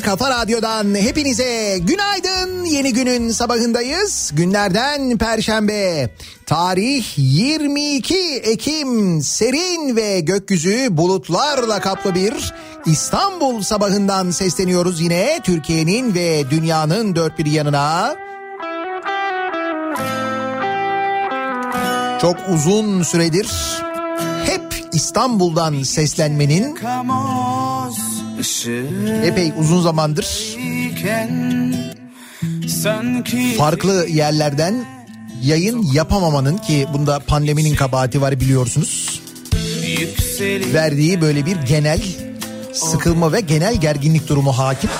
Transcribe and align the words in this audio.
kafa 0.00 0.30
radyodan 0.30 0.94
hepinize 0.94 1.78
günaydın. 1.78 2.64
Yeni 2.64 2.92
günün 2.92 3.30
sabahındayız. 3.30 4.30
Günlerden 4.34 5.18
Perşembe. 5.18 6.10
Tarih 6.46 7.04
22 7.16 8.16
Ekim. 8.44 9.22
Serin 9.22 9.96
ve 9.96 10.20
gökyüzü 10.20 10.96
bulutlarla 10.96 11.80
kaplı 11.80 12.14
bir 12.14 12.54
İstanbul 12.86 13.62
sabahından 13.62 14.30
sesleniyoruz 14.30 15.00
yine. 15.00 15.40
Türkiye'nin 15.44 16.14
ve 16.14 16.50
dünyanın 16.50 17.16
dört 17.16 17.38
bir 17.38 17.46
yanına. 17.46 18.16
Çok 22.20 22.36
uzun 22.48 23.02
süredir 23.02 23.48
hep 24.46 24.74
İstanbul'dan 24.92 25.82
seslenmenin 25.82 26.74
epey 29.24 29.52
uzun 29.58 29.80
zamandır 29.80 30.26
farklı 33.58 34.06
yerlerden 34.08 34.84
yayın 35.42 35.82
yapamamanın 35.92 36.58
ki 36.58 36.86
bunda 36.92 37.18
pandeminin 37.18 37.74
kabahati 37.74 38.20
var 38.20 38.40
biliyorsunuz. 38.40 39.20
Verdiği 40.74 41.20
böyle 41.20 41.46
bir 41.46 41.56
genel 41.56 42.00
sıkılma 42.72 43.32
ve 43.32 43.40
genel 43.40 43.80
gerginlik 43.80 44.28
durumu 44.28 44.58
hakim. 44.58 44.90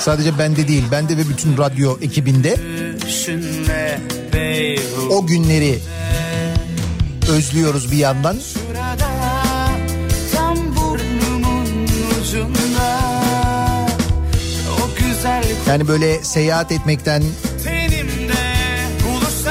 Sadece 0.00 0.38
bende 0.38 0.68
değil, 0.68 0.84
bende 0.92 1.16
ve 1.16 1.28
bütün 1.28 1.58
radyo 1.58 1.98
ekibinde 2.02 2.56
o 5.10 5.26
günleri 5.26 5.78
özlüyoruz 7.28 7.92
bir 7.92 7.96
yandan. 7.96 8.36
Yani 15.68 15.88
böyle 15.88 16.24
seyahat 16.24 16.72
etmekten 16.72 17.22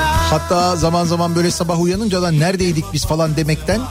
hatta 0.05 0.75
zaman 0.75 1.05
zaman 1.05 1.35
böyle 1.35 1.51
sabah 1.51 1.81
uyanınca 1.81 2.21
da 2.21 2.31
neredeydik 2.31 2.85
biz 2.93 3.05
falan 3.05 3.35
demekten 3.35 3.81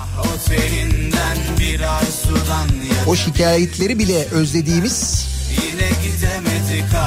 O 3.07 3.17
şikayetleri 3.17 3.99
bile 3.99 4.25
özlediğimiz 4.25 5.27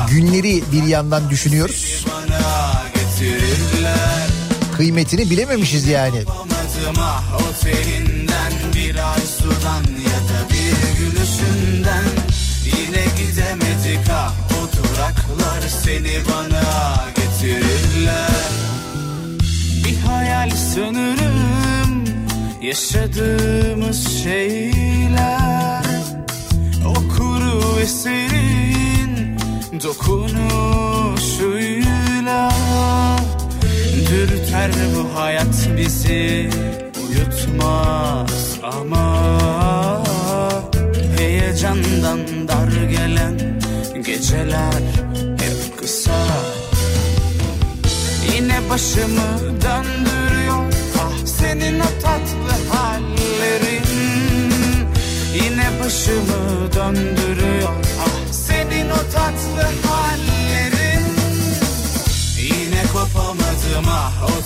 günleri 0.09 0.63
bir 0.71 0.83
yandan 0.83 1.29
düşünüyoruz. 1.29 2.05
Kıymetini 4.77 5.29
bilememişiz 5.29 5.87
yani. 5.87 6.23
Ah 6.99 7.23
o 7.39 7.65
teninden 7.65 8.53
bir 8.75 8.95
arzudan 8.95 9.83
ya 10.03 10.19
da 10.29 10.49
bir 10.49 10.97
gülüşünden 10.99 12.22
duraklar 15.13 15.61
seni 15.61 16.21
bana 16.29 16.95
getirirler. 17.15 18.49
Bir 19.85 19.97
hayal 20.07 20.49
sanırım 20.49 22.03
yaşadığımız 22.61 24.23
şeyler. 24.23 25.83
O 26.85 26.93
kuru 26.93 27.77
ve 27.77 27.85
serin 27.85 29.37
dokunuşuyla 29.83 32.51
Dürter 34.09 34.71
bu 34.95 35.19
hayat 35.19 35.69
bizi 35.77 36.49
yutmaz 37.09 38.59
ama 38.63 39.23
Heyecandan 41.17 42.19
dar 42.47 42.71
gelen 42.89 43.52
geceler 44.05 44.83
hep 45.39 45.77
kısa. 45.77 46.25
Yine 48.33 48.69
başımı 48.69 49.39
döndürüyor. 49.39 50.73
Ah 50.99 51.25
senin 51.25 51.79
o 51.79 52.01
tatlı 52.01 52.73
hallerin. 52.73 53.83
Yine 55.35 55.67
başımı 55.83 56.73
döndürüyor. 56.73 57.73
Ah 57.99 58.31
senin 58.31 58.89
o 58.89 59.11
tatlı 59.13 59.87
hallerin. 59.87 61.05
Yine 62.37 62.83
kopamadım 62.93 63.85
ah 63.87 64.23
o 64.23 64.43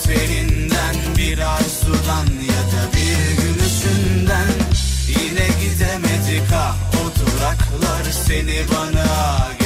bir 1.18 1.38
arzudan 1.38 2.28
ya 2.48 2.64
da 2.72 2.92
bir 2.94 3.42
gülüşünden. 3.42 4.48
Yine 5.08 5.48
gidemedik 5.62 6.54
ah 6.54 6.87
o 7.76 7.82
duraklar 7.82 8.12
seni 8.12 8.66
bana 8.72 9.57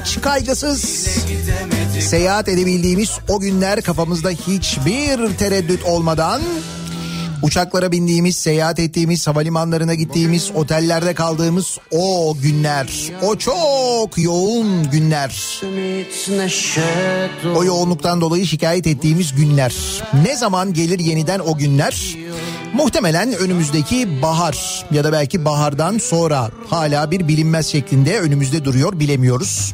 hiç 0.00 0.20
kaygısız. 0.20 0.80
Seyahat 2.00 2.48
edebildiğimiz 2.48 3.18
o 3.28 3.40
günler 3.40 3.82
kafamızda 3.82 4.30
hiçbir 4.30 5.36
tereddüt 5.38 5.84
olmadan 5.84 6.42
uçaklara 7.42 7.92
bindiğimiz, 7.92 8.36
seyahat 8.36 8.78
ettiğimiz, 8.78 9.26
havalimanlarına 9.26 9.94
gittiğimiz, 9.94 10.50
otellerde 10.54 11.14
kaldığımız 11.14 11.78
o 11.90 12.36
günler, 12.42 12.88
o 13.22 13.36
çok 13.36 14.18
yoğun 14.18 14.90
günler. 14.90 15.60
O 17.56 17.64
yoğunluktan 17.64 18.20
dolayı 18.20 18.46
şikayet 18.46 18.86
ettiğimiz 18.86 19.34
günler. 19.34 19.74
Ne 20.24 20.36
zaman 20.36 20.72
gelir 20.72 20.98
yeniden 20.98 21.38
o 21.38 21.58
günler? 21.58 22.16
Muhtemelen 22.74 23.32
önümüzdeki 23.32 24.22
bahar 24.22 24.86
ya 24.90 25.04
da 25.04 25.12
belki 25.12 25.44
bahardan 25.44 25.98
sonra 25.98 26.50
hala 26.70 27.10
bir 27.10 27.28
bilinmez 27.28 27.66
şeklinde 27.66 28.20
önümüzde 28.20 28.64
duruyor 28.64 29.00
bilemiyoruz. 29.00 29.72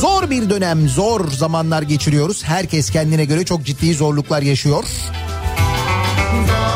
Zor 0.00 0.30
bir 0.30 0.50
dönem, 0.50 0.88
zor 0.88 1.30
zamanlar 1.30 1.82
geçiriyoruz. 1.82 2.44
Herkes 2.44 2.90
kendine 2.90 3.24
göre 3.24 3.44
çok 3.44 3.64
ciddi 3.64 3.94
zorluklar 3.94 4.42
yaşıyor. 4.42 4.84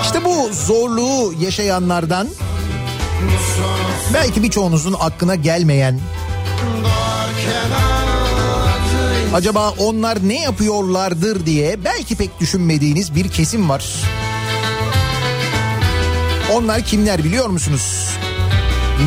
İşte 0.05 0.25
bu 0.25 0.51
zorluğu 0.53 1.35
yaşayanlardan 1.41 2.29
belki 4.15 4.43
birçoğunuzun 4.43 4.97
aklına 5.01 5.35
gelmeyen 5.35 6.01
acaba 9.35 9.71
onlar 9.79 10.29
ne 10.29 10.43
yapıyorlardır 10.43 11.47
diye 11.47 11.85
belki 11.85 12.17
pek 12.17 12.41
düşünmediğiniz 12.41 13.15
bir 13.15 13.29
kesim 13.29 13.69
var. 13.69 13.85
Onlar 16.53 16.83
kimler 16.83 17.25
biliyor 17.25 17.49
musunuz? 17.49 18.09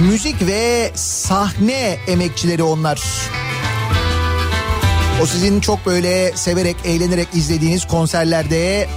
Müzik 0.10 0.48
ve 0.48 0.92
sahne 0.96 1.98
emekçileri 2.08 2.64
onlar. 2.64 3.02
O 5.22 5.26
sizin 5.26 5.62
çok 5.62 5.86
böyle 5.86 6.38
severek, 6.38 6.76
eğlenerek 6.86 7.28
izlediğiniz 7.34 7.88
konserlerde 7.88 8.88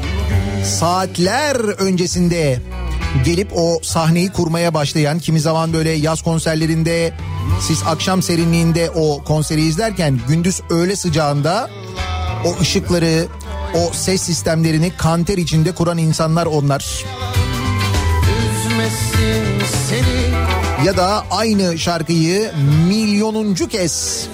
saatler 0.70 1.56
öncesinde 1.56 2.60
gelip 3.24 3.52
o 3.56 3.80
sahneyi 3.82 4.32
kurmaya 4.32 4.74
başlayan 4.74 5.18
kimi 5.18 5.40
zaman 5.40 5.72
böyle 5.72 5.90
yaz 5.90 6.22
konserlerinde 6.22 7.12
siz 7.60 7.82
akşam 7.86 8.22
serinliğinde 8.22 8.90
o 8.90 9.24
konseri 9.24 9.62
izlerken 9.62 10.20
gündüz 10.28 10.60
öğle 10.70 10.96
sıcağında 10.96 11.70
o 12.44 12.60
ışıkları 12.60 13.26
o 13.74 13.92
ses 13.92 14.22
sistemlerini 14.22 14.96
kanter 14.96 15.38
içinde 15.38 15.72
kuran 15.72 15.98
insanlar 15.98 16.46
onlar. 16.46 17.04
Ya 20.84 20.96
da 20.96 21.24
aynı 21.30 21.78
şarkıyı 21.78 22.52
milyonuncu 22.88 23.68
kez 23.68 24.26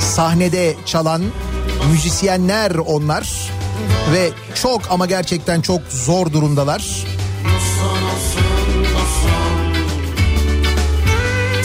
sahnede 0.00 0.74
çalan 0.86 1.22
müzisyenler 1.92 2.70
onlar 2.70 3.52
ve 4.12 4.30
çok 4.54 4.82
ama 4.90 5.06
gerçekten 5.06 5.60
çok 5.60 5.80
zor 5.90 6.32
durumdalar. 6.32 7.04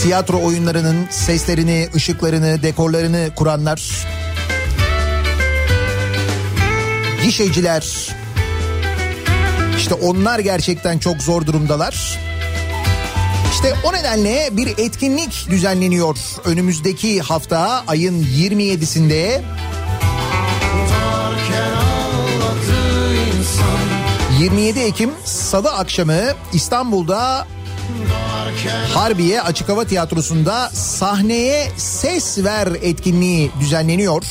Tiyatro 0.02 0.42
oyunlarının 0.42 1.08
seslerini, 1.12 1.90
ışıklarını, 1.96 2.64
dekorlarını 2.64 3.30
kuranlar. 3.36 4.08
Gişeciler. 7.24 8.08
İşte 9.78 9.94
onlar 9.94 10.40
gerçekten 10.40 10.98
çok 10.98 11.22
zor 11.22 11.46
durumdalar. 11.46 12.20
İşte 13.54 13.74
o 13.84 13.94
nedenle 13.94 14.50
bir 14.52 14.68
etkinlik 14.68 15.48
düzenleniyor 15.50 16.18
önümüzdeki 16.46 17.22
hafta 17.22 17.84
ayın 17.88 18.24
27'sinde. 18.24 19.42
27 24.40 24.80
Ekim 24.80 25.12
Salı 25.26 25.72
akşamı 25.72 26.22
İstanbul'da 26.54 27.48
Harbiye 28.94 29.42
Açık 29.42 29.70
Hava 29.70 29.86
Tiyatrosu'nda 29.86 30.70
sahneye 30.74 31.68
ses 31.78 32.44
ver 32.44 32.68
etkinliği 32.82 33.52
düzenleniyor. 33.60 34.24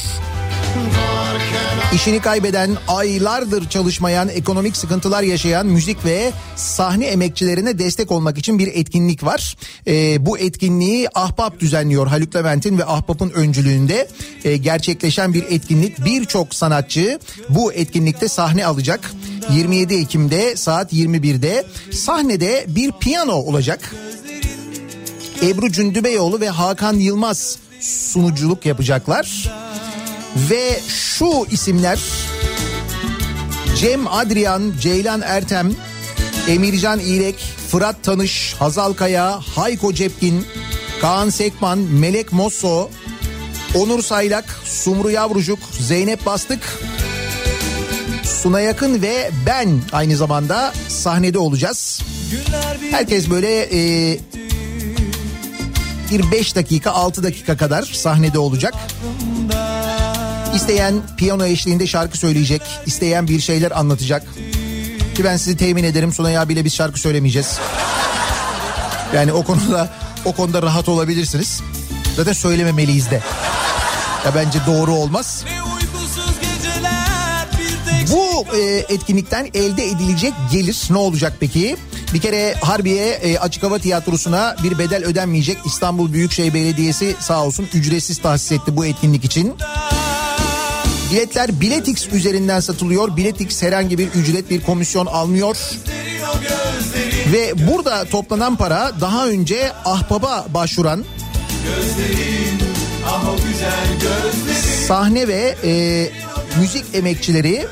İşini 1.97 2.21
kaybeden, 2.21 2.77
aylardır 2.89 3.69
çalışmayan, 3.69 4.29
ekonomik 4.29 4.77
sıkıntılar 4.77 5.23
yaşayan 5.23 5.67
müzik 5.67 6.05
ve 6.05 6.33
sahne 6.57 7.07
emekçilerine 7.07 7.79
destek 7.79 8.13
olmak 8.13 8.39
için 8.39 8.59
bir 8.59 8.67
etkinlik 8.67 9.25
var. 9.25 9.57
Ee, 9.87 10.27
bu 10.27 10.39
etkinliği 10.39 11.09
Ahbap 11.15 11.61
düzenliyor. 11.61 12.07
Haluk 12.07 12.37
Levent'in 12.37 12.79
ve 12.79 12.85
Ahbap'ın 12.85 13.31
öncülüğünde 13.31 14.09
e, 14.45 14.57
gerçekleşen 14.57 15.35
bir 15.35 15.43
etkinlik. 15.51 16.05
Birçok 16.05 16.55
sanatçı 16.55 17.19
bu 17.49 17.73
etkinlikte 17.73 18.29
sahne 18.29 18.67
alacak. 18.67 19.13
27 19.53 19.95
Ekim'de 19.95 20.57
saat 20.57 20.93
21'de 20.93 21.65
sahnede 21.93 22.65
bir 22.69 22.93
piyano 22.93 23.35
olacak. 23.35 23.95
Ebru 25.43 25.73
Cündübeyoğlu 25.73 26.41
ve 26.41 26.49
Hakan 26.49 26.95
Yılmaz 26.95 27.59
sunuculuk 27.81 28.67
yapacaklar. 28.67 29.53
Ve 30.37 30.81
şu 30.89 31.47
isimler 31.51 31.99
Cem 33.77 34.07
Adrian, 34.07 34.73
Ceylan 34.81 35.23
Ertem, 35.23 35.73
Emircan 36.49 37.01
İrek, 37.01 37.39
Fırat 37.71 37.97
Tanış, 38.03 38.55
Hazal 38.59 38.93
Kaya, 38.93 39.41
Hayko 39.55 39.93
Cepkin, 39.93 40.47
Kaan 41.01 41.31
Sekman, 41.31 41.79
Melek 41.79 42.33
Mosso, 42.33 42.91
Onur 43.75 44.03
Saylak, 44.03 44.61
Sumru 44.65 45.11
Yavrucuk, 45.11 45.59
Zeynep 45.81 46.27
Bastık, 46.27 46.81
Suna 48.25 48.61
Yakın 48.61 49.03
ve 49.03 49.31
ben 49.47 49.81
aynı 49.93 50.17
zamanda 50.17 50.73
sahnede 50.89 51.39
olacağız. 51.39 52.03
Herkes 52.91 53.31
böyle 53.31 53.63
e, 53.63 54.19
bir 56.11 56.33
5 56.33 56.57
dakika 56.57 56.91
6 56.91 57.23
dakika 57.23 57.57
kadar 57.57 57.83
sahnede 57.83 58.39
olacak. 58.39 58.75
İsteyen 60.57 60.95
piyano 61.17 61.45
eşliğinde 61.45 61.87
şarkı 61.87 62.19
söyleyecek, 62.19 62.63
isteyen 62.87 63.29
bir 63.29 63.41
şeyler 63.41 63.71
anlatacak. 63.71 64.23
Ki 65.15 65.25
ben 65.25 65.37
sizi 65.37 65.57
temin 65.57 65.85
ederim 65.85 66.13
Sunay 66.13 66.39
abiyle 66.39 66.65
biz 66.65 66.75
şarkı 66.75 67.01
söylemeyeceğiz. 67.01 67.59
Yani 69.15 69.33
o 69.33 69.45
konuda 69.45 69.91
o 70.25 70.33
konuda 70.33 70.63
rahat 70.63 70.89
olabilirsiniz. 70.89 71.61
Zaten 72.17 72.33
söylememeliyiz 72.33 73.11
de. 73.11 73.23
Ya 74.25 74.35
bence 74.35 74.59
doğru 74.67 74.93
olmaz. 74.93 75.45
Bu 78.13 78.57
e, 78.57 78.63
etkinlikten 78.89 79.49
elde 79.55 79.87
edilecek 79.87 80.33
gelir 80.53 80.87
ne 80.91 80.99
olacak 80.99 81.33
peki? 81.41 81.77
Bir 82.15 82.21
kere 82.21 82.55
Harbiye 82.55 83.07
e, 83.07 83.39
Açık 83.39 83.63
Hava 83.63 83.79
Tiyatrosu'na 83.79 84.57
bir 84.63 84.79
bedel 84.79 85.05
ödenmeyecek. 85.05 85.59
İstanbul 85.65 86.13
Büyükşehir 86.13 86.55
Belediyesi 86.55 87.17
sağ 87.21 87.45
olsun 87.45 87.69
ücretsiz 87.75 88.19
tahsis 88.19 88.53
etti 88.53 88.77
bu 88.77 88.87
etkinlik 88.87 89.25
için. 89.25 89.55
Biletler 91.11 91.61
Biletix 91.61 92.09
üzerinden 92.13 92.61
satılıyor. 92.61 93.17
Biletix 93.17 93.63
herhangi 93.63 93.99
bir 93.99 94.09
ücret 94.09 94.51
bir 94.51 94.63
komisyon 94.63 95.07
almıyor. 95.07 95.57
Ve 97.33 97.69
burada 97.69 98.05
toplanan 98.05 98.57
para 98.57 98.93
daha 99.01 99.29
önce 99.29 99.73
Ahbap'a 99.85 100.47
başvuran 100.55 101.05
sahne 104.87 105.29
ve 105.29 105.57
e, 105.65 106.09
müzik 106.61 106.85
emekçileri 106.95 107.67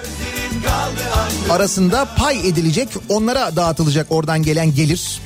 arasında 1.50 2.08
pay 2.16 2.48
edilecek 2.48 2.88
onlara 3.08 3.56
dağıtılacak 3.56 4.06
oradan 4.10 4.42
gelen 4.42 4.74
gelir. 4.74 5.22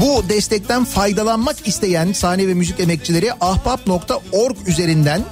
Bu 0.00 0.28
destekten 0.28 0.84
faydalanmak 0.84 1.68
isteyen 1.68 2.12
sahne 2.12 2.48
ve 2.48 2.54
müzik 2.54 2.80
emekçileri 2.80 3.32
ahbap.org 3.40 4.56
üzerinden 4.66 5.24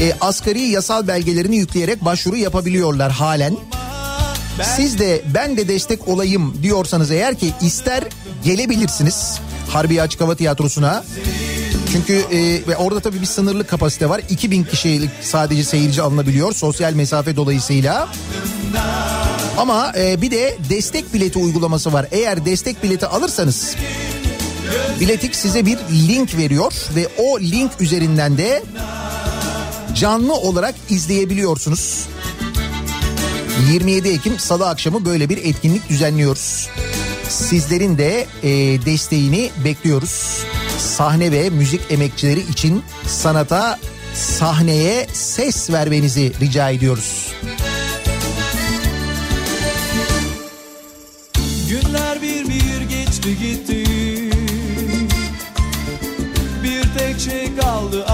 e, 0.00 0.12
asgari 0.20 0.62
yasal 0.62 1.08
belgelerini 1.08 1.56
yükleyerek 1.56 2.04
başvuru 2.04 2.36
yapabiliyorlar 2.36 3.12
halen. 3.12 3.56
Siz 4.76 4.98
de 4.98 5.22
ben 5.34 5.56
de 5.56 5.68
destek 5.68 6.08
olayım 6.08 6.62
diyorsanız 6.62 7.10
eğer 7.10 7.38
ki 7.38 7.52
ister 7.60 8.04
gelebilirsiniz 8.44 9.38
Harbiye 9.68 10.02
Açık 10.02 10.20
Hava 10.20 10.34
Tiyatrosu'na. 10.34 11.04
Çünkü 11.92 12.12
e, 12.12 12.68
ve 12.68 12.76
orada 12.76 13.00
tabii 13.00 13.20
bir 13.20 13.26
sınırlı 13.26 13.66
kapasite 13.66 14.08
var. 14.08 14.20
2000 14.28 14.64
kişilik 14.64 15.10
sadece 15.22 15.64
seyirci 15.64 16.02
alınabiliyor 16.02 16.52
sosyal 16.52 16.92
mesafe 16.92 17.36
dolayısıyla. 17.36 18.08
Ama 19.58 19.92
e, 19.98 20.22
bir 20.22 20.30
de 20.30 20.56
destek 20.70 21.14
bileti 21.14 21.38
uygulaması 21.38 21.92
var. 21.92 22.06
Eğer 22.10 22.46
destek 22.46 22.82
bileti 22.82 23.06
alırsanız 23.06 23.76
Biletik 25.00 25.36
size 25.36 25.66
bir 25.66 25.78
link 26.08 26.36
veriyor 26.36 26.72
ve 26.96 27.08
o 27.18 27.40
link 27.40 27.70
üzerinden 27.80 28.38
de 28.38 28.62
canlı 29.94 30.34
olarak 30.34 30.74
izleyebiliyorsunuz. 30.90 32.06
27 33.68 34.08
Ekim 34.08 34.38
Salı 34.38 34.68
akşamı 34.68 35.04
böyle 35.04 35.28
bir 35.28 35.36
etkinlik 35.36 35.88
düzenliyoruz. 35.88 36.68
Sizlerin 37.28 37.98
de 37.98 38.26
e, 38.42 38.48
desteğini 38.86 39.50
bekliyoruz. 39.64 40.44
Sahne 40.78 41.32
ve 41.32 41.50
müzik 41.50 41.80
emekçileri 41.90 42.40
için 42.40 42.82
sanata, 43.06 43.78
sahneye 44.14 45.06
ses 45.12 45.70
vermenizi 45.70 46.32
rica 46.40 46.70
ediyoruz. 46.70 47.32
Günler 51.68 52.22
bir 52.22 52.48
bir 52.48 52.80
geçti 52.80 53.38
gitti 53.38 53.84
Bir 56.62 56.98
tek 56.98 57.20
şey 57.20 57.56
kaldı 57.56 58.04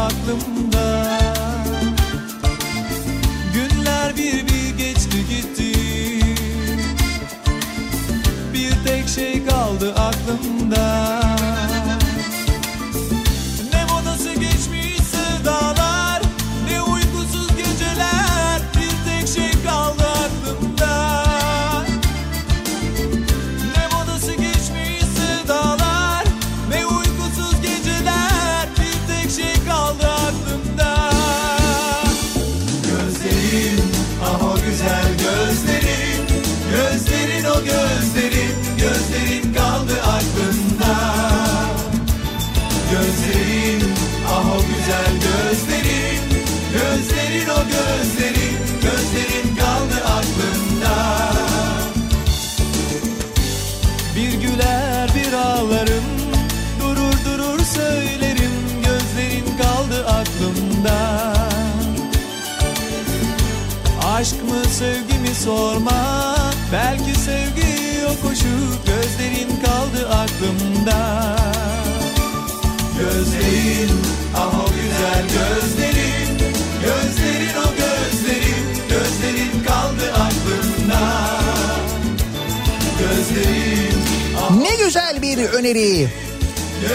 bir 85.32 85.48
öneri. 85.48 86.08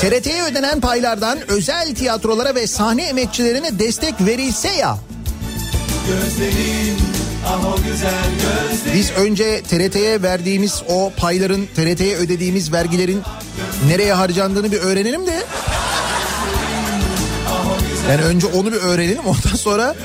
TRT'ye 0.01 0.43
ödenen 0.43 0.81
paylardan 0.81 1.39
özel 1.47 1.95
tiyatrolara 1.95 2.55
ve 2.55 2.67
sahne 2.67 3.03
emekçilerine 3.03 3.79
destek 3.79 4.13
verilse 4.21 4.69
ya. 4.69 4.97
Gözlerin 6.07 6.97
ah 7.47 7.77
gözlerin 7.77 8.95
Biz 8.95 9.11
önce 9.11 9.61
TRT'ye 9.61 10.21
verdiğimiz 10.21 10.83
o 10.89 11.11
payların, 11.17 11.67
TRT'ye 11.75 12.17
ödediğimiz 12.17 12.73
vergilerin 12.73 13.21
nereye 13.87 14.13
harcandığını 14.13 14.71
bir 14.71 14.79
öğrenelim 14.79 15.27
de. 15.27 15.43
Yani 18.09 18.21
önce 18.21 18.47
onu 18.47 18.71
bir 18.71 18.77
öğrenelim 18.77 19.25
ondan 19.25 19.55
sonra 19.55 19.95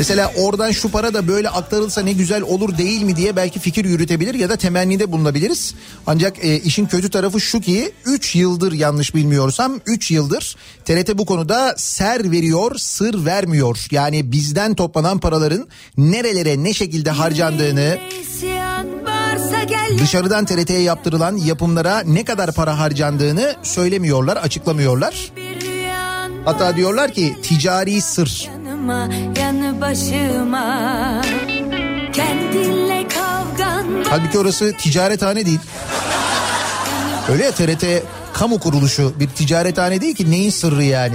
mesela 0.00 0.32
oradan 0.36 0.70
şu 0.70 0.90
para 0.90 1.14
da 1.14 1.28
böyle 1.28 1.48
aktarılsa 1.48 2.00
ne 2.02 2.12
güzel 2.12 2.42
olur 2.42 2.78
değil 2.78 3.02
mi 3.02 3.16
diye 3.16 3.36
belki 3.36 3.60
fikir 3.60 3.84
yürütebilir 3.84 4.34
ya 4.34 4.48
da 4.48 4.56
temennide 4.56 5.12
bulunabiliriz. 5.12 5.74
Ancak 6.06 6.44
e, 6.44 6.60
işin 6.60 6.86
kötü 6.86 7.10
tarafı 7.10 7.40
şu 7.40 7.60
ki 7.60 7.92
3 8.04 8.36
yıldır 8.36 8.72
yanlış 8.72 9.14
bilmiyorsam 9.14 9.80
3 9.86 10.10
yıldır 10.10 10.56
TRT 10.84 11.18
bu 11.18 11.26
konuda 11.26 11.74
ser 11.76 12.30
veriyor 12.30 12.76
sır 12.76 13.24
vermiyor. 13.24 13.86
Yani 13.90 14.32
bizden 14.32 14.74
toplanan 14.74 15.18
paraların 15.18 15.68
nerelere 15.96 16.64
ne 16.64 16.74
şekilde 16.74 17.10
harcandığını 17.10 17.98
dışarıdan 19.98 20.44
TRT'ye 20.44 20.80
yaptırılan 20.80 21.36
yapımlara 21.36 22.00
ne 22.00 22.24
kadar 22.24 22.52
para 22.52 22.78
harcandığını 22.78 23.56
söylemiyorlar 23.62 24.36
açıklamıyorlar. 24.36 25.32
Hatta 26.44 26.76
diyorlar 26.76 27.12
ki 27.12 27.36
ticari 27.42 28.00
sır. 28.00 28.59
Yanıma 28.80 29.08
yanı 29.40 29.80
başıma 29.80 31.22
Kendinle 32.12 33.08
kavgan 33.08 34.04
Halbuki 34.10 34.38
orası 34.38 34.72
ticarethane 34.72 35.46
değil. 35.46 35.60
Öyle 37.28 37.44
ya 37.44 37.52
TRT 37.52 37.84
kamu 38.32 38.60
kuruluşu 38.60 39.14
bir 39.20 39.28
ticarethane 39.28 40.00
değil 40.00 40.14
ki 40.14 40.30
neyin 40.30 40.50
sırrı 40.50 40.84
yani. 40.84 41.14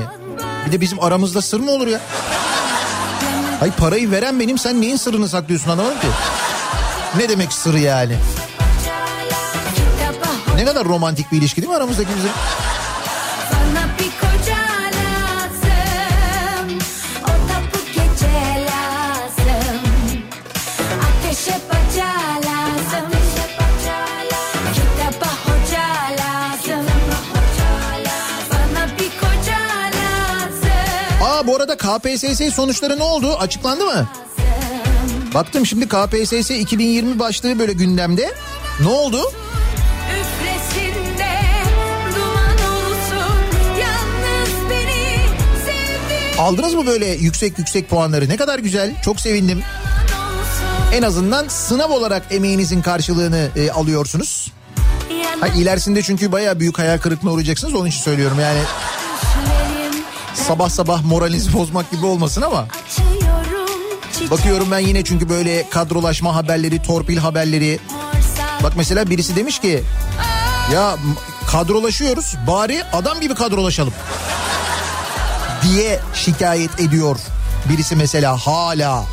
Bir 0.67 0.71
de 0.71 0.81
bizim 0.81 1.03
aramızda 1.03 1.41
sır 1.41 1.59
mı 1.59 1.71
olur 1.71 1.87
ya? 1.87 1.99
Hay 3.59 3.71
parayı 3.71 4.11
veren 4.11 4.39
benim 4.39 4.57
sen 4.57 4.81
neyin 4.81 4.97
sırrını 4.97 5.29
saklıyorsun 5.29 5.69
anlamadım 5.69 5.99
ki. 5.99 6.07
Ne 7.17 7.29
demek 7.29 7.53
sır 7.53 7.73
yani? 7.73 8.15
Ne 10.55 10.65
kadar 10.65 10.85
romantik 10.85 11.31
bir 11.31 11.37
ilişki 11.37 11.61
değil 11.61 11.69
mi 11.71 11.77
aramızdaki 11.77 12.09
bizim? 12.17 12.31
Arada 31.75 31.99
KPSS 31.99 32.55
sonuçları 32.55 32.99
ne 32.99 33.03
oldu? 33.03 33.35
Açıklandı 33.37 33.85
mı? 33.85 34.07
Baktım 35.33 35.65
şimdi 35.65 35.87
KPSS 35.87 36.51
2020 36.51 37.19
başlığı 37.19 37.59
böyle 37.59 37.73
gündemde. 37.73 38.33
Ne 38.81 38.87
oldu? 38.87 39.31
Aldınız 46.39 46.73
mı 46.73 46.85
böyle 46.85 47.05
yüksek 47.05 47.59
yüksek 47.59 47.89
puanları? 47.89 48.29
Ne 48.29 48.37
kadar 48.37 48.59
güzel. 48.59 49.01
Çok 49.01 49.19
sevindim. 49.19 49.63
En 50.93 51.01
azından 51.01 51.47
sınav 51.47 51.91
olarak 51.91 52.23
emeğinizin 52.31 52.81
karşılığını 52.81 53.49
e, 53.55 53.71
alıyorsunuz. 53.71 54.51
Ha, 55.39 55.47
ilerisinde 55.47 56.01
çünkü 56.01 56.31
baya 56.31 56.59
büyük 56.59 56.79
hayal 56.79 56.97
kırıklığına 56.97 57.31
uğrayacaksınız 57.31 57.73
onun 57.73 57.85
için 57.85 58.01
söylüyorum 58.01 58.39
yani 58.39 58.59
sabah 60.47 60.69
sabah 60.69 61.03
moralinizi 61.03 61.53
bozmak 61.53 61.91
gibi 61.91 62.05
olmasın 62.05 62.41
ama 62.41 62.67
bakıyorum 64.31 64.67
ben 64.71 64.79
yine 64.79 65.03
çünkü 65.03 65.29
böyle 65.29 65.69
kadrolaşma 65.69 66.35
haberleri, 66.35 66.81
torpil 66.81 67.17
haberleri. 67.17 67.79
Bak 68.63 68.73
mesela 68.77 69.09
birisi 69.09 69.35
demiş 69.35 69.59
ki 69.59 69.83
ya 70.73 70.95
kadrolaşıyoruz 71.47 72.35
bari 72.47 72.83
adam 72.93 73.21
gibi 73.21 73.35
kadrolaşalım 73.35 73.93
diye 75.63 75.99
şikayet 76.13 76.79
ediyor 76.79 77.17
birisi 77.69 77.95
mesela 77.95 78.37
hala. 78.37 79.03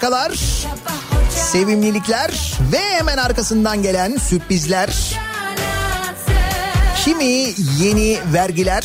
Hoca 0.00 0.34
sevimlilikler 1.30 2.58
ve 2.72 2.78
hemen 2.78 3.16
arkasından 3.16 3.82
gelen 3.82 4.16
sürprizler. 4.16 5.18
Kimi 7.04 7.46
yeni 7.80 8.18
vergiler 8.32 8.84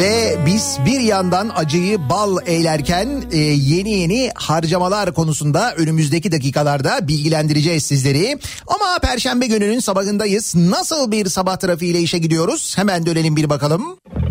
ve 0.00 0.38
biz 0.46 0.78
bir 0.86 1.00
yandan 1.00 1.52
acıyı 1.56 2.08
bal 2.08 2.36
eylerken 2.46 3.24
e, 3.32 3.38
yeni 3.38 3.90
yeni 3.90 4.30
harcamalar 4.34 5.14
konusunda 5.14 5.74
önümüzdeki 5.74 6.32
dakikalarda 6.32 7.08
bilgilendireceğiz 7.08 7.84
sizleri. 7.84 8.38
Ama 8.66 8.98
perşembe 9.02 9.46
gününün 9.46 9.80
sabahındayız. 9.80 10.54
Nasıl 10.54 11.12
bir 11.12 11.26
sabah 11.26 11.56
trafiğiyle 11.56 12.00
işe 12.00 12.18
gidiyoruz? 12.18 12.78
Hemen 12.78 13.06
dönelim 13.06 13.36
bir 13.36 13.50
bakalım. 13.50 13.96
Kafa 14.04 14.23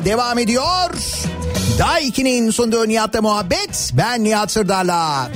devam 0.00 0.38
ediyor. 0.38 0.90
Day 1.78 2.08
2'nin 2.08 2.50
sunduğu 2.50 2.88
Nihat'la 2.88 3.22
muhabbet. 3.22 3.90
Ben 3.92 4.24
Nihat 4.24 4.50
Sırdar'la. 4.50 5.30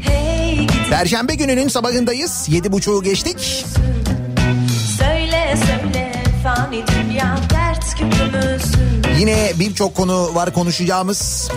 Hey 0.00 0.66
Perşembe 0.90 1.34
gününün 1.34 1.68
sabahındayız. 1.68 2.46
Yedi 2.48 2.72
buçuğu 2.72 3.02
geçtik. 3.02 3.64
söyle 4.98 5.56
söyle 5.66 6.12
fani 6.44 6.84
dünya 6.86 7.36
dert 7.50 7.94
küpümüzün 7.94 8.90
Yine 9.18 9.52
birçok 9.60 9.94
konu 9.94 10.34
var 10.34 10.52
konuşacağımız. 10.52 11.50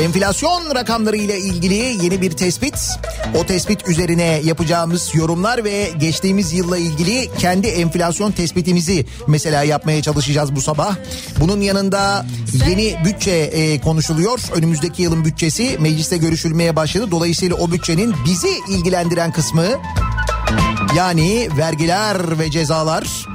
Enflasyon 0.00 0.74
rakamları 0.74 1.16
ile 1.16 1.38
ilgili 1.38 1.74
yeni 1.74 2.20
bir 2.20 2.30
tespit. 2.30 2.74
O 3.34 3.46
tespit 3.46 3.88
üzerine 3.88 4.40
yapacağımız 4.44 5.14
yorumlar 5.14 5.64
ve 5.64 5.90
geçtiğimiz 5.98 6.52
yılla 6.52 6.78
ilgili 6.78 7.30
kendi 7.38 7.66
enflasyon 7.66 8.32
tespitimizi 8.32 9.06
mesela 9.26 9.62
yapmaya 9.62 10.02
çalışacağız 10.02 10.56
bu 10.56 10.60
sabah. 10.60 10.96
Bunun 11.40 11.60
yanında 11.60 12.26
yeni 12.68 12.96
bütçe 13.04 13.30
e, 13.30 13.80
konuşuluyor. 13.80 14.40
Önümüzdeki 14.54 15.02
yılın 15.02 15.24
bütçesi 15.24 15.78
mecliste 15.80 16.16
görüşülmeye 16.16 16.76
başladı. 16.76 17.10
Dolayısıyla 17.10 17.56
o 17.56 17.70
bütçenin 17.70 18.14
bizi 18.24 18.50
ilgilendiren 18.68 19.32
kısmı 19.32 19.66
yani 20.96 21.48
vergiler 21.58 22.38
ve 22.38 22.50
cezalar 22.50 23.26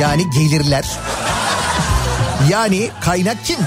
yani 0.00 0.30
gelirler. 0.30 0.98
Yani 2.50 2.90
kaynak 3.00 3.44
kim? 3.44 3.58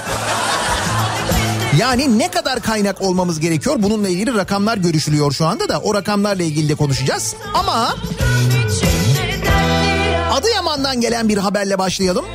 Yani 1.80 2.20
ne 2.20 2.32
kadar 2.32 2.60
kaynak 2.62 3.02
olmamız 3.02 3.40
gerekiyor? 3.40 3.76
Bununla 3.80 4.10
ilgili 4.10 4.34
rakamlar 4.36 4.78
görüşülüyor 4.78 5.32
şu 5.32 5.46
anda 5.46 5.70
da 5.70 5.80
o 5.80 5.94
rakamlarla 5.94 6.44
ilgili 6.44 6.70
de 6.70 6.76
konuşacağız. 6.76 7.36
Ama 7.54 7.96
Adıyaman'dan 10.32 11.02
gelen 11.02 11.30
bir 11.30 11.38
haberle 11.38 11.80
başlayalım. 11.80 12.26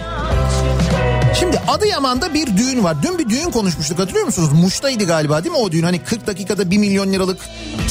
Şimdi 1.41 1.61
Adıyaman'da 1.69 2.35
bir 2.35 2.57
düğün 2.57 2.85
var. 2.85 2.97
Dün 3.03 3.19
bir 3.19 3.29
düğün 3.29 3.51
konuşmuştuk 3.51 3.99
hatırlıyor 3.99 4.27
musunuz? 4.27 4.49
Muş'taydı 4.53 5.05
galiba 5.05 5.45
değil 5.45 5.53
mi 5.53 5.61
o 5.61 5.73
düğün? 5.73 5.83
Hani 5.83 6.05
40 6.05 6.27
dakikada 6.27 6.71
1 6.71 6.79
milyon 6.79 7.13
liralık 7.13 7.39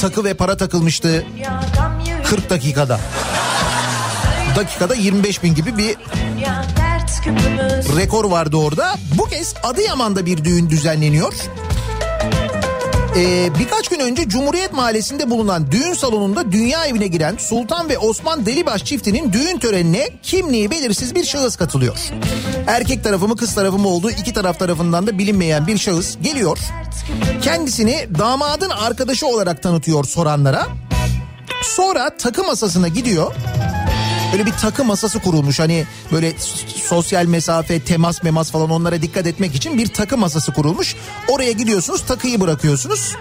takı 0.00 0.24
ve 0.24 0.34
para 0.34 0.56
takılmıştı. 0.56 1.24
dünyadan 1.34 2.00
yürü 2.00 2.22
40 2.22 2.50
dakikada. 2.50 3.00
Dakikada 4.56 4.94
25 4.94 5.42
bin 5.42 5.54
gibi 5.54 5.78
bir 5.78 5.96
rekor 7.96 8.24
vardı 8.24 8.56
orada. 8.56 8.94
Bu 9.18 9.24
kez 9.24 9.54
Adıyaman'da 9.62 10.26
bir 10.26 10.44
düğün 10.44 10.70
düzenleniyor. 10.70 11.32
Ee, 13.16 13.50
birkaç 13.58 13.88
gün 13.88 14.00
önce 14.00 14.28
Cumhuriyet 14.28 14.72
Mahallesi'nde 14.72 15.30
bulunan 15.30 15.70
düğün 15.70 15.94
salonunda 15.94 16.52
dünya 16.52 16.86
evine 16.86 17.06
giren 17.06 17.36
Sultan 17.38 17.88
ve 17.88 17.98
Osman 17.98 18.46
Delibaş 18.46 18.84
çiftinin 18.84 19.32
düğün 19.32 19.58
törenine 19.58 20.08
kimliği 20.22 20.70
belirsiz 20.70 21.14
bir 21.14 21.24
şahıs 21.24 21.56
katılıyor. 21.56 21.98
Erkek 22.66 23.04
tarafı 23.04 23.28
mı 23.28 23.36
kız 23.36 23.54
tarafı 23.54 23.78
mı 23.78 23.88
olduğu 23.88 24.10
iki 24.10 24.32
taraf 24.32 24.58
tarafından 24.58 25.06
da 25.06 25.18
bilinmeyen 25.18 25.66
bir 25.66 25.78
şahıs 25.78 26.16
geliyor. 26.22 26.58
Kendisini 27.42 28.08
damadın 28.18 28.70
arkadaşı 28.70 29.26
olarak 29.26 29.62
tanıtıyor 29.62 30.04
soranlara. 30.04 30.66
Sonra 31.62 32.16
takı 32.16 32.44
masasına 32.44 32.88
gidiyor. 32.88 33.34
Böyle 34.32 34.46
bir 34.46 34.52
takı 34.52 34.84
masası 34.84 35.18
kurulmuş 35.18 35.60
hani 35.60 35.84
böyle 36.12 36.32
sosyal 36.84 37.24
mesafe, 37.24 37.80
temas 37.80 38.22
memas 38.22 38.50
falan 38.50 38.70
onlara 38.70 39.02
dikkat 39.02 39.26
etmek 39.26 39.54
için 39.54 39.78
bir 39.78 39.86
takı 39.86 40.16
masası 40.18 40.52
kurulmuş. 40.52 40.96
Oraya 41.28 41.52
gidiyorsunuz 41.52 42.02
takıyı 42.06 42.40
bırakıyorsunuz. 42.40 43.16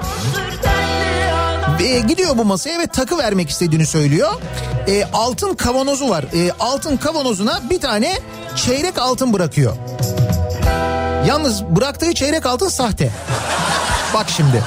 E, 1.80 2.00
gidiyor 2.00 2.38
bu 2.38 2.46
masaya 2.46 2.80
ve 2.80 2.88
takı 2.88 3.18
vermek 3.18 3.50
istediğini 3.50 3.86
söylüyor. 3.86 4.34
E, 4.88 5.04
altın 5.14 5.54
kavanozu 5.54 6.10
var. 6.10 6.26
E, 6.34 6.52
altın 6.60 6.98
kavanozuna 6.98 7.62
bir 7.70 7.82
tane 7.82 8.20
çeyrek 8.56 8.98
altın 8.98 9.34
bırakıyor. 9.34 9.76
Yalnız 11.28 11.64
bıraktığı 11.64 12.14
çeyrek 12.14 12.46
altın 12.46 12.70
sahte. 12.70 13.12
Bak 14.14 14.26
şimdi. 14.30 14.64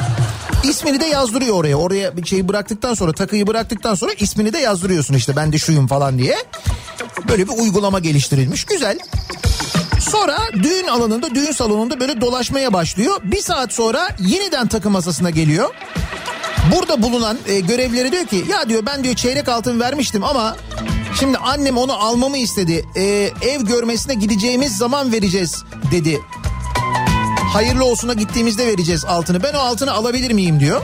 İsmini 0.64 1.01
de 1.01 1.05
yazdırıyor 1.05 1.57
oraya. 1.57 1.77
Oraya 1.77 2.16
bir 2.16 2.27
şeyi 2.27 2.48
bıraktıktan 2.48 2.94
sonra 2.94 3.12
takıyı 3.12 3.46
bıraktıktan 3.46 3.94
sonra 3.94 4.12
ismini 4.12 4.53
de 4.53 4.59
yazdırıyorsun 4.59 5.14
işte 5.14 5.37
ben 5.37 5.53
de 5.53 5.59
şuyum 5.59 5.87
falan 5.87 6.18
diye. 6.18 6.37
Böyle 7.29 7.48
bir 7.48 7.59
uygulama 7.59 7.98
geliştirilmiş. 7.98 8.64
Güzel. 8.64 8.98
Sonra 10.01 10.38
düğün 10.62 10.87
alanında, 10.87 11.35
düğün 11.35 11.53
salonunda 11.53 12.01
böyle 12.01 12.20
dolaşmaya 12.20 12.72
başlıyor. 12.72 13.20
Bir 13.25 13.40
saat 13.40 13.72
sonra 13.72 14.09
yeniden 14.18 14.68
takı 14.68 14.90
masasına 14.90 15.31
geliyor. 15.31 15.75
Burada 16.77 17.03
bulunan 17.03 17.38
e, 17.46 17.61
görevlileri 17.61 18.12
diyor 18.12 18.25
ki 18.27 18.44
ya 18.51 18.68
diyor 18.68 18.87
ben 18.87 19.05
diyor 19.05 19.14
çeyrek 19.14 19.48
altın 19.48 19.81
vermiştim 19.81 20.25
ama 20.25 20.57
şimdi 21.20 21.38
annem 21.38 21.77
onu 21.79 21.92
almamı 21.92 22.38
istedi. 22.38 22.85
E, 22.96 23.03
ev 23.42 23.61
görmesine 23.61 24.14
gideceğimiz 24.14 24.77
zaman 24.77 25.12
vereceğiz 25.12 25.64
dedi. 25.92 26.20
Hayırlı 27.53 27.85
olsuna 27.85 28.12
gittiğimizde 28.12 28.67
vereceğiz 28.67 29.05
altını. 29.05 29.43
Ben 29.43 29.55
o 29.55 29.59
altını 29.59 29.93
alabilir 29.93 30.31
miyim 30.31 30.61
diyor. 30.61 30.83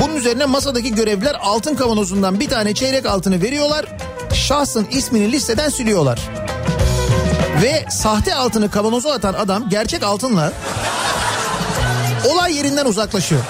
Bunun 0.00 0.16
üzerine 0.16 0.44
masadaki 0.44 0.94
görevliler 0.94 1.36
altın 1.40 1.74
kavanozundan 1.74 2.40
bir 2.40 2.48
tane 2.48 2.74
çeyrek 2.74 3.06
altını 3.06 3.42
veriyorlar. 3.42 3.86
Şahsın 4.34 4.86
ismini 4.90 5.32
listeden 5.32 5.68
siliyorlar. 5.68 6.20
Ve 7.62 7.86
sahte 7.90 8.34
altını 8.34 8.70
kavanoza 8.70 9.12
atan 9.12 9.34
adam 9.34 9.68
gerçek 9.68 10.02
altınla 10.02 10.52
olay 12.30 12.56
yerinden 12.56 12.86
uzaklaşıyor. 12.86 13.42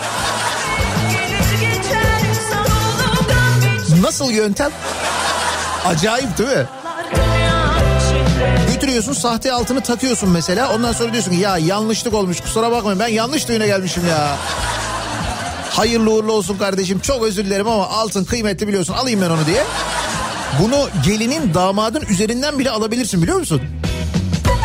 Nasıl 4.03 4.31
yöntem? 4.31 4.71
Acayip 5.87 6.39
değil 6.39 6.51
mi? 6.51 6.67
İçinde 8.89 8.99
Götürüyorsun 8.99 9.23
sahte 9.23 9.53
altını 9.53 9.81
takıyorsun 9.81 10.31
mesela. 10.31 10.75
Ondan 10.75 10.93
sonra 10.93 11.13
diyorsun 11.13 11.31
ki 11.31 11.37
ya 11.37 11.59
yanlışlık 11.59 12.15
olmuş 12.15 12.41
kusura 12.41 12.71
bakmayın 12.71 12.99
ben 12.99 13.09
yanlış 13.09 13.49
düğüne 13.49 13.67
gelmişim 13.67 14.07
ya. 14.07 14.37
Hayırlı 15.71 16.11
uğurlu 16.11 16.33
olsun 16.33 16.59
kardeşim 16.59 16.99
çok 16.99 17.23
özür 17.23 17.45
dilerim 17.45 17.69
ama 17.69 17.89
altın 17.89 18.25
kıymetli 18.25 18.69
biliyorsun 18.69 18.95
alayım 18.95 19.21
ben 19.23 19.31
onu 19.31 19.47
diye. 19.47 19.65
Bunu 20.63 20.89
gelinin 21.05 21.55
damadın 21.55 22.03
üzerinden 22.09 22.59
bile 22.59 22.71
alabilirsin 22.71 23.23
biliyor 23.23 23.39
musun? 23.39 23.63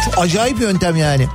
Çok 0.06 0.24
acayip 0.24 0.62
yöntem 0.62 0.96
yani. 0.96 1.28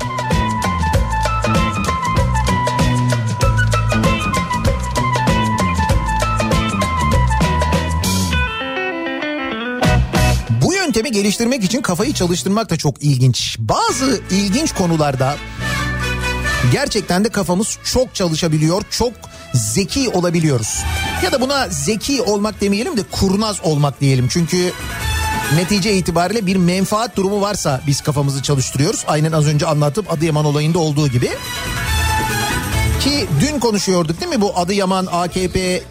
Yöntemi 10.99 11.23
geliştirmek 11.23 11.65
için 11.65 11.83
kafayı 11.83 12.13
çalıştırmak 12.13 12.71
da 12.71 12.77
çok 12.77 13.03
ilginç. 13.03 13.57
Bazı 13.59 14.21
ilginç 14.31 14.73
konularda 14.73 15.37
gerçekten 16.73 17.25
de 17.25 17.29
kafamız 17.29 17.79
çok 17.85 18.15
çalışabiliyor, 18.15 18.83
çok 18.91 19.13
zeki 19.55 20.09
olabiliyoruz. 20.09 20.83
Ya 21.25 21.33
da 21.33 21.41
buna 21.41 21.69
zeki 21.69 22.23
olmak 22.23 22.61
demeyelim 22.61 22.97
de 22.97 23.01
kurnaz 23.11 23.61
olmak 23.63 24.01
diyelim. 24.01 24.29
Çünkü 24.29 24.73
netice 25.55 25.97
itibariyle 25.97 26.47
bir 26.47 26.57
menfaat 26.57 27.17
durumu 27.17 27.41
varsa 27.41 27.81
biz 27.87 28.01
kafamızı 28.01 28.43
çalıştırıyoruz. 28.43 29.05
Aynen 29.09 29.33
az 29.33 29.47
önce 29.47 29.67
anlattığım 29.67 30.07
Adıyaman 30.11 30.45
olayında 30.45 30.79
olduğu 30.79 31.09
gibi. 31.09 31.31
Ki 33.01 33.27
dün 33.41 33.59
konuşuyorduk 33.61 34.21
değil 34.21 34.33
mi 34.33 34.41
bu 34.41 34.59
Adıyaman 34.59 35.07
AKP 35.13 35.83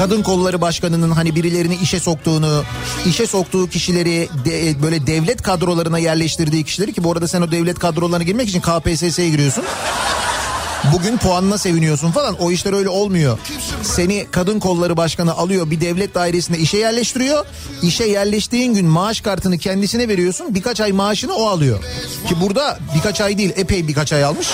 Kadın 0.00 0.22
Kolları 0.22 0.60
Başkanı'nın 0.60 1.10
hani 1.10 1.34
birilerini 1.36 1.76
işe 1.76 2.00
soktuğunu, 2.00 2.64
işe 3.06 3.26
soktuğu 3.26 3.68
kişileri 3.68 4.28
de, 4.44 4.82
böyle 4.82 5.06
devlet 5.06 5.42
kadrolarına 5.42 5.98
yerleştirdiği 5.98 6.64
kişileri 6.64 6.92
ki 6.92 7.04
bu 7.04 7.12
arada 7.12 7.28
sen 7.28 7.42
o 7.42 7.50
devlet 7.50 7.78
kadrolarına 7.78 8.24
girmek 8.24 8.48
için 8.48 8.60
KPSS'ye 8.60 9.30
giriyorsun. 9.30 9.64
Bugün 10.92 11.16
puanına 11.16 11.58
seviniyorsun 11.58 12.10
falan 12.10 12.34
o 12.34 12.50
işler 12.50 12.72
öyle 12.72 12.88
olmuyor. 12.88 13.38
Seni 13.82 14.26
kadın 14.30 14.60
kolları 14.60 14.96
başkanı 14.96 15.34
alıyor 15.34 15.70
bir 15.70 15.80
devlet 15.80 16.14
dairesinde 16.14 16.58
işe 16.58 16.78
yerleştiriyor. 16.78 17.46
İşe 17.82 18.04
yerleştiğin 18.04 18.74
gün 18.74 18.86
maaş 18.86 19.20
kartını 19.20 19.58
kendisine 19.58 20.08
veriyorsun 20.08 20.54
birkaç 20.54 20.80
ay 20.80 20.92
maaşını 20.92 21.34
o 21.34 21.46
alıyor. 21.46 21.78
Ki 22.28 22.34
burada 22.40 22.78
birkaç 22.94 23.20
ay 23.20 23.38
değil 23.38 23.52
epey 23.56 23.88
birkaç 23.88 24.12
ay 24.12 24.24
almış. 24.24 24.48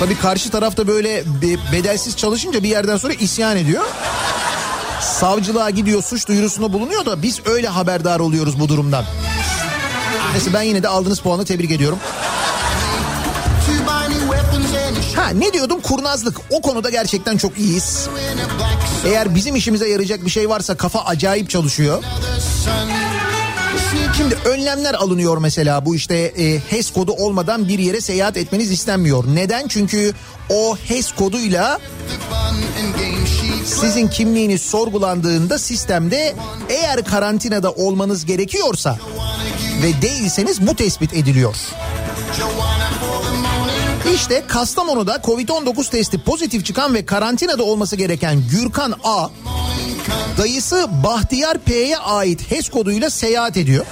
Tabii 0.00 0.18
karşı 0.18 0.50
tarafta 0.50 0.86
böyle 0.86 1.24
be- 1.42 1.72
bedelsiz 1.72 2.16
çalışınca 2.16 2.62
bir 2.62 2.68
yerden 2.68 2.96
sonra 2.96 3.12
isyan 3.12 3.56
ediyor. 3.56 3.84
Savcılığa 5.00 5.70
gidiyor 5.70 6.02
suç 6.02 6.28
duyurusunda 6.28 6.72
bulunuyor 6.72 7.06
da 7.06 7.22
biz 7.22 7.40
öyle 7.46 7.68
haberdar 7.68 8.20
oluyoruz 8.20 8.60
bu 8.60 8.68
durumdan. 8.68 9.04
Neyse 10.32 10.52
ben 10.52 10.62
yine 10.62 10.82
de 10.82 10.88
aldığınız 10.88 11.20
puanı 11.20 11.44
tebrik 11.44 11.70
ediyorum. 11.70 11.98
Ha 15.16 15.28
ne 15.28 15.52
diyordum 15.52 15.80
kurnazlık 15.80 16.36
o 16.50 16.62
konuda 16.62 16.90
gerçekten 16.90 17.36
çok 17.36 17.58
iyiyiz. 17.58 18.08
Eğer 19.06 19.34
bizim 19.34 19.56
işimize 19.56 19.88
yarayacak 19.88 20.24
bir 20.24 20.30
şey 20.30 20.48
varsa 20.48 20.76
kafa 20.76 21.00
acayip 21.04 21.50
çalışıyor. 21.50 22.02
Şimdi 24.16 24.34
önlemler 24.44 24.94
alınıyor 24.94 25.38
mesela 25.38 25.84
bu 25.84 25.94
işte 25.94 26.16
e, 26.16 26.60
HES 26.60 26.90
kodu 26.90 27.12
olmadan 27.12 27.68
bir 27.68 27.78
yere 27.78 28.00
seyahat 28.00 28.36
etmeniz 28.36 28.70
istenmiyor. 28.70 29.24
Neden? 29.34 29.68
Çünkü 29.68 30.12
o 30.50 30.76
HES 30.76 31.12
koduyla 31.12 31.78
sizin 33.64 34.08
kimliğiniz 34.08 34.62
sorgulandığında 34.62 35.58
sistemde 35.58 36.34
eğer 36.68 37.04
karantinada 37.04 37.72
olmanız 37.72 38.24
gerekiyorsa 38.24 38.98
ve 39.82 40.02
değilseniz 40.02 40.66
bu 40.66 40.76
tespit 40.76 41.14
ediliyor. 41.14 41.56
İşte 44.14 44.44
Kastamonu'da 44.48 45.16
Covid-19 45.16 45.90
testi 45.90 46.18
pozitif 46.18 46.64
çıkan 46.64 46.94
ve 46.94 47.06
karantinada 47.06 47.62
olması 47.62 47.96
gereken 47.96 48.42
Gürkan 48.50 48.94
A 49.04 49.28
dayısı 50.38 50.86
Bahtiyar 51.04 51.58
P'ye 51.58 51.98
ait 51.98 52.50
HES 52.50 52.68
koduyla 52.68 53.10
seyahat 53.10 53.56
ediyor. 53.56 53.86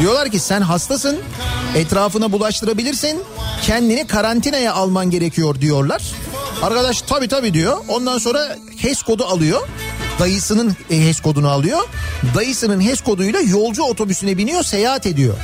Diyorlar 0.00 0.30
ki 0.30 0.38
sen 0.38 0.60
hastasın, 0.60 1.18
etrafına 1.76 2.32
bulaştırabilirsin, 2.32 3.20
kendini 3.62 4.06
karantinaya 4.06 4.74
alman 4.74 5.10
gerekiyor 5.10 5.60
diyorlar. 5.60 6.02
Arkadaş 6.62 7.02
tabii 7.02 7.28
tabii 7.28 7.54
diyor. 7.54 7.76
Ondan 7.88 8.18
sonra 8.18 8.56
HES 8.76 9.02
kodu 9.02 9.24
alıyor. 9.24 9.68
Dayısının 10.18 10.76
HES 10.88 11.20
kodunu 11.20 11.48
alıyor. 11.48 11.80
Dayısının 12.34 12.80
HES 12.80 13.00
koduyla 13.00 13.40
yolcu 13.40 13.82
otobüsüne 13.82 14.38
biniyor, 14.38 14.62
seyahat 14.62 15.06
ediyor. 15.06 15.34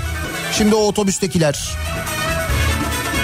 Şimdi 0.53 0.75
o 0.75 0.79
otobüstekiler 0.79 1.77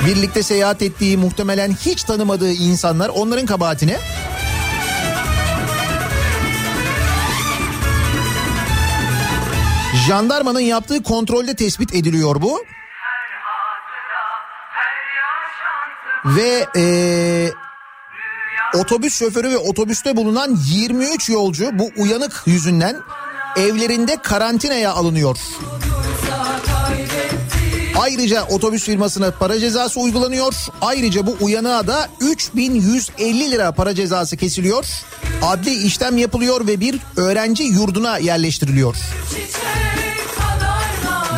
birlikte 0.07 0.43
seyahat 0.43 0.83
ettiği 0.83 1.17
muhtemelen 1.17 1.73
hiç 1.73 2.05
tanımadığı 2.05 2.53
insanlar 2.53 3.09
onların 3.09 3.47
kabahatine 3.47 3.99
Jandarmanın 10.07 10.61
yaptığı 10.61 11.03
kontrolde 11.03 11.55
tespit 11.55 11.95
ediliyor 11.95 12.43
bu. 12.43 12.65
Ve 16.25 16.67
eee, 16.77 17.53
otobüs 18.75 19.19
şoförü 19.19 19.51
ve 19.51 19.59
otobüste 19.59 20.17
bulunan 20.17 20.59
23 20.65 21.31
yolcu 21.31 21.71
bu 21.79 21.91
uyanık 21.97 22.43
yüzünden 22.47 22.97
evlerinde 23.57 24.17
karantinaya 24.23 24.93
alınıyor. 24.93 25.37
Ayrıca 28.03 28.45
otobüs 28.45 28.85
firmasına 28.85 29.31
para 29.31 29.61
cezası 29.61 30.01
uygulanıyor. 30.01 30.55
Ayrıca 30.81 31.27
bu 31.27 31.37
uyanığa 31.41 31.87
da 31.87 32.09
3150 32.21 33.51
lira 33.51 33.73
para 33.73 33.95
cezası 33.95 34.37
kesiliyor. 34.37 34.85
Adli 35.43 35.75
işlem 35.75 36.19
yapılıyor 36.19 36.67
ve 36.67 36.81
bir 36.81 36.99
öğrenci 37.17 37.63
yurduna 37.63 38.19
yerleştiriliyor. 38.19 38.97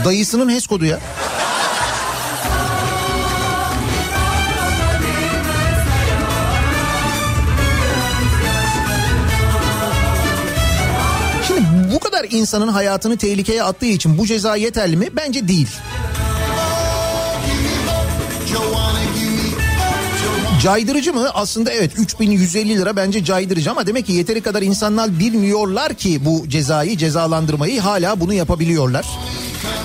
Dayısının 0.05 0.48
HES 0.48 0.66
kodu 0.66 0.85
ya. 0.85 1.00
Şimdi 11.46 11.94
bu 11.94 12.00
kadar 12.00 12.27
insanın 12.31 12.68
hayatını 12.68 13.16
tehlikeye 13.16 13.62
attığı 13.62 13.87
için 13.87 14.18
bu 14.18 14.27
ceza 14.27 14.57
yeterli 14.57 14.96
mi? 14.96 15.09
Bence 15.16 15.48
değil. 15.48 15.68
Caydırıcı 20.64 21.14
mı? 21.14 21.31
Aslında 21.35 21.72
evet 21.72 21.90
3150 21.98 22.79
lira 22.79 22.96
bence 22.96 23.24
caydırıcı 23.24 23.70
ama 23.70 23.87
demek 23.87 24.07
ki 24.07 24.12
yeteri 24.12 24.40
kadar 24.40 24.62
insanlar 24.62 25.18
bilmiyorlar 25.18 25.94
ki 25.94 26.24
bu 26.24 26.48
cezayı 26.48 26.96
cezalandırmayı 26.96 27.81
hala 27.81 28.20
bunu 28.20 28.35
yapabiliyorlar. 28.35 29.07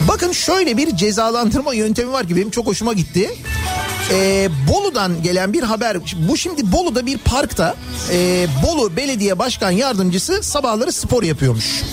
Bakın 0.08 0.32
şöyle 0.32 0.78
bir 0.78 0.96
cezalandırma 0.96 1.74
yöntemi 1.74 2.12
var 2.12 2.28
ki 2.28 2.36
benim 2.36 2.50
çok 2.50 2.68
hoşuma 2.68 2.94
gitti. 2.94 3.30
Ee, 4.12 4.50
Bolu'dan 4.68 5.24
gelen 5.24 5.54
bir 5.54 5.64
haber. 5.64 5.98
Bu 6.30 6.38
şimdi 6.38 6.72
Bolu'da 6.72 7.06
bir 7.06 7.18
parkta 7.18 7.76
e, 8.12 8.48
Bolu 8.68 8.96
Belediye 8.96 9.40
Başkan 9.40 9.72
Yardımcısı 9.72 10.44
sabahları 10.44 10.92
spor 10.92 11.24
yapıyormuş. 11.24 11.84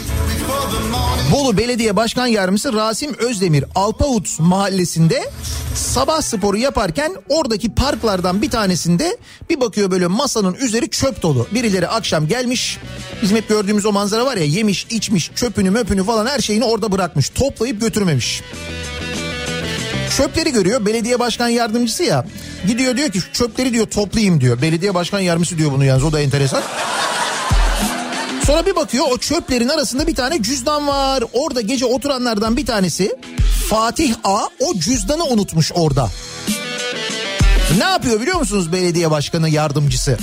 Bolu 1.32 1.56
Belediye 1.56 1.96
Başkan 1.96 2.26
Yardımcısı 2.26 2.72
Rasim 2.72 3.14
Özdemir 3.18 3.64
Alpavut 3.74 4.40
mahallesinde 4.40 5.30
sabah 5.74 6.22
sporu 6.22 6.56
yaparken 6.56 7.12
oradaki 7.28 7.74
parklardan 7.74 8.42
bir 8.42 8.50
tanesinde 8.50 9.16
bir 9.50 9.60
bakıyor 9.60 9.90
böyle 9.90 10.06
masanın 10.06 10.54
üzeri 10.54 10.90
çöp 10.90 11.22
dolu. 11.22 11.46
Birileri 11.54 11.88
akşam 11.88 12.28
gelmiş 12.28 12.78
bizim 13.22 13.36
hep 13.36 13.48
gördüğümüz 13.48 13.86
o 13.86 13.92
manzara 13.92 14.26
var 14.26 14.36
ya 14.36 14.44
yemiş 14.44 14.86
içmiş 14.90 15.30
çöpünü 15.34 15.70
möpünü 15.70 16.04
falan 16.04 16.26
her 16.26 16.38
şeyini 16.40 16.64
orada 16.64 16.92
bırakmış 16.92 17.28
toplayıp 17.28 17.80
götürmemiş. 17.80 18.42
Çöpleri 20.16 20.52
görüyor 20.52 20.86
belediye 20.86 21.18
başkan 21.18 21.48
yardımcısı 21.48 22.02
ya 22.04 22.26
gidiyor 22.66 22.96
diyor 22.96 23.08
ki 23.10 23.20
"Şu 23.20 23.32
çöpleri 23.32 23.72
diyor 23.72 23.86
toplayayım 23.86 24.40
diyor. 24.40 24.62
Belediye 24.62 24.94
başkan 24.94 25.20
yardımcısı 25.20 25.58
diyor 25.58 25.72
bunu 25.72 25.84
yalnız 25.84 26.04
o 26.04 26.12
da 26.12 26.20
enteresan. 26.20 26.62
Sonra 28.46 28.66
bir 28.66 28.76
bakıyor 28.76 29.04
o 29.10 29.18
çöplerin 29.18 29.68
arasında 29.68 30.06
bir 30.06 30.14
tane 30.14 30.42
cüzdan 30.42 30.88
var. 30.88 31.24
Orada 31.32 31.60
gece 31.60 31.84
oturanlardan 31.84 32.56
bir 32.56 32.66
tanesi 32.66 33.16
Fatih 33.70 34.14
A 34.24 34.48
o 34.60 34.74
cüzdanı 34.74 35.24
unutmuş 35.24 35.72
orada. 35.74 36.10
Ne 37.78 37.84
yapıyor 37.84 38.20
biliyor 38.20 38.38
musunuz 38.38 38.72
belediye 38.72 39.10
başkanı 39.10 39.48
yardımcısı? 39.48 40.18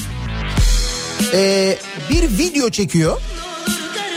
Ee, 1.33 1.77
bir 2.09 2.37
video 2.37 2.69
çekiyor 2.69 3.21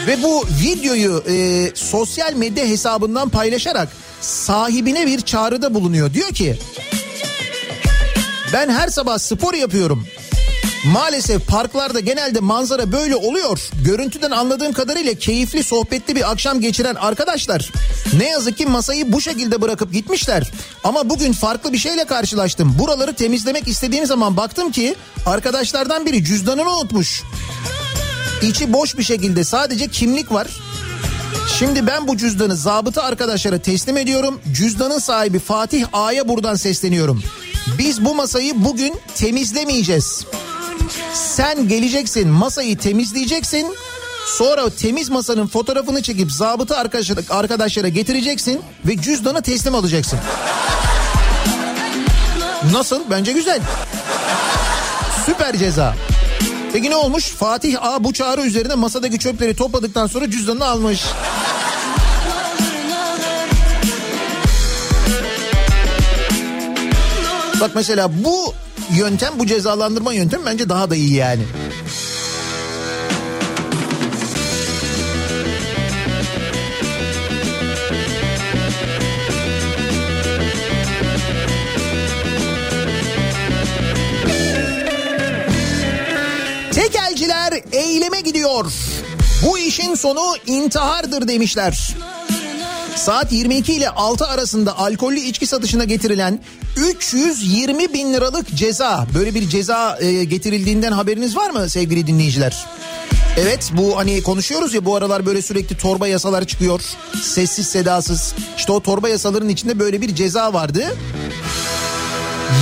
ve 0.07 0.23
bu 0.23 0.45
videoyu 0.62 1.25
e, 1.29 1.71
sosyal 1.75 2.33
medya 2.33 2.66
hesabından 2.66 3.29
paylaşarak 3.29 3.88
sahibine 4.21 5.07
bir 5.07 5.21
çağrıda 5.21 5.75
bulunuyor. 5.75 6.14
Diyor 6.14 6.29
ki 6.29 6.59
ben 8.53 8.69
her 8.69 8.88
sabah 8.88 9.19
spor 9.19 9.55
yapıyorum. 9.55 10.07
Maalesef 10.84 11.46
parklarda 11.46 12.00
genelde 12.00 12.40
manzara 12.40 12.92
böyle 12.92 13.16
oluyor. 13.16 13.70
Görüntüden 13.84 14.30
anladığım 14.30 14.72
kadarıyla 14.72 15.14
keyifli 15.14 15.64
sohbetli 15.64 16.16
bir 16.16 16.30
akşam 16.30 16.60
geçiren 16.60 16.94
arkadaşlar 16.94 17.72
ne 18.18 18.28
yazık 18.28 18.58
ki 18.58 18.66
masayı 18.66 19.12
bu 19.12 19.20
şekilde 19.20 19.62
bırakıp 19.62 19.92
gitmişler. 19.92 20.50
Ama 20.84 21.10
bugün 21.10 21.32
farklı 21.32 21.72
bir 21.72 21.78
şeyle 21.78 22.04
karşılaştım. 22.04 22.78
Buraları 22.78 23.14
temizlemek 23.14 23.68
istediğim 23.68 24.06
zaman 24.06 24.36
baktım 24.36 24.72
ki 24.72 24.94
arkadaşlardan 25.26 26.06
biri 26.06 26.24
cüzdanını 26.24 26.76
unutmuş. 26.76 27.22
İçi 28.42 28.72
boş 28.72 28.98
bir 28.98 29.02
şekilde 29.02 29.44
sadece 29.44 29.88
kimlik 29.88 30.32
var. 30.32 30.48
Şimdi 31.58 31.86
ben 31.86 32.08
bu 32.08 32.16
cüzdanı 32.16 32.56
zabıta 32.56 33.02
arkadaşlara 33.02 33.58
teslim 33.58 33.96
ediyorum. 33.96 34.40
Cüzdanın 34.52 34.98
sahibi 34.98 35.38
Fatih 35.38 35.86
A'ya 35.92 36.28
buradan 36.28 36.54
sesleniyorum. 36.54 37.22
Biz 37.78 38.04
bu 38.04 38.14
masayı 38.14 38.64
bugün 38.64 38.94
temizlemeyeceğiz. 39.14 40.26
Sen 41.14 41.68
geleceksin 41.68 42.28
masayı 42.28 42.78
temizleyeceksin. 42.78 43.74
Sonra 44.26 44.70
temiz 44.70 45.08
masanın 45.08 45.46
fotoğrafını 45.46 46.02
çekip 46.02 46.32
zabıta 46.32 46.76
arkadaşlara, 46.76 47.20
arkadaşlara 47.30 47.88
getireceksin 47.88 48.60
ve 48.86 48.96
cüzdanı 48.96 49.42
teslim 49.42 49.74
alacaksın. 49.74 50.18
Nasıl? 52.72 53.10
Bence 53.10 53.32
güzel. 53.32 53.60
Süper 55.26 55.58
ceza. 55.58 55.94
Peki 56.72 56.90
ne 56.90 56.96
olmuş? 56.96 57.24
Fatih 57.24 57.82
A 57.82 58.04
bu 58.04 58.12
çağrı 58.12 58.42
üzerine 58.42 58.74
masadaki 58.74 59.18
çöpleri 59.18 59.56
topladıktan 59.56 60.06
sonra 60.06 60.30
cüzdanını 60.30 60.64
almış. 60.66 61.02
Bak 67.60 67.70
mesela 67.74 68.24
bu 68.24 68.54
yöntem 68.94 69.38
bu 69.38 69.46
cezalandırma 69.46 70.12
yöntem 70.12 70.40
bence 70.46 70.68
daha 70.68 70.90
da 70.90 70.96
iyi 70.96 71.14
yani. 71.14 71.42
Tekelciler 86.72 87.62
eyleme 87.72 88.20
gidiyor. 88.20 88.64
Bu 89.46 89.59
işin 89.59 89.94
sonu 89.94 90.35
intihardır 90.46 91.29
demişler. 91.29 91.96
Saat 92.96 93.32
22 93.32 93.72
ile 93.72 93.90
6 93.90 94.26
arasında 94.26 94.78
alkollü 94.78 95.18
içki 95.18 95.46
satışına 95.46 95.85
getirilen 95.85 96.40
320 96.76 97.92
bin 97.92 98.12
liralık 98.12 98.54
ceza. 98.54 99.06
Böyle 99.14 99.35
bir 99.35 99.48
ceza 99.48 99.98
e, 100.00 100.24
getirildiğinden 100.24 100.92
haberiniz 100.92 101.37
var 101.37 101.50
mı 101.50 101.70
sevgili 101.70 102.06
dinleyiciler? 102.06 102.66
Evet 103.37 103.70
bu 103.72 103.96
hani 103.96 104.22
konuşuyoruz 104.22 104.74
ya 104.74 104.85
bu 104.85 104.96
aralar 104.96 105.26
böyle 105.26 105.42
sürekli 105.42 105.76
torba 105.76 106.09
yasalar 106.09 106.44
çıkıyor. 106.44 106.80
Sessiz 107.22 107.66
sedasız. 107.66 108.35
İşte 108.56 108.72
o 108.72 108.80
torba 108.80 109.09
yasaların 109.09 109.48
içinde 109.48 109.78
böyle 109.78 110.00
bir 110.00 110.14
ceza 110.14 110.52
vardı. 110.52 110.85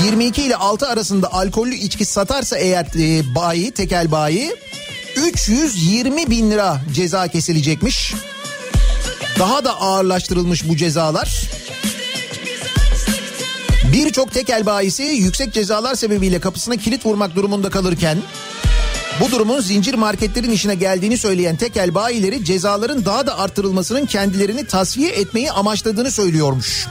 22 0.05 0.43
ile 0.43 0.57
6 0.57 0.89
arasında 0.89 1.33
alkollü 1.33 1.75
içki 1.75 2.05
satarsa 2.05 2.59
eğer 2.59 2.85
e, 2.85 3.35
bayi, 3.35 3.71
tekel 3.71 4.11
bayi 4.11 4.57
320 5.17 6.31
bin 6.31 6.51
lira 6.51 6.81
ceza 6.95 7.29
kesilecekmiş. 7.29 8.15
Daha 9.39 9.65
da 9.65 9.81
ağırlaştırılmış 9.81 10.69
bu 10.69 10.77
cezalar. 10.77 11.43
Birçok 13.93 14.33
tekel 14.33 14.67
bayisi 14.67 15.03
yüksek 15.03 15.53
cezalar 15.53 15.95
sebebiyle 15.95 16.41
kapısına 16.41 16.77
kilit 16.77 17.07
vurmak 17.07 17.37
durumunda 17.37 17.71
kalırken 17.71 18.19
bu 19.21 19.31
durumun 19.31 19.61
zincir 19.61 19.95
marketlerin 19.95 20.51
işine 20.51 20.75
geldiğini 20.75 21.19
söyleyen 21.19 21.57
tekel 21.57 21.95
bayileri 21.95 22.45
cezaların 22.45 23.05
daha 23.05 23.27
da 23.27 23.39
artırılmasının 23.39 24.07
kendilerini 24.07 24.67
tasfiye 24.67 25.11
etmeyi 25.11 25.53
amaçladığını 25.53 26.11
söylüyormuş. 26.11 26.87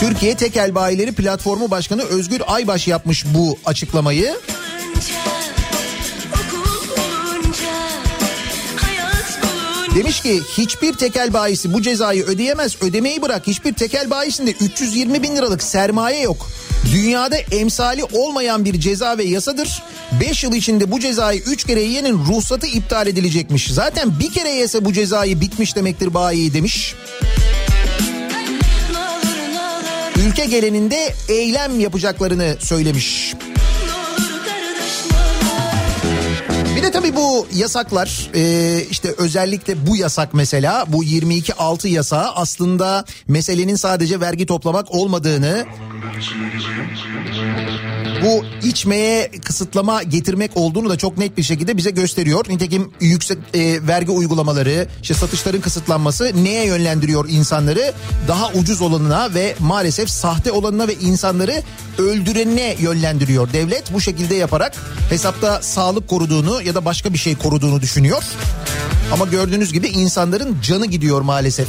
Türkiye 0.00 0.34
Tekel 0.34 0.74
Bayileri 0.74 1.12
Platformu 1.12 1.70
Başkanı 1.70 2.02
Özgür 2.02 2.42
Aybaş 2.46 2.88
yapmış 2.88 3.24
bu 3.34 3.58
açıklamayı. 3.64 4.36
Demiş 9.96 10.20
ki 10.20 10.42
hiçbir 10.58 10.92
tekel 10.92 11.32
bayisi 11.32 11.72
bu 11.72 11.82
cezayı 11.82 12.24
ödeyemez. 12.24 12.76
Ödemeyi 12.82 13.22
bırak 13.22 13.46
hiçbir 13.46 13.72
tekel 13.72 14.10
bayisinde 14.10 14.50
320 14.50 15.22
bin 15.22 15.36
liralık 15.36 15.62
sermaye 15.62 16.20
yok. 16.20 16.50
Dünyada 16.92 17.36
emsali 17.36 18.04
olmayan 18.04 18.64
bir 18.64 18.80
ceza 18.80 19.18
ve 19.18 19.24
yasadır. 19.24 19.82
5 20.20 20.44
yıl 20.44 20.54
içinde 20.54 20.92
bu 20.92 21.00
cezayı 21.00 21.40
3 21.40 21.64
kere 21.64 21.82
yiyenin 21.82 22.18
ruhsatı 22.18 22.66
iptal 22.66 23.06
edilecekmiş. 23.06 23.70
Zaten 23.70 24.18
bir 24.20 24.32
kere 24.32 24.50
yese 24.50 24.84
bu 24.84 24.92
cezayı 24.92 25.40
bitmiş 25.40 25.76
demektir 25.76 26.14
bayi 26.14 26.54
demiş. 26.54 26.94
Ülke 30.26 30.44
geleninde 30.44 31.14
eylem 31.28 31.80
yapacaklarını 31.80 32.56
söylemiş. 32.60 33.34
De 36.86 36.90
tabii 36.90 37.16
bu 37.16 37.46
yasaklar 37.54 38.30
e, 38.34 38.82
işte 38.90 39.14
özellikle 39.18 39.86
bu 39.86 39.96
yasak 39.96 40.34
mesela 40.34 40.84
bu 40.88 41.04
22.6 41.04 41.88
yasağı 41.88 42.30
aslında 42.34 43.04
meselenin 43.28 43.76
sadece 43.76 44.20
vergi 44.20 44.46
toplamak 44.46 44.94
olmadığını 44.94 45.66
bu 48.24 48.44
içmeye 48.62 49.30
kısıtlama 49.44 50.02
getirmek 50.02 50.50
olduğunu 50.54 50.90
da 50.90 50.98
çok 50.98 51.18
net 51.18 51.36
bir 51.36 51.42
şekilde 51.42 51.76
bize 51.76 51.90
gösteriyor. 51.90 52.44
Nitekim 52.48 52.90
yüksek 53.00 53.38
e, 53.54 53.86
vergi 53.86 54.10
uygulamaları, 54.10 54.88
işte 55.02 55.14
satışların 55.14 55.60
kısıtlanması 55.60 56.44
neye 56.44 56.66
yönlendiriyor 56.66 57.28
insanları? 57.28 57.92
Daha 58.28 58.52
ucuz 58.52 58.82
olanına 58.82 59.34
ve 59.34 59.54
maalesef 59.58 60.10
sahte 60.10 60.52
olanına 60.52 60.88
ve 60.88 60.94
insanları 60.94 61.62
öldürenine 61.98 62.76
yönlendiriyor. 62.78 63.52
Devlet 63.52 63.92
bu 63.92 64.00
şekilde 64.00 64.34
yaparak 64.34 64.72
hesapta 65.10 65.62
sağlık 65.62 66.08
koruduğunu 66.08 66.62
ya 66.62 66.74
da 66.74 66.84
başka 66.84 67.12
bir 67.12 67.18
şey 67.18 67.36
koruduğunu 67.36 67.80
düşünüyor. 67.80 68.22
Ama 69.12 69.24
gördüğünüz 69.24 69.72
gibi 69.72 69.88
insanların 69.88 70.56
canı 70.62 70.86
gidiyor 70.86 71.20
maalesef. 71.20 71.68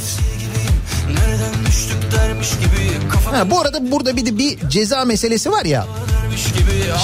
Ha, 3.32 3.50
bu 3.50 3.60
arada 3.60 3.90
burada 3.90 4.16
bir 4.16 4.26
de 4.26 4.38
bir 4.38 4.68
ceza 4.68 5.04
meselesi 5.04 5.50
var 5.50 5.64
ya. 5.64 5.86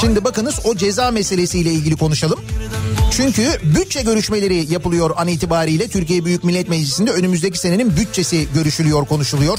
Şimdi 0.01 0.25
bakınız 0.25 0.55
o 0.65 0.77
ceza 0.77 1.11
meselesiyle 1.11 1.73
ilgili 1.73 1.97
konuşalım. 1.97 2.41
Çünkü 3.11 3.61
bütçe 3.63 4.03
görüşmeleri 4.03 4.73
yapılıyor 4.73 5.11
an 5.17 5.29
itibariyle 5.29 5.89
Türkiye 5.89 6.25
Büyük 6.25 6.45
Millet 6.45 6.69
Meclisi'nde 6.69 7.11
önümüzdeki 7.11 7.59
senenin 7.59 7.97
bütçesi 7.97 8.49
görüşülüyor, 8.55 9.07
konuşuluyor. 9.07 9.59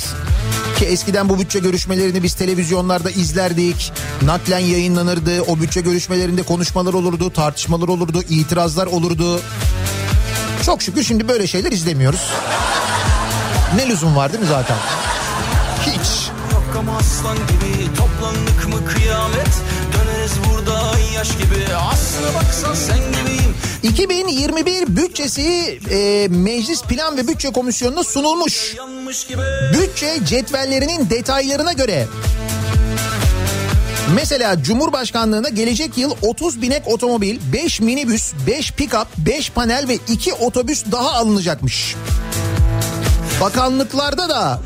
Ki 0.78 0.86
eskiden 0.86 1.30
bu 1.30 1.40
bütçe 1.40 1.60
görüşmelerini 1.60 2.24
biz 2.24 2.34
televizyonlarda 2.34 3.10
izlerdik. 3.10 3.94
Naklen 4.22 4.60
yayınlanırdı. 4.60 5.42
O 5.42 5.60
bütçe 5.60 5.82
görüşmelerinde 5.82 6.44
konuşmalar 6.44 6.94
olurdu, 6.94 7.30
tartışmalar 7.30 7.88
olurdu, 7.88 8.22
itirazlar 8.30 8.88
olurdu. 8.88 9.42
Çok 10.66 10.82
şükür 10.82 11.04
şimdi 11.04 11.28
böyle 11.28 11.48
şeyler 11.48 11.72
izlemiyoruz. 11.72 12.32
Ne 13.76 13.90
lüzum 13.90 14.16
var 14.16 14.34
değil 14.34 14.44
mi 14.44 14.50
zaten? 14.50 14.78
Hiç. 15.82 16.30
Yok 16.52 16.86
aslan 17.00 17.36
gibi 17.36 17.96
toplandık 17.98 18.68
mı 18.68 18.86
kıyamet 18.86 19.50
Döneriz 19.94 20.32
burada 20.50 21.00
yaş 21.16 21.32
gibi 21.32 21.76
Aslına 21.92 22.34
baksan 22.36 22.74
sen 22.74 22.98
gibiyim 22.98 23.45
2021 23.86 24.96
bütçesi 24.96 25.80
e, 25.92 26.28
Meclis 26.30 26.84
Plan 26.84 27.18
ve 27.18 27.28
Bütçe 27.28 27.52
Komisyonu'na 27.52 28.04
sunulmuş. 28.04 28.76
Bütçe 29.74 30.26
cetvellerinin 30.26 31.10
detaylarına 31.10 31.74
göre 31.74 32.08
Mesela 34.16 34.64
Cumhurbaşkanlığına 34.64 35.50
gelecek 35.50 35.98
yıl 35.98 36.12
30 36.22 36.62
binek 36.62 36.88
otomobil, 36.88 37.40
5 37.54 37.82
minibüs, 37.82 38.34
5 38.48 38.72
pick-up, 38.72 39.06
5 39.18 39.50
panel 39.50 39.88
ve 39.88 39.98
2 40.08 40.34
otobüs 40.34 40.84
daha 40.92 41.12
alınacakmış. 41.12 41.96
Bakanlıklarda 43.42 44.30
da 44.30 44.62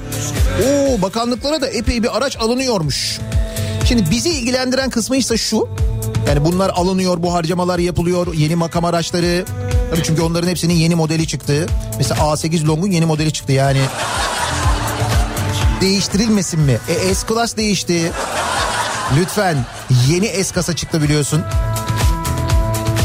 o 0.67 1.01
bakanlıklara 1.01 1.62
da 1.62 1.67
epey 1.67 2.03
bir 2.03 2.17
araç 2.17 2.38
alınıyormuş. 2.38 3.19
Şimdi 3.86 4.12
bizi 4.12 4.29
ilgilendiren 4.29 4.89
kısmı 4.89 5.17
ise 5.17 5.38
şu. 5.38 5.69
Yani 6.29 6.45
bunlar 6.45 6.69
alınıyor, 6.69 7.23
bu 7.23 7.33
harcamalar 7.33 7.79
yapılıyor, 7.79 8.33
yeni 8.33 8.55
makam 8.55 8.85
araçları. 8.85 9.45
Tabii 9.91 10.03
çünkü 10.03 10.21
onların 10.21 10.47
hepsinin 10.47 10.73
yeni 10.73 10.95
modeli 10.95 11.27
çıktı. 11.27 11.65
Mesela 11.97 12.21
A8 12.21 12.67
Long'un 12.67 12.91
yeni 12.91 13.05
modeli 13.05 13.33
çıktı 13.33 13.51
yani. 13.51 13.81
Değiştirilmesin 15.81 16.59
mi? 16.59 16.77
E 16.89 17.15
S-Class 17.15 17.57
değişti. 17.57 18.11
Lütfen 19.19 19.65
yeni 20.09 20.43
S 20.43 20.53
kasa 20.53 20.75
çıktı 20.75 21.01
biliyorsun. 21.01 21.43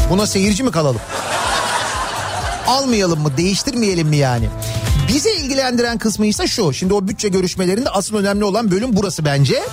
Buna 0.09 0.27
seyirci 0.27 0.63
mi 0.63 0.71
kalalım? 0.71 1.01
Almayalım 2.67 3.19
mı 3.19 3.37
değiştirmeyelim 3.37 4.07
mi 4.07 4.17
yani? 4.17 4.49
Bizi 5.07 5.29
ilgilendiren 5.29 5.97
kısmı 5.97 6.25
ise 6.25 6.47
şu. 6.47 6.73
Şimdi 6.73 6.93
o 6.93 7.07
bütçe 7.07 7.29
görüşmelerinde 7.29 7.89
asıl 7.89 8.15
önemli 8.15 8.43
olan 8.43 8.71
bölüm 8.71 8.89
burası 8.95 9.25
bence. 9.25 9.63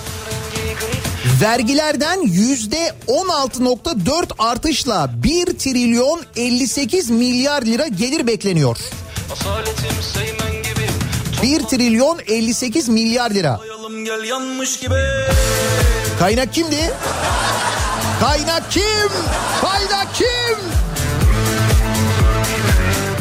Vergilerden 1.41 2.21
yüzde 2.21 2.91
16.4 3.07 4.25
artışla 4.39 5.09
1 5.23 5.45
trilyon 5.45 6.21
58 6.35 7.09
milyar 7.09 7.61
lira 7.61 7.87
gelir 7.87 8.27
bekleniyor. 8.27 8.77
Asaletim 9.31 10.01
Seymen 10.13 10.63
gibi 10.63 10.89
1 11.61 11.63
trilyon 11.63 12.19
58 12.27 12.89
milyar 12.89 13.31
lira. 13.31 13.59
Kaynak 16.19 16.53
kimdi? 16.53 16.93
Kaynak 18.19 18.71
kim? 18.71 19.09
Kaynak 19.61 20.15
kim? 20.15 20.57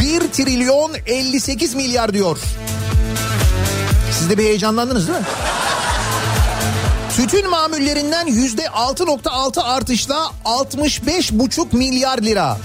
1 0.00 0.20
trilyon 0.20 0.92
58 1.06 1.74
milyar 1.74 2.14
diyor. 2.14 2.38
Siz 4.18 4.30
de 4.30 4.38
bir 4.38 4.44
heyecanlandınız 4.44 5.08
değil 5.08 5.18
mi? 5.18 5.24
Tütün 7.16 7.50
mamullerinden 7.50 8.26
yüzde 8.26 8.62
6.6 8.62 9.62
artışla 9.62 10.30
65,5 10.44 11.76
milyar 11.76 12.18
lira. 12.18 12.56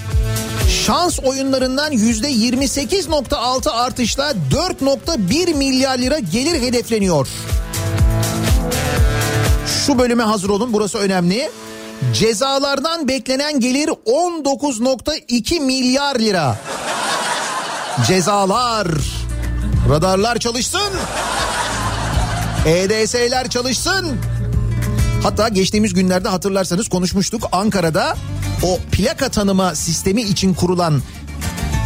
Şans 0.86 1.18
oyunlarından 1.20 1.92
yüzde 1.92 2.30
28.6 2.30 3.70
artışla 3.70 4.30
4.1 4.30 5.54
milyar 5.54 5.98
lira 5.98 6.18
gelir 6.18 6.62
hedefleniyor. 6.62 7.28
Şu 9.86 9.98
bölüme 9.98 10.22
hazır 10.22 10.48
olun 10.48 10.72
burası 10.72 10.98
önemli. 10.98 11.50
Cezalardan 12.14 13.08
beklenen 13.08 13.60
gelir 13.60 13.88
19.2 14.06 15.60
milyar 15.60 16.18
lira. 16.18 16.56
Cezalar. 18.06 18.88
Radarlar 19.90 20.38
çalışsın. 20.38 20.90
EDS'ler 22.66 23.50
çalışsın. 23.50 24.18
Hatta 25.22 25.48
geçtiğimiz 25.48 25.94
günlerde 25.94 26.28
hatırlarsanız 26.28 26.88
konuşmuştuk. 26.88 27.42
Ankara'da 27.52 28.16
o 28.62 28.78
plaka 28.92 29.28
tanıma 29.28 29.74
sistemi 29.74 30.22
için 30.22 30.54
kurulan 30.54 31.02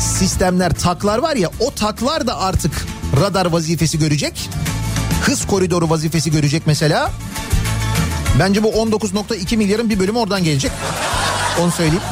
sistemler 0.00 0.72
taklar 0.74 1.18
var 1.18 1.36
ya 1.36 1.50
o 1.60 1.70
taklar 1.70 2.26
da 2.26 2.38
artık 2.38 2.86
radar 3.20 3.46
vazifesi 3.46 3.98
görecek. 3.98 4.48
Hız 5.22 5.46
koridoru 5.46 5.90
vazifesi 5.90 6.30
görecek 6.30 6.62
mesela. 6.66 7.10
Bence 8.38 8.62
bu 8.62 8.68
19.2 8.68 9.56
milyarın 9.56 9.90
bir 9.90 9.98
bölümü 9.98 10.18
oradan 10.18 10.44
gelecek. 10.44 10.72
Onu 11.60 11.70
söyleyeyim. 11.70 12.02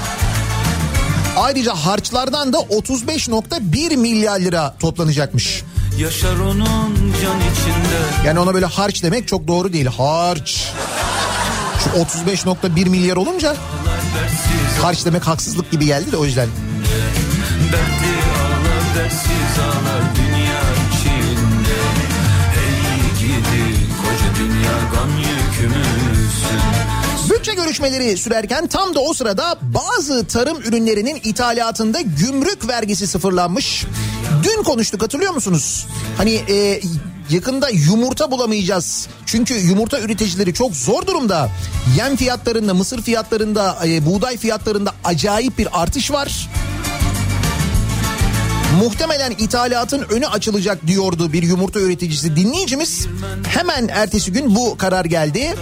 Ayrıca 1.36 1.74
harçlardan 1.74 2.52
da 2.52 2.58
35.1 2.58 3.96
milyar 3.96 4.40
lira 4.40 4.74
toplanacakmış. 4.80 5.62
Yaşar 5.98 6.36
onun 6.36 6.99
Yani 8.26 8.40
ona 8.40 8.54
böyle 8.54 8.66
harç 8.66 9.02
demek 9.02 9.28
çok 9.28 9.48
doğru 9.48 9.72
değil. 9.72 9.86
Harç. 9.86 10.72
Şu 11.84 11.90
35.1 12.30 12.88
milyar 12.88 13.16
olunca 13.16 13.56
harç 14.82 15.06
demek 15.06 15.26
haksızlık 15.26 15.70
gibi 15.70 15.86
geldi 15.86 16.12
de 16.12 16.16
o 16.16 16.24
yüzden. 16.24 16.48
Dertli 17.72 18.14
ağlar 18.40 19.04
dersiz 19.04 19.58
ağlar 19.58 20.02
dünya 20.16 20.60
içinde 20.90 21.80
Ey 22.60 23.20
gidi 23.20 23.76
koca 24.02 24.44
dünya 24.44 24.78
gam 24.94 25.10
yükümüzsün 25.18 26.60
Bütçe 27.30 27.54
görüşmeleri 27.54 28.16
sürerken 28.16 28.66
tam 28.66 28.94
da 28.94 29.00
o 29.00 29.14
sırada 29.14 29.58
bazı 29.62 30.26
tarım 30.26 30.60
ürünlerinin 30.60 31.20
ithalatında 31.24 32.00
gümrük 32.00 32.68
vergisi 32.68 33.06
sıfırlanmış. 33.06 33.84
Dün 34.42 34.62
konuştuk 34.62 35.02
hatırlıyor 35.02 35.32
musunuz? 35.32 35.86
Hani 36.16 36.34
e, 36.34 36.80
yakında 37.30 37.68
yumurta 37.68 38.30
bulamayacağız. 38.30 39.08
Çünkü 39.26 39.54
yumurta 39.54 40.00
üreticileri 40.00 40.54
çok 40.54 40.76
zor 40.76 41.06
durumda. 41.06 41.50
Yem 41.96 42.16
fiyatlarında, 42.16 42.74
mısır 42.74 43.02
fiyatlarında, 43.02 43.78
e, 43.86 44.06
buğday 44.06 44.36
fiyatlarında 44.36 44.92
acayip 45.04 45.58
bir 45.58 45.82
artış 45.82 46.10
var. 46.10 46.48
Muhtemelen 48.78 49.30
ithalatın 49.30 50.06
önü 50.10 50.26
açılacak 50.26 50.86
diyordu 50.86 51.32
bir 51.32 51.42
yumurta 51.42 51.80
üreticisi 51.80 52.36
dinleyicimiz. 52.36 53.06
Hemen 53.48 53.88
ertesi 53.88 54.32
gün 54.32 54.54
bu 54.54 54.76
karar 54.78 55.04
geldi. 55.04 55.54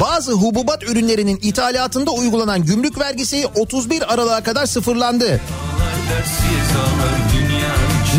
Bazı 0.00 0.32
hububat 0.32 0.82
ürünlerinin 0.82 1.38
ithalatında 1.42 2.10
uygulanan 2.10 2.64
gümrük 2.64 2.98
vergisi 2.98 3.46
31 3.54 4.14
Aralık'a 4.14 4.42
kadar 4.42 4.66
sıfırlandı. 4.66 5.40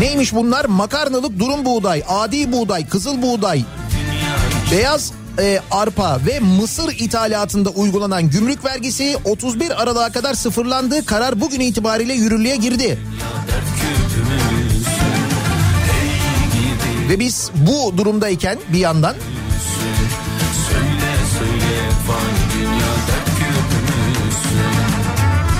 Neymiş 0.00 0.34
bunlar? 0.34 0.64
Makarnalık 0.64 1.38
durum 1.38 1.64
buğday, 1.64 2.02
adi 2.08 2.52
buğday, 2.52 2.88
kızıl 2.88 3.22
buğday, 3.22 3.64
beyaz 4.72 5.12
e, 5.38 5.60
arpa 5.70 6.20
ve 6.26 6.40
mısır 6.40 6.92
ithalatında 6.92 7.70
uygulanan 7.70 8.30
gümrük 8.30 8.64
vergisi 8.64 9.16
31 9.24 9.82
Aralık'a 9.82 10.12
kadar 10.12 10.34
sıfırlandı. 10.34 11.06
Karar 11.06 11.40
bugün 11.40 11.60
itibariyle 11.60 12.12
yürürlüğe 12.12 12.56
girdi. 12.56 12.98
Ve 17.08 17.18
biz 17.18 17.50
bu 17.54 17.98
durumdayken 17.98 18.58
bir 18.72 18.78
yandan 18.78 19.14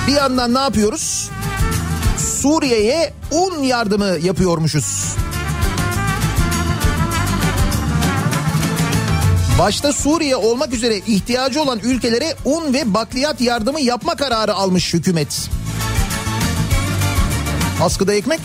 bir 0.07 0.13
yandan 0.13 0.53
ne 0.53 0.59
yapıyoruz? 0.59 1.29
Suriye'ye 2.41 3.13
un 3.31 3.63
yardımı 3.63 4.17
yapıyormuşuz. 4.23 5.15
Başta 9.59 9.93
Suriye 9.93 10.35
olmak 10.35 10.73
üzere 10.73 10.97
ihtiyacı 10.97 11.61
olan 11.61 11.79
ülkelere 11.79 12.35
un 12.45 12.73
ve 12.73 12.93
bakliyat 12.93 13.41
yardımı 13.41 13.81
yapma 13.81 14.15
kararı 14.15 14.53
almış 14.53 14.93
hükümet. 14.93 15.49
Askıda 17.81 18.13
ekmek 18.13 18.39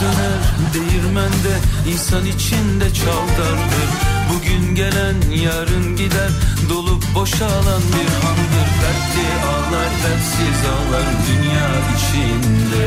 döner 0.00 0.40
değirmende 0.74 1.58
insan 1.92 2.26
içinde 2.26 2.94
çavdardır 2.94 4.17
Bugün 4.28 4.74
gelen 4.74 5.16
yarın 5.44 5.96
gider 5.96 6.30
dolup 6.68 7.14
boşalan 7.14 7.82
bir 7.94 8.10
handır 8.26 8.68
Dertli 8.82 9.26
ağlar 9.50 9.90
dertsiz 10.04 10.60
ağlar 10.72 11.08
dünya 11.28 11.68
içinde. 11.94 12.84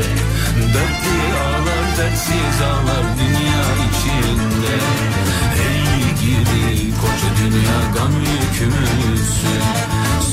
Dertli 0.74 1.20
ağlar 1.44 1.86
dertsiz 1.98 2.58
ağlar 2.70 3.04
dünya 3.18 3.64
içinde. 3.88 4.74
Ey 5.66 5.84
gidi 6.20 6.90
koca 7.00 7.30
dünya 7.40 7.78
gam 7.94 8.12
yükümüzsün. 8.12 9.62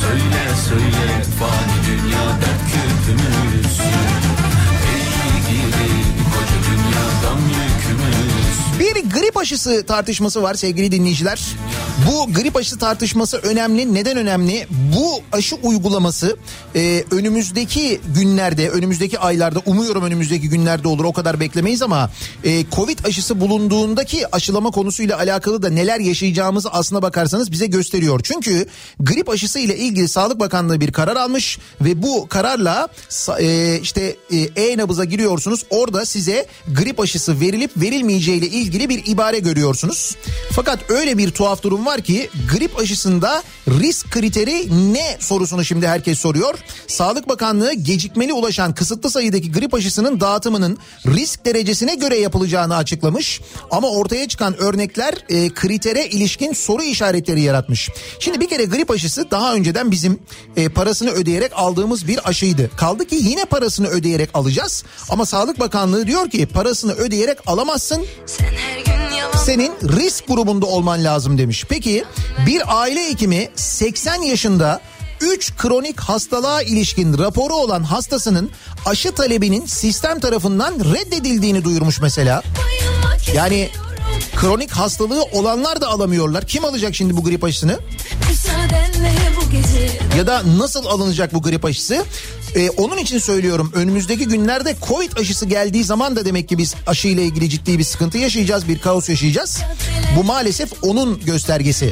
Söyle 0.02 0.44
söyle 0.68 1.24
fani 1.40 1.78
dünya 1.88 2.26
dert 2.42 2.64
küpümüzsün. 2.72 4.10
Ey 4.92 5.06
gidi 5.50 5.92
koca 6.34 6.58
dünya 6.70 7.06
gam 7.24 7.40
yükümüzsün 7.40 7.69
bir 8.80 8.96
grip 8.96 9.38
aşısı 9.38 9.86
tartışması 9.86 10.44
var 10.44 10.54
sevgili 10.54 10.92
dinleyiciler. 10.92 11.42
Bu 12.08 12.34
grip 12.34 12.56
aşısı 12.56 12.78
tartışması 12.78 13.38
önemli. 13.38 13.94
Neden 13.94 14.18
önemli? 14.18 14.68
Bu 14.98 15.22
aşı 15.32 15.56
uygulaması 15.56 16.38
e, 16.76 17.04
önümüzdeki 17.12 18.02
günlerde, 18.16 18.70
önümüzdeki 18.70 19.20
aylarda, 19.20 19.60
umuyorum 19.66 20.04
önümüzdeki 20.04 20.50
günlerde 20.50 20.88
olur. 20.88 21.04
O 21.04 21.14
kadar 21.14 21.40
beklemeyiz 21.40 21.82
ama 21.82 22.12
e, 22.44 22.66
Covid 22.72 23.00
aşısı 23.06 23.42
bulunduğundaki 23.42 24.36
aşılama 24.36 24.72
konusuyla 24.72 25.18
alakalı 25.18 25.62
da 25.62 25.70
neler 25.70 26.00
yaşayacağımızı 26.00 26.70
aslına 26.70 27.02
bakarsanız 27.02 27.52
bize 27.52 27.66
gösteriyor. 27.66 28.20
Çünkü 28.24 28.66
grip 29.00 29.30
aşısı 29.30 29.60
ile 29.60 29.78
ilgili 29.78 30.08
Sağlık 30.08 30.40
Bakanlığı 30.40 30.82
bir 30.82 30.92
karar 30.92 31.16
almış 31.16 31.60
ve 31.82 32.02
bu 32.04 32.28
kararla 32.30 32.88
e, 33.40 33.80
işte 33.82 34.16
e, 34.32 34.38
e-nabıza 34.38 35.06
giriyorsunuz. 35.06 35.66
Orada 35.70 36.06
size 36.06 36.46
grip 36.68 37.00
aşısı 37.00 37.40
verilip 37.40 37.72
verilmeyeceği 37.78 38.38
ile 38.38 38.48
ilgili 38.48 38.69
bir 38.90 39.02
ibare 39.06 39.40
görüyorsunuz. 39.40 40.16
Fakat 40.52 40.80
öyle 40.90 41.18
bir 41.18 41.32
tuhaf 41.32 41.64
durum 41.64 41.86
var 41.86 42.02
ki 42.02 42.30
grip 42.56 42.80
aşısında 42.80 43.44
risk 43.68 44.12
kriteri 44.12 44.94
ne 44.94 45.18
sorusunu 45.20 45.66
şimdi 45.66 45.88
herkes 45.88 46.20
soruyor. 46.20 46.60
Sağlık 46.88 47.30
Bakanlığı 47.30 47.74
gecikmeli 47.74 48.34
ulaşan 48.34 48.74
kısıtlı 48.74 49.10
sayıdaki 49.10 49.52
grip 49.52 49.74
aşısının 49.74 50.20
dağıtımının 50.20 50.78
risk 51.06 51.46
derecesine 51.46 51.96
göre 51.96 52.18
yapılacağını 52.18 52.76
açıklamış. 52.76 53.42
Ama 53.72 53.90
ortaya 53.90 54.28
çıkan 54.28 54.62
örnekler 54.62 55.14
e, 55.30 55.50
kritere 55.50 56.08
ilişkin 56.08 56.54
soru 56.54 56.84
işaretleri 56.84 57.42
yaratmış. 57.42 57.90
Şimdi 58.20 58.40
bir 58.40 58.50
kere 58.50 58.64
grip 58.64 58.92
aşısı 58.92 59.32
daha 59.32 59.54
önceden 59.54 59.92
bizim 59.92 60.20
e, 60.56 60.70
parasını 60.70 61.12
ödeyerek 61.12 61.52
aldığımız 61.56 62.08
bir 62.08 62.30
aşıydı. 62.30 62.70
Kaldı 62.78 63.06
ki 63.08 63.16
yine 63.16 63.46
parasını 63.46 63.88
ödeyerek 63.88 64.30
alacağız. 64.34 64.84
Ama 65.10 65.26
Sağlık 65.26 65.60
Bakanlığı 65.60 66.08
diyor 66.08 66.30
ki 66.30 66.46
parasını 66.46 66.94
ödeyerek 66.94 67.38
alamazsın 67.48 68.06
Sen 68.26 68.54
senin 69.46 69.72
risk 69.84 70.28
grubunda 70.28 70.66
olman 70.66 71.04
lazım 71.04 71.38
demiş. 71.38 71.66
Peki 71.70 72.04
bir 72.48 72.80
aile 72.82 73.10
hekimi 73.10 73.50
80 73.56 74.22
yaşında 74.22 74.82
3 75.22 75.56
kronik 75.58 76.00
hastalığa 76.00 76.62
ilişkin 76.62 77.18
raporu 77.18 77.54
olan 77.54 77.84
hastasının 77.84 78.52
aşı 78.86 79.12
talebinin 79.12 79.66
sistem 79.66 80.20
tarafından 80.20 80.74
reddedildiğini 80.74 81.64
duyurmuş 81.64 82.02
mesela. 82.02 82.44
Yani 83.34 83.70
kronik 84.36 84.72
hastalığı 84.72 85.24
olanlar 85.24 85.82
da 85.82 85.88
alamıyorlar. 85.88 86.48
Kim 86.48 86.66
alacak 86.66 86.96
şimdi 86.96 87.18
bu 87.18 87.24
grip 87.24 87.44
aşısını? 87.44 87.80
Ya 90.18 90.28
da 90.28 90.42
nasıl 90.58 90.86
alınacak 90.86 91.34
bu 91.34 91.42
grip 91.42 91.66
aşısı? 91.66 92.06
Ee, 92.56 92.70
onun 92.70 92.98
için 92.98 93.18
söylüyorum 93.20 93.72
önümüzdeki 93.76 94.28
günlerde 94.28 94.76
Covid 94.88 95.18
aşısı 95.18 95.46
geldiği 95.46 95.84
zaman 95.84 96.16
da 96.16 96.26
demek 96.26 96.50
ki 96.50 96.58
biz 96.58 96.76
aşıyla 96.88 97.24
ilgili 97.24 97.50
ciddi 97.50 97.80
bir 97.80 97.84
sıkıntı 97.84 98.18
yaşayacağız, 98.18 98.68
bir 98.68 98.80
kaos 98.80 99.10
yaşayacağız. 99.10 99.60
Bu 100.16 100.24
maalesef 100.24 100.70
onun 100.82 101.20
göstergesi. 101.26 101.92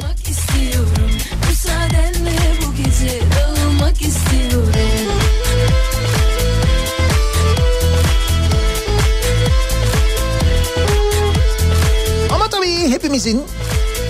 Ama 12.34 12.50
tabii 12.50 12.88
hepimizin 12.90 13.42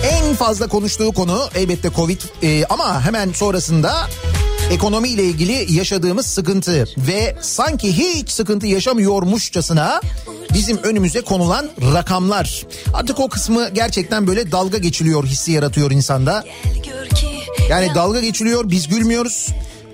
en 0.03 0.35
fazla 0.35 0.67
konuştuğu 0.67 1.11
konu 1.11 1.49
elbette 1.55 1.89
Covid 1.95 2.21
Ee, 2.43 2.65
ama 2.65 3.05
hemen 3.05 3.31
sonrasında 3.31 4.07
ekonomiyle 4.71 5.23
ilgili 5.23 5.73
yaşadığımız 5.73 6.25
sıkıntı 6.25 6.85
ve 6.97 7.35
sanki 7.41 7.97
hiç 7.97 8.29
sıkıntı 8.29 8.67
yaşamıyormuşçasına 8.67 10.01
bizim 10.53 10.77
önümüze 10.77 11.21
konulan 11.21 11.69
rakamlar. 11.93 12.65
Artık 12.93 13.19
o 13.19 13.29
kısmı 13.29 13.69
gerçekten 13.69 14.27
böyle 14.27 14.51
dalga 14.51 14.77
geçiliyor 14.77 15.25
hissi 15.25 15.51
yaratıyor 15.51 15.91
insanda. 15.91 16.43
Yani 17.69 17.95
dalga 17.95 18.21
geçiliyor 18.21 18.69
biz 18.69 18.87
gülmüyoruz 18.87 19.47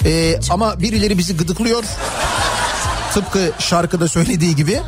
Ee, 0.05 0.39
ama 0.49 0.81
birileri 0.81 1.17
bizi 1.17 1.37
gıdıklıyor. 1.37 1.83
Tıpkı 3.13 3.51
şarkıda 3.59 4.07
söylediği 4.07 4.55
gibi 4.55 4.81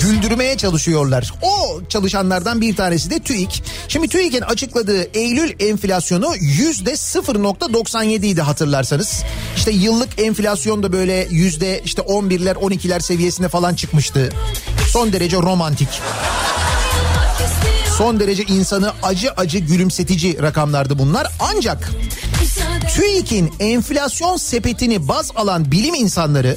güldürmeye 0.00 0.56
çalışıyorlar. 0.56 1.32
O 1.42 1.80
çalışanlardan 1.88 2.60
bir 2.60 2.76
tanesi 2.76 3.10
de 3.10 3.18
TÜİK. 3.18 3.62
Şimdi 3.88 4.08
TÜİK'in 4.08 4.40
açıkladığı 4.40 5.18
Eylül 5.18 5.52
enflasyonu 5.60 6.34
yüzde 6.40 6.92
0.97 6.92 8.26
idi 8.26 8.42
hatırlarsanız. 8.42 9.22
İşte 9.56 9.70
yıllık 9.70 10.20
enflasyon 10.20 10.82
da 10.82 10.92
böyle 10.92 11.26
yüzde 11.30 11.80
işte 11.84 12.02
11'ler 12.02 12.54
12'ler 12.54 13.00
seviyesine 13.00 13.48
falan 13.48 13.74
çıkmıştı. 13.74 14.32
Son 14.88 15.12
derece 15.12 15.36
romantik. 15.36 15.88
Son 17.98 18.20
derece 18.20 18.42
insanı 18.42 18.92
acı 19.02 19.32
acı 19.32 19.58
gülümsetici 19.58 20.42
rakamlardı 20.42 20.98
bunlar. 20.98 21.26
Ancak 21.40 21.90
TÜİK'in 22.88 23.52
enflasyon 23.60 24.36
sepetini 24.36 25.08
baz 25.08 25.30
alan 25.36 25.72
bilim 25.72 25.94
insanları 25.94 26.56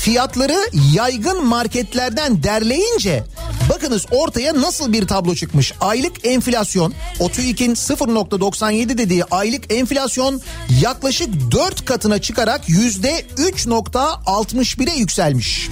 fiyatları 0.00 0.56
yaygın 0.94 1.46
marketlerden 1.46 2.42
derleyince 2.42 3.24
bakınız 3.70 4.06
ortaya 4.10 4.54
nasıl 4.54 4.92
bir 4.92 5.06
tablo 5.06 5.34
çıkmış. 5.34 5.72
Aylık 5.80 6.26
enflasyon 6.26 6.94
o 7.20 7.28
TÜİK'in 7.28 7.74
0.97 7.74 8.98
dediği 8.98 9.24
aylık 9.24 9.72
enflasyon 9.72 10.40
yaklaşık 10.80 11.50
4 11.50 11.84
katına 11.84 12.18
çıkarak 12.18 12.68
%3.61'e 12.68 14.98
yükselmiş. 14.98 15.68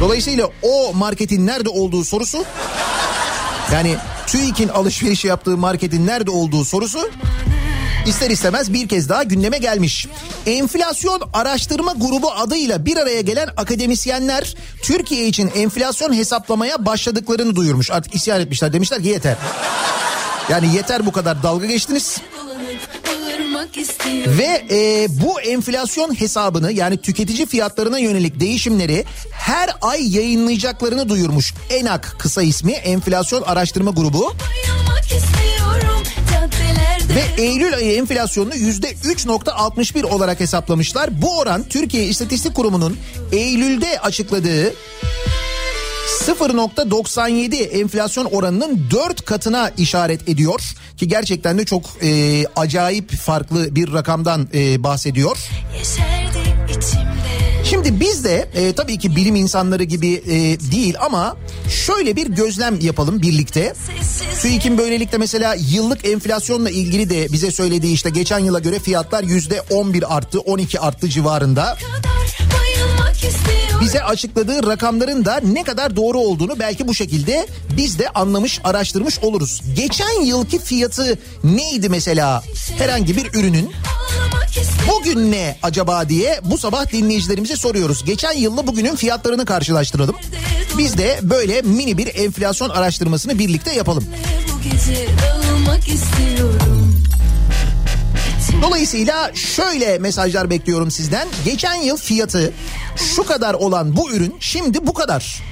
Dolayısıyla 0.00 0.50
o 0.62 0.92
marketin 0.94 1.46
nerede 1.46 1.68
olduğu 1.68 2.04
sorusu 2.04 2.44
yani 3.72 3.96
TÜİK'in 4.26 4.68
alışveriş 4.68 5.24
yaptığı 5.24 5.56
marketin 5.56 6.06
nerede 6.06 6.30
olduğu 6.30 6.64
sorusu 6.64 7.10
ister 8.08 8.30
istemez 8.30 8.72
bir 8.72 8.88
kez 8.88 9.08
daha 9.08 9.22
gündeme 9.22 9.58
gelmiş. 9.58 10.06
Enflasyon 10.46 11.20
Araştırma 11.32 11.92
Grubu 11.92 12.32
adıyla 12.32 12.86
bir 12.86 12.96
araya 12.96 13.20
gelen 13.20 13.48
akademisyenler 13.56 14.54
Türkiye 14.82 15.26
için 15.26 15.50
enflasyon 15.56 16.12
hesaplamaya 16.12 16.86
başladıklarını 16.86 17.56
duyurmuş. 17.56 17.90
Artık 17.90 18.14
isyan 18.14 18.40
etmişler 18.40 18.72
demişler 18.72 19.02
ki 19.02 19.08
yeter. 19.08 19.36
Yani 20.48 20.74
yeter 20.74 21.06
bu 21.06 21.12
kadar 21.12 21.42
dalga 21.42 21.66
geçtiniz. 21.66 22.20
Ve 24.38 24.64
e, 24.70 25.06
bu 25.10 25.40
enflasyon 25.40 26.20
hesabını 26.20 26.72
yani 26.72 26.96
tüketici 26.96 27.46
fiyatlarına 27.46 27.98
yönelik 27.98 28.40
değişimleri 28.40 29.04
her 29.32 29.70
ay 29.80 30.16
yayınlayacaklarını 30.16 31.08
duyurmuş. 31.08 31.54
ENAK 31.70 32.16
kısa 32.18 32.42
ismi 32.42 32.72
Enflasyon 32.72 33.42
Araştırma 33.42 33.90
Grubu. 33.90 34.34
Ve 37.14 37.42
Eylül 37.42 37.74
ayı 37.74 37.92
enflasyonunu 37.92 38.54
%3.61 38.54 40.04
olarak 40.04 40.40
hesaplamışlar. 40.40 41.22
Bu 41.22 41.38
oran 41.38 41.64
Türkiye 41.68 42.04
İstatistik 42.04 42.54
Kurumu'nun 42.54 42.96
Eylül'de 43.32 44.00
açıkladığı 44.00 44.74
0.97 46.08 47.56
enflasyon 47.56 48.24
oranının 48.24 48.86
4 48.90 49.24
katına 49.24 49.70
işaret 49.76 50.28
ediyor 50.28 50.60
ki 50.96 51.08
gerçekten 51.08 51.58
de 51.58 51.64
çok 51.64 51.84
e, 52.02 52.44
acayip 52.56 53.16
farklı 53.16 53.74
bir 53.74 53.92
rakamdan 53.92 54.48
e, 54.54 54.82
bahsediyor. 54.82 55.38
Şimdi 57.64 58.00
biz 58.00 58.24
de 58.24 58.48
e, 58.54 58.72
tabii 58.72 58.98
ki 58.98 59.16
bilim 59.16 59.36
insanları 59.36 59.84
gibi 59.84 60.12
e, 60.12 60.30
değil 60.72 60.94
ama 61.00 61.36
şöyle 61.86 62.16
bir 62.16 62.26
gözlem 62.26 62.80
yapalım 62.80 63.22
birlikte. 63.22 63.74
TÜİK'in 64.42 64.78
böylelikle 64.78 65.18
mesela 65.18 65.56
yıllık 65.70 66.08
enflasyonla 66.08 66.70
ilgili 66.70 67.10
de 67.10 67.32
bize 67.32 67.50
söylediği 67.50 67.94
işte 67.94 68.10
geçen 68.10 68.38
yıla 68.38 68.58
göre 68.58 68.78
fiyatlar 68.78 69.22
yüzde 69.22 69.62
11 69.70 70.16
arttı 70.16 70.40
12 70.40 70.80
arttı 70.80 71.08
civarında. 71.08 71.62
kadar 71.62 72.60
bayılmak 72.60 73.24
Bize 73.80 74.02
açıkladığı 74.02 74.66
rakamların 74.66 75.24
da 75.24 75.40
ne 75.42 75.64
kadar 75.64 75.96
doğru 75.96 76.18
olduğunu 76.18 76.58
belki 76.58 76.88
bu 76.88 76.94
şekilde 76.94 77.46
biz 77.76 77.98
de 77.98 78.08
anlamış 78.08 78.60
araştırmış 78.64 79.18
oluruz. 79.18 79.62
Geçen 79.76 80.22
yılki 80.22 80.58
fiyatı 80.58 81.18
neydi 81.44 81.88
mesela 81.88 82.42
herhangi 82.78 83.16
bir 83.16 83.34
ürünün 83.34 83.70
bugün 84.88 85.32
ne 85.32 85.58
acaba 85.62 86.08
diye 86.08 86.40
bu 86.44 86.58
sabah 86.58 86.92
dinleyicilerimize 86.92 87.56
soruyoruz. 87.56 88.04
Geçen 88.04 88.32
yılla 88.32 88.66
bugünün 88.66 88.96
fiyatlarını 88.96 89.44
karşılaştıralım. 89.44 90.16
Biz 90.78 90.98
de 90.98 91.18
böyle 91.22 91.62
mini 91.62 91.98
bir 91.98 92.14
enflasyon 92.14 92.68
araştırmasını 92.70 93.38
birlikte 93.38 93.74
yapalım. 93.74 94.04
bu 94.52 94.62
gece 94.62 95.08
istiyorum 95.94 96.77
Dolayısıyla 98.62 99.34
şöyle 99.34 99.98
mesajlar 99.98 100.50
bekliyorum 100.50 100.90
sizden. 100.90 101.28
Geçen 101.44 101.74
yıl 101.74 101.96
fiyatı 101.96 102.52
şu 102.96 103.26
kadar 103.26 103.54
olan 103.54 103.96
bu 103.96 104.10
ürün 104.10 104.34
şimdi 104.40 104.86
bu 104.86 104.94
kadar. 104.94 105.42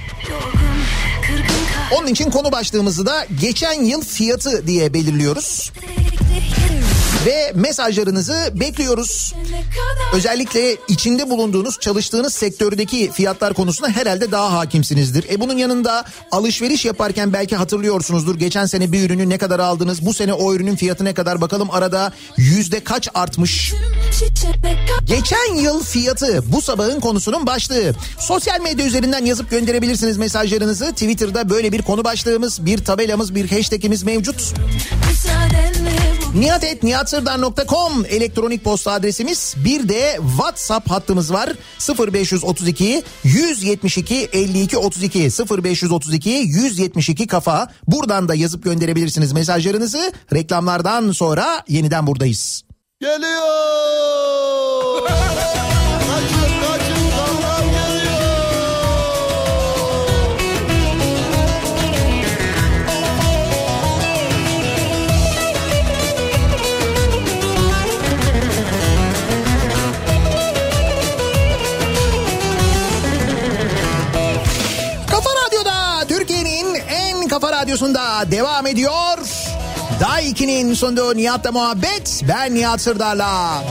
Onun 1.91 2.07
için 2.07 2.31
konu 2.31 2.51
başlığımızı 2.51 3.05
da 3.05 3.25
geçen 3.41 3.83
yıl 3.83 4.01
fiyatı 4.01 4.67
diye 4.67 4.93
belirliyoruz. 4.93 5.71
Ve 7.27 7.51
mesajlarınızı 7.55 8.51
bekliyoruz. 8.53 9.33
Özellikle 10.13 10.75
içinde 10.87 11.29
bulunduğunuz 11.29 11.79
çalıştığınız 11.79 12.33
sektördeki 12.33 13.11
fiyatlar 13.11 13.53
konusunda 13.53 13.89
herhalde 13.89 14.31
daha 14.31 14.53
hakimsinizdir. 14.53 15.25
E 15.29 15.39
bunun 15.39 15.57
yanında 15.57 16.05
alışveriş 16.31 16.85
yaparken 16.85 17.33
belki 17.33 17.55
hatırlıyorsunuzdur. 17.55 18.35
Geçen 18.35 18.65
sene 18.65 18.91
bir 18.91 19.05
ürünü 19.05 19.29
ne 19.29 19.37
kadar 19.37 19.59
aldınız? 19.59 20.05
Bu 20.05 20.13
sene 20.13 20.33
o 20.33 20.53
ürünün 20.53 20.75
fiyatı 20.75 21.05
ne 21.05 21.13
kadar? 21.13 21.41
Bakalım 21.41 21.71
arada 21.71 22.13
yüzde 22.37 22.79
kaç 22.83 23.09
artmış? 23.13 23.73
Geçen 25.05 25.55
yıl 25.55 25.83
fiyatı 25.83 26.43
bu 26.51 26.61
sabahın 26.61 26.99
konusunun 26.99 27.45
başlığı. 27.45 27.93
Sosyal 28.19 28.61
medya 28.61 28.85
üzerinden 28.85 29.25
yazıp 29.25 29.49
gönderebilirsiniz 29.49 30.17
mesajlarınızı. 30.17 30.91
Twitter'da 30.91 31.49
böyle 31.49 31.71
bir 31.71 31.81
konu 31.81 32.03
başlığımız, 32.03 32.65
bir 32.65 32.85
tabelamız, 32.85 33.35
bir 33.35 33.51
hashtagimiz 33.51 34.03
mevcut. 34.03 34.53
müsaadenle 35.09 35.96
Nihatetnihatsırdar.com 36.37 38.05
elektronik 38.09 38.63
posta 38.63 38.91
adresimiz. 38.91 39.55
Bir 39.65 39.89
de 39.89 40.19
WhatsApp 40.37 40.91
hattımız 40.91 41.33
var. 41.33 41.49
0532 42.13 43.03
172 43.23 44.29
52 44.33 44.77
32 44.77 45.19
0532 45.19 46.29
172 46.29 47.27
kafa. 47.27 47.67
Buradan 47.87 48.29
da 48.29 48.35
yazıp 48.35 48.63
gönderebilirsiniz 48.63 49.33
mesajlarınızı. 49.33 50.11
Reklamlardan 50.33 51.11
sonra 51.11 51.63
yeniden 51.67 52.07
buradayız. 52.07 52.63
Geliyor. 53.01 53.47
kafa 77.39 77.51
radyosunda 77.51 78.31
devam 78.31 78.67
ediyor. 78.67 79.17
Day 79.99 80.31
2'nin 80.31 80.73
sunduğu 80.73 81.17
Nihat'la 81.17 81.51
muhabbet. 81.51 82.23
Ben 82.27 82.55
Nihat 82.55 82.81
Sırdar'la. 82.81 83.63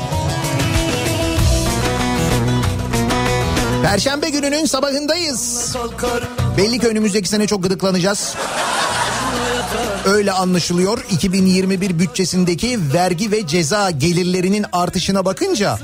Perşembe 3.83 4.31
gününün 4.31 4.65
sabahındayız. 4.65 5.75
Belli 6.57 6.79
ki 6.79 6.89
önümüzdeki 6.89 7.29
sene 7.29 7.47
çok 7.47 7.63
gıdıklanacağız. 7.63 8.35
Öyle 10.05 10.33
anlaşılıyor. 10.33 11.05
2021 11.11 11.99
bütçesindeki 11.99 12.79
vergi 12.95 13.31
ve 13.31 13.47
ceza 13.47 13.91
gelirlerinin 13.91 14.67
artışına 14.73 15.25
bakınca 15.25 15.79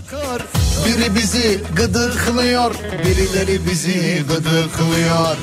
biri 0.87 1.14
bizi 1.14 1.61
gıdıklıyor, 1.76 2.74
birileri 3.05 3.66
bizi 3.70 4.22
gıdıklıyor. 4.28 5.37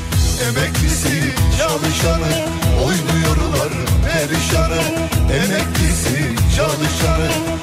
Emeklisi 0.48 1.34
çalışanı 1.58 2.46
oynuyorlar 2.86 3.74
perişanı. 4.06 4.82
Emeklisi 5.34 6.36
çalışanı 6.56 7.59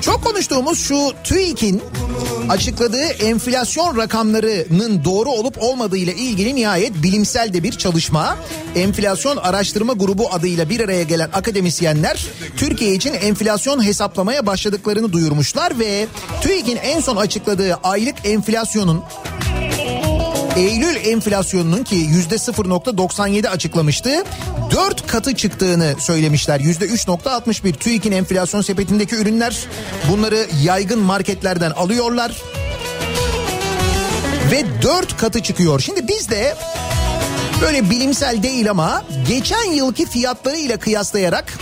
Çok 0.00 0.24
konuştuğumuz 0.24 0.80
şu 0.80 1.12
TÜİK'in 1.24 1.82
açıkladığı 2.48 3.04
enflasyon 3.04 3.96
rakamlarının 3.96 5.04
doğru 5.04 5.30
olup 5.30 5.62
olmadığı 5.62 5.96
ile 5.96 6.14
ilgili 6.14 6.54
nihayet 6.54 7.02
bilimsel 7.02 7.52
de 7.52 7.62
bir 7.62 7.72
çalışma. 7.72 8.36
Enflasyon 8.76 9.36
Araştırma 9.36 9.92
Grubu 9.92 10.32
adıyla 10.32 10.70
bir 10.70 10.80
araya 10.80 11.02
gelen 11.02 11.30
akademisyenler 11.32 12.26
Türkiye 12.56 12.94
için 12.94 13.14
enflasyon 13.14 13.84
hesaplamaya 13.84 14.46
başladıklarını 14.46 15.12
duyurmuşlar 15.12 15.78
ve 15.78 16.06
TÜİK'in 16.42 16.76
en 16.76 17.00
son 17.00 17.16
açıkladığı 17.16 17.74
aylık 17.74 18.14
enflasyonun 18.24 19.02
Eylül 20.58 20.96
enflasyonunun 20.96 21.84
ki 21.84 21.94
yüzde 21.94 22.34
0.97 22.34 23.48
açıklamıştı. 23.48 24.24
4 24.70 25.06
katı 25.06 25.34
çıktığını 25.34 25.94
söylemişler. 25.98 26.60
Yüzde 26.60 26.84
3.61 26.86 27.72
TÜİK'in 27.72 28.12
enflasyon 28.12 28.62
sepetindeki 28.62 29.16
ürünler 29.16 29.58
bunları 30.10 30.46
yaygın 30.62 30.98
marketlerden 30.98 31.70
alıyorlar. 31.70 32.42
Ve 34.52 34.82
4 34.82 35.16
katı 35.16 35.42
çıkıyor. 35.42 35.80
Şimdi 35.80 36.08
biz 36.08 36.30
de 36.30 36.56
böyle 37.60 37.90
bilimsel 37.90 38.42
değil 38.42 38.70
ama 38.70 39.04
geçen 39.28 39.72
yılki 39.72 40.06
fiyatlarıyla 40.06 40.76
kıyaslayarak 40.76 41.58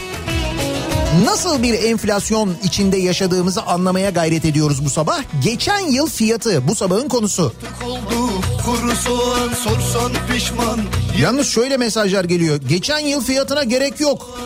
nasıl 1.24 1.62
bir 1.62 1.74
enflasyon 1.74 2.56
içinde 2.64 2.96
yaşadığımızı 2.96 3.62
anlamaya 3.62 4.10
gayret 4.10 4.44
ediyoruz 4.44 4.84
bu 4.84 4.90
sabah. 4.90 5.22
Geçen 5.44 5.80
yıl 5.80 6.08
fiyatı 6.08 6.68
bu 6.68 6.74
sabahın 6.74 7.08
konusu. 7.08 7.52
oldu 7.84 8.30
kuru 8.66 8.96
soğan 8.96 9.50
sorsan 9.64 10.12
pişman. 10.32 10.80
Yalnız 11.20 11.48
şöyle 11.48 11.76
mesajlar 11.76 12.24
geliyor. 12.24 12.60
Geçen 12.68 12.98
yıl 12.98 13.22
fiyatına 13.22 13.64
gerek 13.64 14.00
yok. 14.00 14.40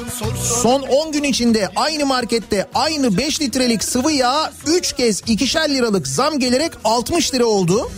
Son 0.62 0.83
10 0.83 1.12
gün 1.12 1.23
içinde 1.23 1.68
aynı 1.77 2.07
markette 2.07 2.68
aynı 2.75 3.16
5 3.16 3.41
litrelik 3.41 3.85
sıvı 3.85 4.12
yağ 4.12 4.53
3 4.66 4.93
kez 4.93 5.21
2'şer 5.21 5.75
liralık 5.75 6.09
zam 6.09 6.39
gelerek 6.39 6.73
60 6.85 7.35
lira 7.35 7.45
oldu. 7.45 7.91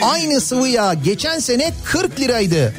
Aynı 0.00 0.40
sıvı 0.40 0.68
yağ 0.68 0.94
geçen 0.94 1.38
sene 1.38 1.72
40 1.84 2.20
liraydı. 2.20 2.74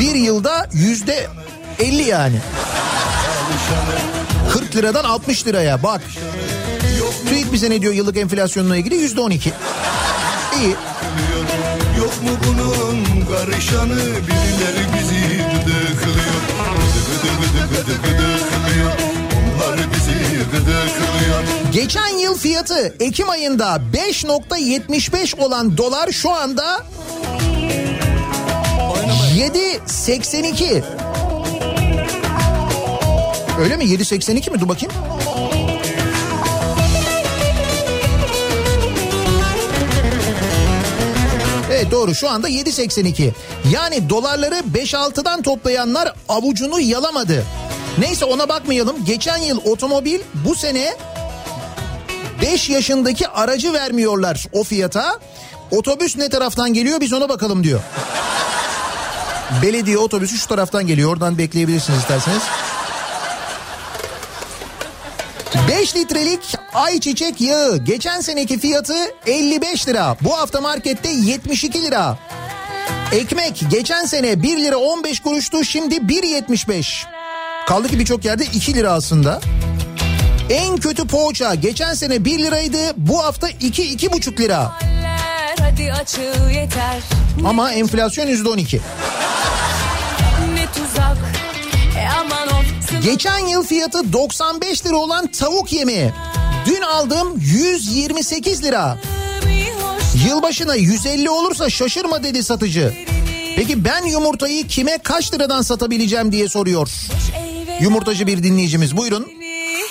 Bir 0.00 0.14
yılda 0.14 0.68
yüzde 0.72 1.26
50 1.78 2.02
yani. 2.02 2.36
çalışanı 3.36 4.52
40 4.52 4.76
liradan 4.76 5.04
60 5.04 5.46
liraya 5.46 5.82
bak. 5.82 6.00
TÜİK 7.28 7.52
bize 7.52 7.70
ne 7.70 7.82
diyor 7.82 7.92
yıllık 7.92 8.16
enflasyonla 8.16 8.76
ilgili? 8.76 8.94
Yüzde 8.94 9.20
12. 9.20 9.52
İyi. 10.60 10.76
Yok 11.98 12.22
mu 12.22 12.30
bunun 12.46 13.26
karışanı 13.26 13.96
birileri 13.96 14.84
bizi 14.94 15.36
gıdıklıyor 15.66 16.36
Geçen 21.72 22.18
yıl 22.18 22.38
fiyatı 22.38 22.94
Ekim 23.00 23.30
ayında 23.30 23.80
5.75 23.94 25.40
olan 25.40 25.76
dolar 25.76 26.10
şu 26.12 26.32
anda 26.32 26.84
7.82. 29.36 30.82
Öyle 33.60 33.76
mi? 33.76 33.84
7.82 33.84 34.50
mi? 34.50 34.60
Dur 34.60 34.68
bakayım. 34.68 34.92
Evet 41.76 41.90
doğru 41.90 42.14
şu 42.14 42.30
anda 42.30 42.48
7.82. 42.48 43.30
Yani 43.72 44.10
dolarları 44.10 44.54
5-6'dan 44.54 45.42
toplayanlar 45.42 46.12
avucunu 46.28 46.80
yalamadı. 46.80 47.44
Neyse 47.98 48.24
ona 48.24 48.48
bakmayalım. 48.48 49.04
Geçen 49.04 49.36
yıl 49.36 49.60
otomobil 49.64 50.20
bu 50.34 50.54
sene 50.54 50.96
5 52.42 52.70
yaşındaki 52.70 53.28
aracı 53.28 53.72
vermiyorlar 53.72 54.46
o 54.52 54.64
fiyata. 54.64 55.18
Otobüs 55.70 56.16
ne 56.16 56.28
taraftan 56.28 56.74
geliyor 56.74 57.00
biz 57.00 57.12
ona 57.12 57.28
bakalım 57.28 57.64
diyor. 57.64 57.80
Belediye 59.62 59.98
otobüsü 59.98 60.38
şu 60.38 60.48
taraftan 60.48 60.86
geliyor. 60.86 61.12
Oradan 61.12 61.38
bekleyebilirsiniz 61.38 61.98
isterseniz. 61.98 62.42
5 65.86 65.96
litrelik 65.96 66.54
ayçiçek 66.74 67.40
yağı 67.40 67.76
geçen 67.76 68.20
seneki 68.20 68.58
fiyatı 68.58 68.94
55 69.26 69.88
lira. 69.88 70.16
Bu 70.20 70.38
hafta 70.38 70.60
markette 70.60 71.08
72 71.08 71.82
lira. 71.82 72.18
Ekmek 73.12 73.62
geçen 73.70 74.04
sene 74.04 74.42
1 74.42 74.56
lira 74.56 74.76
15 74.76 75.20
kuruştu 75.20 75.64
şimdi 75.64 75.94
1.75. 75.94 77.04
Kaldı 77.66 77.88
ki 77.88 77.98
birçok 77.98 78.24
yerde 78.24 78.44
2 78.44 78.74
lira 78.74 78.92
aslında. 78.92 79.40
En 80.50 80.76
kötü 80.76 81.06
poğaça 81.06 81.54
geçen 81.54 81.94
sene 81.94 82.24
1 82.24 82.38
liraydı 82.38 82.78
bu 82.96 83.24
hafta 83.24 83.50
2-2,5 83.50 84.40
lira. 84.40 84.72
Ama 87.44 87.72
enflasyon 87.72 88.26
%12. 88.26 88.80
Geçen 93.06 93.38
yıl 93.38 93.64
fiyatı 93.64 94.12
95 94.12 94.86
lira 94.86 94.96
olan 94.96 95.26
tavuk 95.26 95.72
yemeği. 95.72 96.10
Dün 96.66 96.82
aldım 96.82 97.40
128 97.40 98.64
lira. 98.64 98.98
Yılbaşına 100.28 100.74
150 100.74 101.30
olursa 101.30 101.70
şaşırma 101.70 102.22
dedi 102.22 102.42
satıcı. 102.42 102.94
Peki 103.56 103.84
ben 103.84 104.04
yumurtayı 104.04 104.66
kime 104.66 104.98
kaç 104.98 105.34
liradan 105.34 105.62
satabileceğim 105.62 106.32
diye 106.32 106.48
soruyor. 106.48 106.88
Yumurtacı 107.80 108.26
bir 108.26 108.42
dinleyicimiz 108.42 108.96
buyurun. 108.96 109.32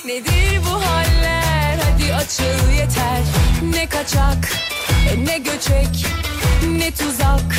Nedir 0.05 0.61
bu 0.65 0.85
haller 0.85 1.79
hadi 1.83 2.13
açıl 2.13 2.71
yeter 2.71 3.21
Ne 3.73 3.89
kaçak 3.89 4.51
ne 5.17 5.37
göçek 5.37 6.05
ne 6.67 6.91
tuzak 6.91 7.55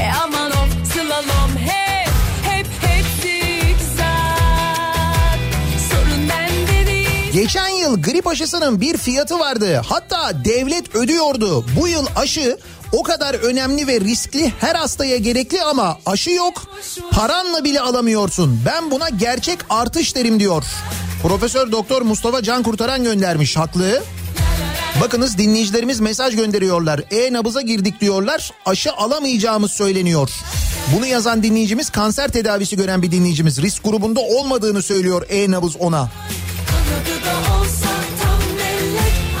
E 0.00 0.12
aman 0.22 0.50
of 0.50 0.92
slalom 0.92 1.43
Geçen 7.34 7.68
yıl 7.68 8.02
grip 8.02 8.26
aşısının 8.26 8.80
bir 8.80 8.96
fiyatı 8.96 9.38
vardı. 9.38 9.82
Hatta 9.86 10.44
devlet 10.44 10.94
ödüyordu. 10.94 11.64
Bu 11.80 11.88
yıl 11.88 12.06
aşı 12.16 12.58
o 12.92 13.02
kadar 13.02 13.34
önemli 13.34 13.86
ve 13.86 14.00
riskli 14.00 14.52
her 14.60 14.74
hastaya 14.74 15.16
gerekli 15.16 15.62
ama 15.62 15.98
aşı 16.06 16.30
yok. 16.30 16.62
Paranla 17.10 17.64
bile 17.64 17.80
alamıyorsun. 17.80 18.60
Ben 18.66 18.90
buna 18.90 19.08
gerçek 19.08 19.58
artış 19.70 20.16
derim 20.16 20.40
diyor. 20.40 20.64
Profesör 21.22 21.72
Doktor 21.72 22.02
Mustafa 22.02 22.42
Can 22.42 22.62
Kurtaran 22.62 23.04
göndermiş 23.04 23.56
haklı. 23.56 24.02
Bakınız 25.00 25.38
dinleyicilerimiz 25.38 26.00
mesaj 26.00 26.36
gönderiyorlar. 26.36 27.00
E-nabıza 27.10 27.60
girdik 27.60 28.00
diyorlar. 28.00 28.50
Aşı 28.66 28.92
alamayacağımız 28.92 29.72
söyleniyor. 29.72 30.30
Bunu 30.96 31.06
yazan 31.06 31.42
dinleyicimiz 31.42 31.90
kanser 31.90 32.28
tedavisi 32.28 32.76
gören 32.76 33.02
bir 33.02 33.10
dinleyicimiz. 33.10 33.62
Risk 33.62 33.84
grubunda 33.84 34.20
olmadığını 34.20 34.82
söylüyor 34.82 35.26
e-nabız 35.28 35.76
ona. 35.76 36.10
Kanadı 36.94 37.13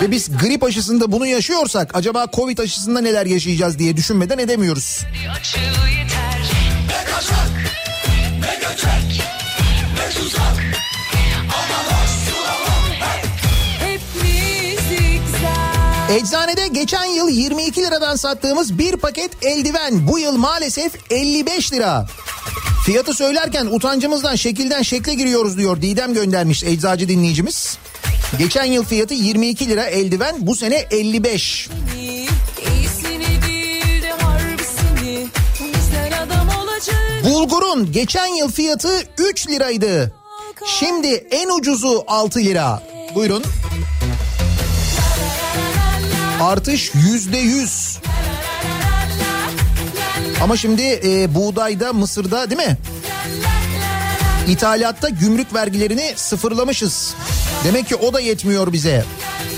Ve 0.04 0.10
biz 0.10 0.38
grip 0.38 0.64
aşısında 0.64 1.12
bunu 1.12 1.26
yaşıyorsak 1.26 1.94
acaba 1.94 2.26
Covid 2.32 2.58
aşısında 2.58 3.00
neler 3.00 3.26
yaşayacağız 3.26 3.78
diye 3.78 3.96
düşünmeden 3.96 4.38
edemiyoruz. 4.38 5.04
açığı 5.38 5.58
yeter. 5.58 6.34
Eczanede 16.10 16.68
geçen 16.68 17.04
yıl 17.04 17.28
22 17.28 17.82
liradan 17.82 18.16
sattığımız 18.16 18.78
bir 18.78 18.96
paket 18.96 19.30
eldiven. 19.44 20.08
Bu 20.08 20.18
yıl 20.18 20.36
maalesef 20.36 20.92
55 21.10 21.72
lira. 21.72 22.06
Fiyatı 22.86 23.14
söylerken 23.14 23.66
utancımızdan 23.66 24.34
şekilden 24.34 24.82
şekle 24.82 25.14
giriyoruz 25.14 25.58
diyor 25.58 25.82
Didem 25.82 26.14
göndermiş 26.14 26.64
eczacı 26.64 27.08
dinleyicimiz. 27.08 27.78
Geçen 28.38 28.64
yıl 28.64 28.84
fiyatı 28.84 29.14
22 29.14 29.68
lira 29.68 29.84
eldiven 29.84 30.34
bu 30.38 30.56
sene 30.56 30.76
55. 30.90 31.68
İyisini 32.74 33.42
değil 33.48 34.02
de 34.02 34.10
harbisini 34.10 35.26
Güzel 35.58 36.22
adam 36.22 36.48
olacak 36.48 37.24
Bulgurun 37.24 37.92
geçen 37.92 38.26
yıl 38.26 38.52
fiyatı 38.52 39.02
3 39.18 39.48
liraydı. 39.48 40.12
Şimdi 40.66 41.08
en 41.30 41.48
ucuzu 41.48 42.04
6 42.06 42.38
lira. 42.38 42.82
Buyurun. 43.14 43.44
Artış 46.42 46.90
yüzde 46.94 47.38
yüz. 47.38 47.98
Ama 50.42 50.56
şimdi 50.56 51.00
e, 51.04 51.34
buğdayda, 51.34 51.92
mısırda 51.92 52.50
değil 52.50 52.68
mi? 52.68 52.76
İthalatta 54.48 55.08
gümrük 55.08 55.54
vergilerini 55.54 56.12
sıfırlamışız. 56.16 57.14
Demek 57.64 57.88
ki 57.88 57.96
o 57.96 58.12
da 58.12 58.20
yetmiyor 58.20 58.72
bize. 58.72 59.04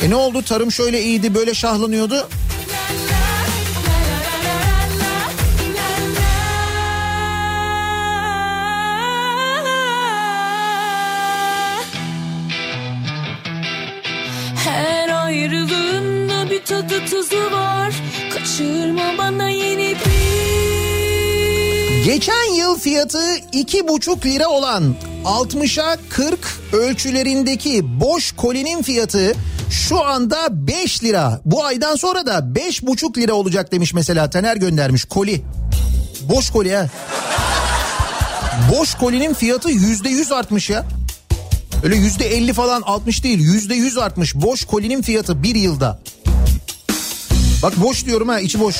E 0.02 0.10
ne 0.10 0.14
oldu? 0.16 0.42
Tarım 0.42 0.72
şöyle 0.72 1.02
iyiydi, 1.02 1.34
böyle 1.34 1.54
şahlanıyordu. 1.54 2.28
Her 14.64 15.08
ayrılığında 15.08 16.50
bir 16.50 16.64
tadı 16.64 17.04
tuzu 17.06 17.50
var 17.52 17.94
Kaçırma 18.34 19.18
bana 19.18 19.48
yeni 19.48 19.94
bir 19.94 20.75
Geçen 22.06 22.54
yıl 22.54 22.78
fiyatı 22.78 23.36
iki 23.52 23.88
buçuk 23.88 24.26
lira 24.26 24.48
olan 24.48 24.94
60'a 25.24 25.96
40 26.08 26.38
ölçülerindeki 26.72 28.00
boş 28.00 28.32
kolinin 28.32 28.82
fiyatı 28.82 29.32
şu 29.70 30.04
anda 30.04 30.66
5 30.66 31.04
lira. 31.04 31.40
Bu 31.44 31.64
aydan 31.64 31.96
sonra 31.96 32.26
da 32.26 32.54
beş 32.54 32.82
buçuk 32.82 33.18
lira 33.18 33.32
olacak 33.32 33.72
demiş 33.72 33.94
mesela 33.94 34.30
Taner 34.30 34.56
göndermiş 34.56 35.04
koli. 35.04 35.42
Boş 36.22 36.50
koli 36.50 36.76
ha. 36.76 36.86
Boş 38.72 38.94
kolinin 38.94 39.34
fiyatı 39.34 39.70
yüzde 39.70 40.08
yüz 40.08 40.32
artmış 40.32 40.70
ya. 40.70 40.84
Öyle 41.84 41.96
yüzde 41.96 42.36
elli 42.36 42.52
falan 42.52 42.82
60 42.82 43.24
değil 43.24 43.38
yüzde 43.38 43.74
yüz 43.74 43.98
artmış. 43.98 44.34
Boş 44.34 44.64
kolinin 44.64 45.02
fiyatı 45.02 45.42
bir 45.42 45.54
yılda. 45.54 46.00
Bak 47.62 47.76
boş 47.76 48.06
diyorum 48.06 48.28
ha 48.28 48.40
içi 48.40 48.60
boş. 48.60 48.76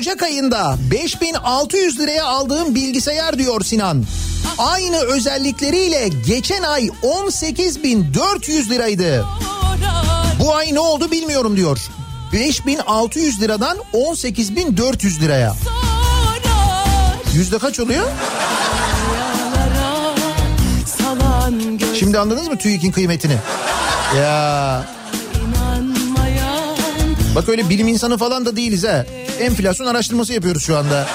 Ocak 0.00 0.22
ayında 0.22 0.76
5600 0.90 1.98
liraya 1.98 2.24
aldığım 2.24 2.74
bilgisayar 2.74 3.38
diyor 3.38 3.64
Sinan. 3.64 4.04
Aynı 4.58 4.96
özellikleriyle 4.96 6.08
geçen 6.26 6.62
ay 6.62 6.88
18400 7.30 8.70
liraydı. 8.70 9.24
Bu 10.38 10.54
ay 10.54 10.74
ne 10.74 10.80
oldu 10.80 11.10
bilmiyorum 11.10 11.56
diyor. 11.56 11.78
5600 12.32 13.40
liradan 13.40 13.78
18400 13.92 15.22
liraya. 15.22 15.54
Yüzde 17.34 17.58
kaç 17.58 17.80
oluyor? 17.80 18.08
Şimdi 21.98 22.18
anladınız 22.18 22.48
mı 22.48 22.58
TÜİK'in 22.58 22.92
kıymetini? 22.92 23.36
Ya 24.16 24.84
bak 27.34 27.48
öyle 27.48 27.68
bilim 27.68 27.88
insanı 27.88 28.18
falan 28.18 28.46
da 28.46 28.56
değiliz 28.56 28.84
ha. 28.84 29.04
Enflasyon 29.40 29.86
araştırması 29.86 30.32
yapıyoruz 30.32 30.62
şu 30.62 30.78
anda. 30.78 31.06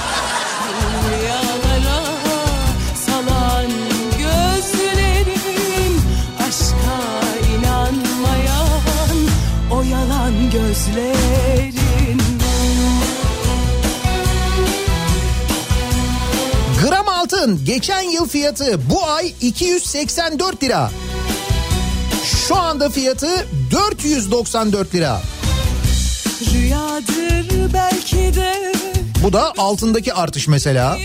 Gözlerin 10.52 12.20
Gram 16.82 17.08
altın 17.08 17.66
geçen 17.66 18.02
yıl 18.02 18.28
fiyatı 18.28 18.90
bu 18.90 19.08
ay 19.10 19.34
284 19.42 20.64
lira. 20.64 20.92
Şu 22.48 22.56
anda 22.56 22.90
fiyatı 22.90 23.48
494 23.72 24.96
lira. 24.96 25.22
Rüyadır 26.42 27.74
belki 27.74 28.36
de 28.36 28.74
Bu 29.24 29.34
da 29.34 29.54
altındaki 29.58 30.14
artış 30.14 30.48
mesela. 30.48 30.98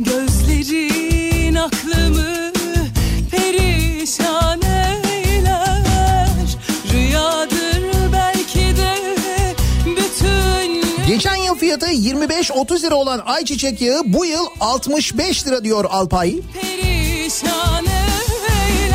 Gözlerin 0.00 1.54
aklımı 1.54 2.52
perişan 3.30 4.60
eyler 4.62 5.84
Rüyadır 6.92 7.82
belki 8.12 8.76
de 8.76 8.94
bütün 9.86 11.06
Geçen 11.06 11.36
yıl 11.36 11.54
fiyatı 11.56 11.86
25-30 11.86 12.82
lira 12.82 12.94
olan 12.94 13.22
ayçiçek 13.26 13.80
yağı 13.80 14.02
bu 14.06 14.24
yıl 14.24 14.46
65 14.60 15.46
lira 15.46 15.64
diyor 15.64 15.84
Alpay. 15.90 16.34
perişan 16.60 17.63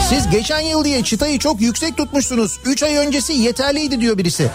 Siz 0.10 0.30
geçen 0.30 0.60
yıl 0.60 0.86
diye 0.86 1.03
çıtayı 1.03 1.39
çok 1.39 1.62
yüksek 1.62 1.97
tutmuşsunuz. 1.97 2.60
3 2.66 2.84
ay 2.84 2.95
öncesi 2.95 3.34
yeterliydi 3.34 4.01
diyor 4.01 4.18
birisi. 4.18 4.49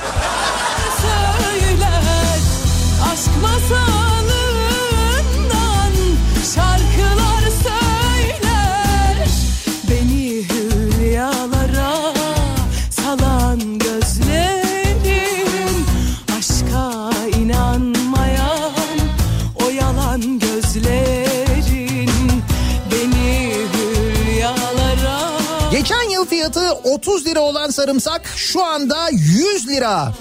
Lira 27.35 27.43
olan 27.43 27.71
sarımsak 27.71 28.23
şu 28.37 28.65
anda 28.65 29.09
100 29.11 29.69
lira. 29.69 30.13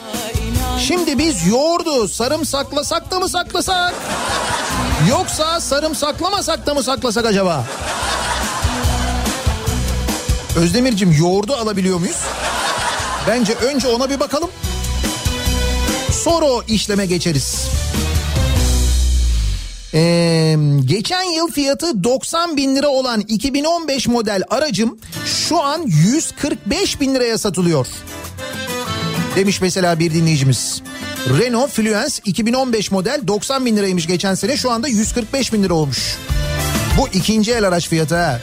Şimdi 0.80 1.18
biz 1.18 1.47
yoğurdu 1.47 2.07
sarımsaklasak 2.07 3.11
da 3.11 3.20
mı 3.20 3.30
saklasak? 3.30 3.93
Yoksa 5.09 5.59
sarımsaklamasak 5.59 6.66
da 6.66 6.74
mı 6.74 6.84
saklasak 6.84 7.26
acaba? 7.26 7.66
Özdemir'cim 10.55 11.16
yoğurdu 11.20 11.53
alabiliyor 11.53 11.99
muyuz? 11.99 12.20
Bence 13.28 13.53
önce 13.53 13.88
ona 13.88 14.09
bir 14.09 14.20
bakalım. 14.20 14.49
Sonra 16.11 16.45
o 16.45 16.64
işleme 16.68 17.05
geçeriz. 17.05 17.68
Ee, 19.93 20.55
geçen 20.85 21.23
yıl 21.23 21.51
fiyatı 21.51 22.03
90 22.03 22.57
bin 22.57 22.75
lira 22.75 22.87
olan 22.87 23.19
2015 23.19 24.07
model 24.07 24.43
aracım 24.49 24.97
şu 25.25 25.63
an 25.63 25.81
145 25.85 27.01
bin 27.01 27.15
liraya 27.15 27.37
satılıyor. 27.37 27.87
Demiş 29.35 29.61
mesela 29.61 29.99
bir 29.99 30.13
dinleyicimiz. 30.13 30.81
Renault 31.39 31.69
Fluence 31.69 32.15
2015 32.25 32.91
model 32.91 33.21
90 33.27 33.65
bin 33.65 33.77
liraymış 33.77 34.07
geçen 34.07 34.35
sene 34.35 34.57
şu 34.57 34.71
anda 34.71 34.87
145 34.87 35.53
bin 35.53 35.63
lira 35.63 35.73
olmuş. 35.73 36.17
Bu 36.97 37.07
ikinci 37.07 37.51
el 37.51 37.67
araç 37.67 37.89
fiyatı 37.89 38.15
ha. 38.15 38.39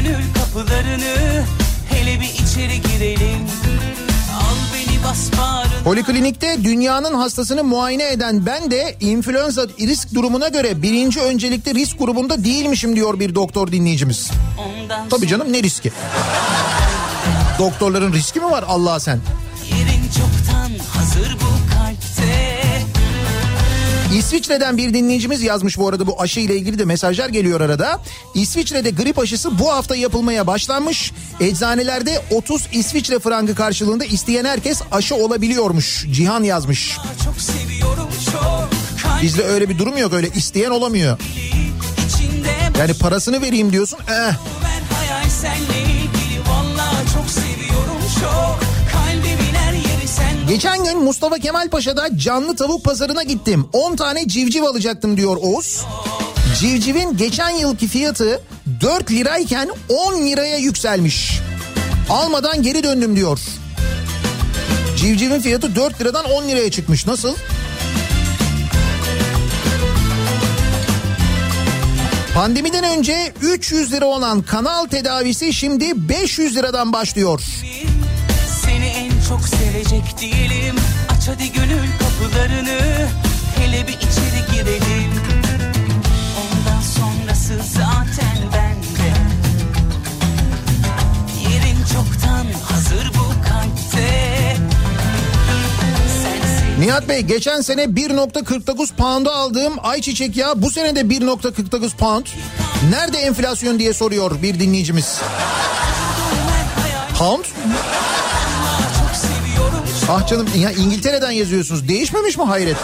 Gönül 0.00 0.34
kapılarını 0.34 1.44
Hele 1.90 2.20
bir 2.20 2.44
içeri 2.44 2.82
girelim 2.82 3.46
Poliklinikte 5.84 6.64
dünyanın 6.64 7.14
hastasını 7.14 7.64
muayene 7.64 8.08
eden 8.08 8.46
ben 8.46 8.70
de 8.70 8.96
influenza 9.00 9.66
risk 9.80 10.14
durumuna 10.14 10.48
göre 10.48 10.82
birinci 10.82 11.20
öncelikli 11.20 11.74
risk 11.74 11.98
grubunda 11.98 12.44
değilmişim 12.44 12.96
diyor 12.96 13.20
bir 13.20 13.34
doktor 13.34 13.72
dinleyicimiz. 13.72 14.30
Ondan 14.58 15.08
Tabii 15.08 15.28
canım 15.28 15.52
ne 15.52 15.62
riski? 15.62 15.92
Doktorların 17.58 18.12
riski 18.12 18.40
mi 18.40 18.50
var 18.50 18.64
Allah 18.68 19.00
sen? 19.00 19.20
Yerin 19.70 20.02
çoktan 20.02 20.70
hazır 20.96 21.36
bu 21.40 21.59
İsviçre'den 24.14 24.76
bir 24.76 24.94
dinleyicimiz 24.94 25.42
yazmış 25.42 25.78
bu 25.78 25.88
arada 25.88 26.06
bu 26.06 26.20
aşı 26.20 26.40
ile 26.40 26.56
ilgili 26.56 26.78
de 26.78 26.84
mesajlar 26.84 27.28
geliyor 27.28 27.60
arada. 27.60 28.00
İsviçre'de 28.34 28.90
grip 28.90 29.18
aşısı 29.18 29.58
bu 29.58 29.72
hafta 29.72 29.96
yapılmaya 29.96 30.46
başlanmış. 30.46 31.12
Eczanelerde 31.40 32.22
30 32.30 32.68
İsviçre 32.72 33.18
frangı 33.18 33.54
karşılığında 33.54 34.04
isteyen 34.04 34.44
herkes 34.44 34.82
aşı 34.92 35.14
olabiliyormuş. 35.14 36.06
Cihan 36.12 36.42
yazmış. 36.42 36.96
Çok 37.24 37.40
seviyorum 37.40 38.08
çok 38.32 38.68
Bizde 39.22 39.44
öyle 39.44 39.68
bir 39.68 39.78
durum 39.78 39.98
yok 39.98 40.12
öyle 40.12 40.28
isteyen 40.34 40.70
olamıyor. 40.70 41.18
Yani 42.78 42.94
parasını 42.94 43.42
vereyim 43.42 43.72
diyorsun. 43.72 43.98
Eh. 44.08 44.12
ver 44.12 44.32
hayal 44.94 45.30
senle 45.30 45.89
Geçen 50.50 50.84
gün 50.84 50.98
Mustafa 50.98 51.38
Kemal 51.38 51.68
Paşa'da 51.68 52.18
canlı 52.18 52.56
tavuk 52.56 52.84
pazarına 52.84 53.22
gittim. 53.22 53.68
10 53.72 53.96
tane 53.96 54.28
civciv 54.28 54.62
alacaktım 54.62 55.16
diyor 55.16 55.36
Oğuz. 55.36 55.84
Civcivin 56.60 57.16
geçen 57.16 57.50
yılki 57.50 57.88
fiyatı 57.88 58.42
4 58.80 59.10
lirayken 59.10 59.70
10 59.88 60.26
liraya 60.26 60.56
yükselmiş. 60.56 61.40
Almadan 62.08 62.62
geri 62.62 62.82
döndüm 62.82 63.16
diyor. 63.16 63.38
Civcivin 64.96 65.40
fiyatı 65.40 65.76
4 65.76 66.00
liradan 66.00 66.24
10 66.24 66.48
liraya 66.48 66.70
çıkmış. 66.70 67.06
Nasıl? 67.06 67.34
Pandemiden 72.34 72.84
önce 72.84 73.32
300 73.42 73.92
lira 73.92 74.06
olan 74.06 74.42
kanal 74.42 74.86
tedavisi 74.86 75.52
şimdi 75.52 76.08
500 76.08 76.56
liradan 76.56 76.92
başlıyor. 76.92 77.40
Çok 79.30 79.48
sevecek 79.48 80.20
değilim 80.20 80.76
Aç 81.10 81.28
hadi 81.28 81.52
gönül 81.52 81.88
kapılarını 81.98 83.08
Hele 83.56 83.86
bir 83.86 83.92
içeri 83.92 84.52
girelim 84.52 85.10
Ondan 86.40 86.80
sonrası 86.80 87.54
zaten 87.72 88.36
bende 88.54 89.14
Yerin 91.42 91.84
çoktan 91.92 92.46
hazır 92.62 93.10
bu 93.14 93.48
kalpte 93.48 94.56
Nihat 96.78 97.08
Bey 97.08 97.20
geçen 97.20 97.60
sene 97.60 97.82
1.49 97.82 98.94
pound'a 98.94 99.34
aldığım 99.34 99.74
ayçiçek 99.82 100.36
yağı 100.36 100.62
bu 100.62 100.70
sene 100.70 100.96
de 100.96 101.00
1.49 101.00 101.96
pound. 101.96 102.26
Nerede 102.90 103.18
enflasyon 103.18 103.78
diye 103.78 103.94
soruyor 103.94 104.42
bir 104.42 104.60
dinleyicimiz. 104.60 105.20
Pound? 107.18 107.44
Ah 110.12 110.26
canım 110.26 110.46
ya 110.56 110.70
İngiltere'den 110.70 111.30
yazıyorsunuz. 111.30 111.88
Değişmemiş 111.88 112.38
mi 112.38 112.44
hayret? 112.44 112.76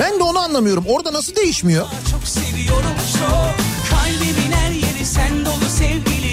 Ben 0.00 0.18
de 0.18 0.22
onu 0.22 0.38
anlamıyorum. 0.38 0.84
Orada 0.88 1.12
nasıl 1.12 1.36
değişmiyor? 1.36 1.86
çok 2.10 2.28
seviyorum 2.28 2.96
çok 3.18 3.54
Kalbimin 3.90 4.52
her 4.52 4.70
yeri 4.70 5.06
sen 5.06 5.44
dolu 5.44 5.68
sevgili 5.78 6.32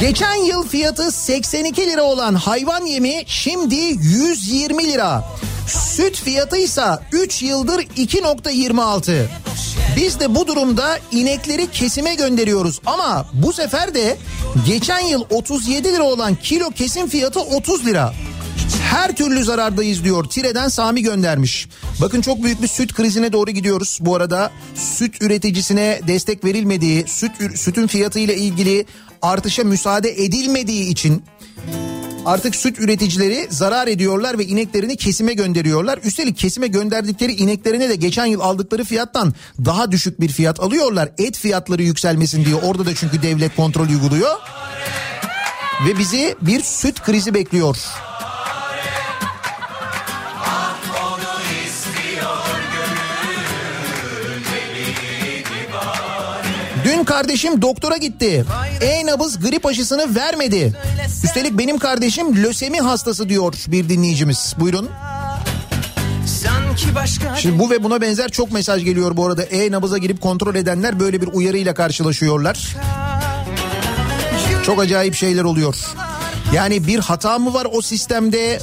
Geçen 0.00 0.34
yıl 0.34 0.68
fiyatı 0.68 1.12
82 1.12 1.86
lira 1.86 2.02
olan 2.02 2.34
hayvan 2.34 2.86
yemi 2.86 3.22
şimdi 3.26 3.74
120 3.74 4.86
lira. 4.86 5.24
Süt 5.68 6.20
fiyatı 6.20 6.56
ise 6.56 6.98
3 7.12 7.42
yıldır 7.42 7.78
2.26. 7.80 9.26
Biz 9.96 10.20
de 10.20 10.34
bu 10.34 10.46
durumda 10.46 10.98
inekleri 11.12 11.70
kesime 11.70 12.14
gönderiyoruz 12.14 12.80
ama 12.86 13.26
bu 13.32 13.52
sefer 13.52 13.94
de 13.94 14.16
geçen 14.66 15.00
yıl 15.00 15.24
37 15.30 15.92
lira 15.92 16.02
olan 16.02 16.34
kilo 16.34 16.70
kesim 16.70 17.08
fiyatı 17.08 17.40
30 17.40 17.86
lira. 17.86 18.14
Her 18.82 19.16
türlü 19.16 19.44
zarardayız 19.44 20.04
diyor. 20.04 20.24
Tire'den 20.24 20.68
Sami 20.68 21.02
göndermiş. 21.02 21.68
Bakın 22.00 22.20
çok 22.20 22.42
büyük 22.42 22.62
bir 22.62 22.68
süt 22.68 22.94
krizine 22.94 23.32
doğru 23.32 23.50
gidiyoruz. 23.50 23.98
Bu 24.00 24.16
arada 24.16 24.50
süt 24.74 25.22
üreticisine 25.22 26.00
destek 26.08 26.44
verilmediği, 26.44 27.04
süt 27.06 27.32
sütün 27.54 27.86
fiyatı 27.86 28.18
ile 28.18 28.36
ilgili 28.36 28.86
artışa 29.22 29.64
müsaade 29.64 30.24
edilmediği 30.24 30.88
için 30.88 31.22
Artık 32.26 32.56
süt 32.56 32.78
üreticileri 32.78 33.46
zarar 33.50 33.88
ediyorlar 33.88 34.38
ve 34.38 34.44
ineklerini 34.44 34.96
kesime 34.96 35.34
gönderiyorlar. 35.34 35.98
Üstelik 36.04 36.38
kesime 36.38 36.66
gönderdikleri 36.66 37.32
ineklerine 37.32 37.88
de 37.88 37.94
geçen 37.94 38.26
yıl 38.26 38.40
aldıkları 38.40 38.84
fiyattan 38.84 39.34
daha 39.64 39.92
düşük 39.92 40.20
bir 40.20 40.28
fiyat 40.28 40.60
alıyorlar. 40.60 41.08
Et 41.18 41.38
fiyatları 41.38 41.82
yükselmesin 41.82 42.44
diye 42.44 42.54
orada 42.54 42.86
da 42.86 42.94
çünkü 42.94 43.22
devlet 43.22 43.56
kontrol 43.56 43.88
uyguluyor. 43.88 44.36
Ve 45.86 45.98
bizi 45.98 46.34
bir 46.42 46.62
süt 46.62 47.02
krizi 47.02 47.34
bekliyor. 47.34 47.76
Dün 56.86 57.04
kardeşim 57.04 57.62
doktora 57.62 57.96
gitti. 57.96 58.44
E-nabız 58.80 59.40
grip 59.40 59.66
aşısını 59.66 60.14
vermedi. 60.14 60.72
Üstelik 61.24 61.58
benim 61.58 61.78
kardeşim 61.78 62.42
lösemi 62.42 62.80
hastası 62.80 63.28
diyor 63.28 63.54
bir 63.68 63.88
dinleyicimiz. 63.88 64.54
Buyurun. 64.58 64.90
Şimdi 67.36 67.58
bu 67.58 67.70
ve 67.70 67.84
buna 67.84 68.00
benzer 68.00 68.28
çok 68.28 68.52
mesaj 68.52 68.84
geliyor 68.84 69.16
bu 69.16 69.26
arada. 69.26 69.42
E-nabıza 69.42 69.98
girip 69.98 70.20
kontrol 70.20 70.54
edenler 70.54 71.00
böyle 71.00 71.20
bir 71.20 71.28
uyarıyla 71.32 71.74
karşılaşıyorlar. 71.74 72.76
Çok 74.66 74.80
acayip 74.80 75.14
şeyler 75.14 75.44
oluyor. 75.44 75.76
Yani 76.54 76.86
bir 76.86 76.98
hata 76.98 77.38
mı 77.38 77.54
var 77.54 77.66
o 77.72 77.82
sistemde 77.82 78.58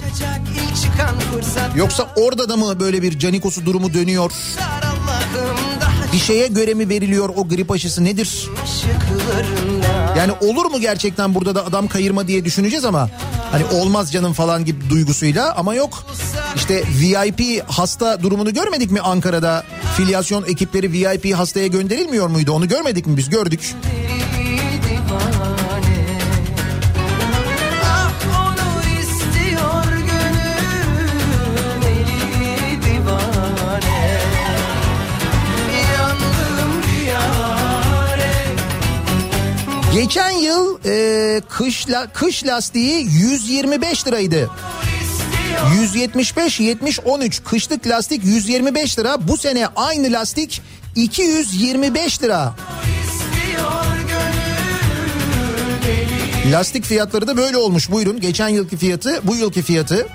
yoksa 1.76 2.08
orada 2.16 2.50
da 2.50 2.58
mı 2.58 2.80
böyle 2.80 3.02
bir 3.02 3.20
canikosu 3.20 3.66
durumu 3.66 3.94
dönüyor? 3.94 4.32
Bir 6.14 6.18
şeye 6.20 6.48
göre 6.48 6.74
mi 6.74 6.90
veriliyor 6.90 7.30
o 7.36 7.48
grip 7.48 7.72
aşısı 7.72 8.04
nedir? 8.04 8.50
Yani 10.18 10.32
olur 10.42 10.66
mu 10.66 10.80
gerçekten 10.80 11.36
burada 11.36 11.56
da 11.56 11.66
adam 11.66 11.88
kayırma 11.88 12.28
diye 12.28 12.46
düşüneceğiz 12.46 12.86
ama 12.86 13.10
hani 13.52 13.66
olmaz 13.66 14.12
canım 14.12 14.34
falan 14.34 14.66
gibi 14.66 14.90
duygusuyla 14.90 15.54
ama 15.56 15.76
yok. 15.76 16.06
İşte 16.56 16.84
VIP 17.00 17.64
hasta 17.68 18.24
durumunu 18.24 18.54
görmedik 18.54 18.92
mi 18.92 19.00
Ankara'da? 19.02 19.64
Filyasyon 19.98 20.44
ekipleri 20.44 20.92
VIP 20.92 21.36
hastaya 21.36 21.68
gönderilmiyor 21.68 22.28
muydu? 22.28 22.52
Onu 22.52 22.68
görmedik 22.68 23.08
mi 23.08 23.18
biz? 23.18 23.30
Gördük. 23.30 23.74
Ah 23.86 24.23
Geçen 39.94 40.32
yıl 40.32 40.80
e, 40.86 41.42
kışla 41.50 42.08
kış 42.14 42.46
lastiği 42.46 43.08
125 43.12 44.08
liraydı. 44.08 44.50
175 45.82 46.60
70 46.60 47.00
13 47.00 47.44
kışlık 47.44 47.88
lastik 47.88 48.26
125 48.26 49.00
lira. 49.00 49.28
Bu 49.28 49.38
sene 49.38 49.68
aynı 49.68 50.12
lastik 50.12 50.62
225 50.96 52.24
lira. 52.24 52.56
Lastik 56.52 56.86
fiyatları 56.86 57.28
da 57.28 57.38
böyle 57.38 57.58
olmuş 57.58 57.92
buyurun. 57.92 58.22
Geçen 58.22 58.50
yılki 58.50 58.78
fiyatı 58.78 59.20
bu 59.24 59.36
yılki 59.36 59.62
fiyatı. 59.62 60.08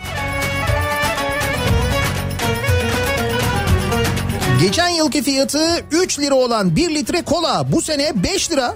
Geçen 4.60 4.88
yılki 4.88 5.22
fiyatı 5.22 5.84
3 5.92 6.18
lira 6.18 6.34
olan 6.34 6.76
1 6.76 6.94
litre 6.94 7.22
kola 7.22 7.72
bu 7.72 7.82
sene 7.82 8.22
5 8.22 8.50
lira. 8.50 8.74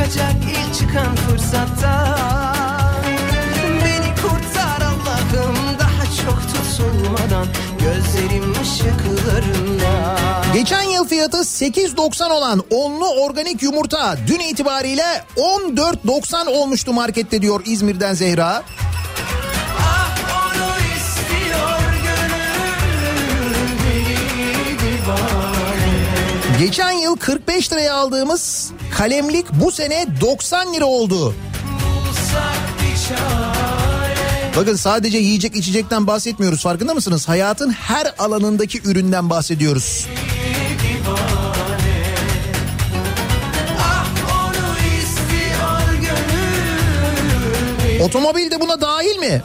Kaçacak 0.00 0.34
ilk 0.50 0.74
çıkan 0.74 1.16
fırsatta 1.16 2.16
Beni 3.84 4.14
kurtar 4.14 4.82
Allah'ım 4.82 5.56
daha 5.78 6.04
çok 6.24 6.42
tutulmadan 6.42 7.46
Gözlerim 7.78 8.52
ışıklarında 8.62 10.16
Geçen 10.54 10.82
yıl 10.82 11.08
fiyatı 11.08 11.36
8.90 11.36 12.32
olan 12.32 12.62
onlu 12.70 13.08
organik 13.08 13.62
yumurta 13.62 14.16
dün 14.26 14.40
itibariyle 14.40 15.24
14.90 15.36 16.48
olmuştu 16.48 16.92
markette 16.92 17.42
diyor 17.42 17.62
İzmir'den 17.64 18.14
Zehra. 18.14 18.62
Geçen 26.60 26.90
yıl 26.90 27.16
45 27.16 27.72
liraya 27.72 27.94
aldığımız 27.94 28.70
kalemlik 28.96 29.46
bu 29.52 29.70
sene 29.70 30.06
90 30.20 30.74
lira 30.74 30.84
oldu. 30.84 31.34
Bakın 34.56 34.76
sadece 34.76 35.18
yiyecek 35.18 35.56
içecekten 35.56 36.06
bahsetmiyoruz 36.06 36.62
farkında 36.62 36.94
mısınız? 36.94 37.28
Hayatın 37.28 37.70
her 37.70 38.14
alanındaki 38.18 38.80
üründen 38.84 39.30
bahsediyoruz. 39.30 40.06
Ah 43.78 44.06
Otomobil 48.04 48.50
de 48.50 48.60
buna 48.60 48.80
dahil 48.80 49.18
mi? 49.18 49.42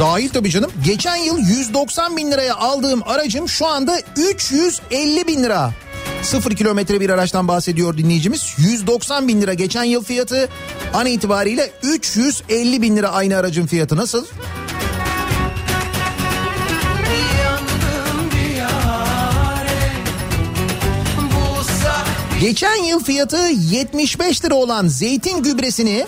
Dahil 0.00 0.28
tabii 0.28 0.50
canım. 0.50 0.70
Geçen 0.84 1.16
yıl 1.16 1.38
190 1.38 2.16
bin 2.16 2.30
liraya 2.30 2.56
aldığım 2.56 3.02
aracım 3.08 3.48
şu 3.48 3.66
anda 3.66 4.00
350 4.16 5.26
bin 5.26 5.42
lira. 5.42 5.72
Sıfır 6.22 6.56
kilometre 6.56 7.00
bir 7.00 7.10
araçtan 7.10 7.48
bahsediyor 7.48 7.98
dinleyicimiz. 7.98 8.54
190 8.58 9.28
bin 9.28 9.42
lira 9.42 9.54
geçen 9.54 9.84
yıl 9.84 10.04
fiyatı. 10.04 10.48
An 10.94 11.06
itibariyle 11.06 11.70
350 11.82 12.82
bin 12.82 12.96
lira 12.96 13.08
aynı 13.08 13.36
aracın 13.36 13.66
fiyatı 13.66 13.96
nasıl? 13.96 14.26
Geçen 22.40 22.84
yıl 22.84 23.04
fiyatı 23.04 23.36
75 23.70 24.44
lira 24.44 24.54
olan 24.54 24.88
zeytin 24.88 25.42
gübresini 25.42 26.06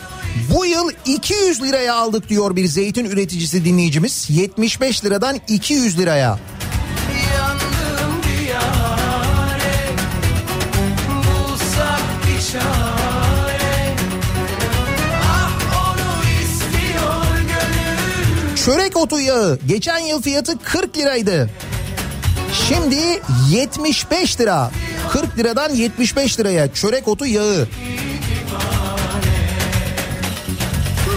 bu 0.54 0.66
yıl 0.66 0.90
200 1.06 1.62
liraya 1.62 1.94
aldık 1.94 2.28
diyor 2.28 2.56
bir 2.56 2.66
zeytin 2.66 3.04
üreticisi 3.04 3.64
dinleyicimiz. 3.64 4.26
75 4.30 5.04
liradan 5.04 5.36
200 5.48 5.98
liraya. 5.98 6.38
Çörek 18.64 18.96
otu 18.96 19.20
yağı 19.20 19.58
geçen 19.66 19.98
yıl 19.98 20.22
fiyatı 20.22 20.58
40 20.58 20.96
liraydı. 20.98 21.50
Şimdi 22.68 23.22
75 23.50 24.40
lira. 24.40 24.70
40 25.10 25.38
liradan 25.38 25.70
75 25.70 26.40
liraya 26.40 26.72
çörek 26.72 27.08
otu 27.08 27.26
yağı. 27.26 27.68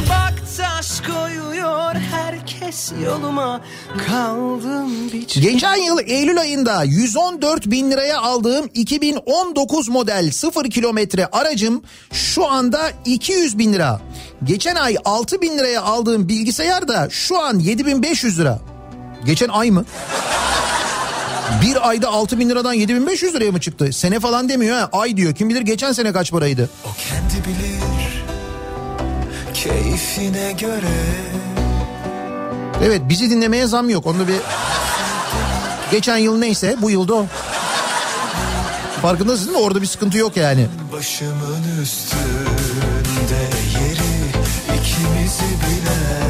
Bak 0.10 0.34
taş 0.58 1.02
koyuyor 1.02 1.96
herkes 2.60 2.92
yoluma 3.06 3.62
Kaldım 4.08 5.12
bir 5.14 5.28
çare 5.28 5.46
Geçen 5.46 5.76
yıl 5.76 6.00
Eylül 6.06 6.40
ayında 6.40 6.84
114 6.84 7.66
bin 7.66 7.92
liraya 7.92 8.22
aldığım 8.22 8.70
2019 8.74 9.90
model 9.90 10.32
0 10.32 10.70
kilometre 10.70 11.26
aracım 11.26 11.82
şu 12.12 12.48
anda 12.48 12.92
200 13.06 13.58
bin 13.58 13.74
lira. 13.74 14.02
Geçen 14.44 14.76
ay 14.76 14.96
6 15.06 15.42
bin 15.42 15.58
liraya 15.58 15.82
aldığım 15.82 16.30
bilgisayar 16.30 16.88
da 16.88 17.08
şu 17.10 17.40
an 17.40 17.60
7500 17.60 18.40
lira. 18.40 18.60
Geçen 19.26 19.50
ay 19.50 19.72
mı? 19.72 19.86
Bir 21.62 21.90
ayda 21.90 22.10
6 22.10 22.40
bin 22.40 22.50
liradan 22.50 22.74
7500 22.74 23.34
liraya 23.36 23.52
mı 23.52 23.60
çıktı? 23.62 23.94
Sene 23.94 24.20
falan 24.20 24.50
demiyor 24.50 24.78
ha 24.78 24.90
ay 24.92 25.18
diyor. 25.18 25.36
Kim 25.36 25.50
bilir 25.50 25.62
geçen 25.62 25.92
sene 25.92 26.14
kaç 26.14 26.32
paraydı? 26.32 26.70
O 26.86 26.90
kendi 27.10 27.48
bilir 27.48 28.24
Keyfine 29.54 30.52
göre 30.52 31.18
Evet 32.84 33.02
bizi 33.10 33.30
dinlemeye 33.30 33.68
zam 33.68 33.90
yok. 33.90 34.06
Onda 34.06 34.28
bir 34.28 34.36
geçen 35.92 36.18
yıl 36.18 36.38
neyse 36.38 36.76
bu 36.82 36.92
yılda 36.92 37.16
o. 37.16 37.26
Farkındasın 39.02 39.46
değil 39.48 39.58
mi? 39.58 39.64
Orada 39.64 39.82
bir 39.82 39.88
sıkıntı 39.88 40.18
yok 40.18 40.38
yani. 40.38 40.68
Başımın 40.94 41.82
üstünde 41.82 43.44
yeri 43.80 44.28
ikimizi 44.80 45.44
bilen 45.44 46.28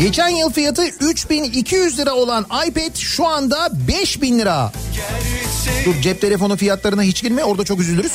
Geçen 0.00 0.28
yıl 0.28 0.52
fiyatı 0.52 0.82
3200 1.00 1.98
lira 1.98 2.14
olan 2.14 2.46
iPad 2.66 2.96
şu 2.96 3.26
anda 3.26 3.68
5000 3.88 4.38
lira. 4.38 4.72
Gerçek 4.94 5.86
Dur 5.86 6.02
cep 6.02 6.20
telefonu 6.20 6.56
fiyatlarına 6.56 7.02
hiç 7.02 7.22
girme 7.22 7.44
orada 7.44 7.64
çok 7.64 7.80
üzülürüz. 7.80 8.12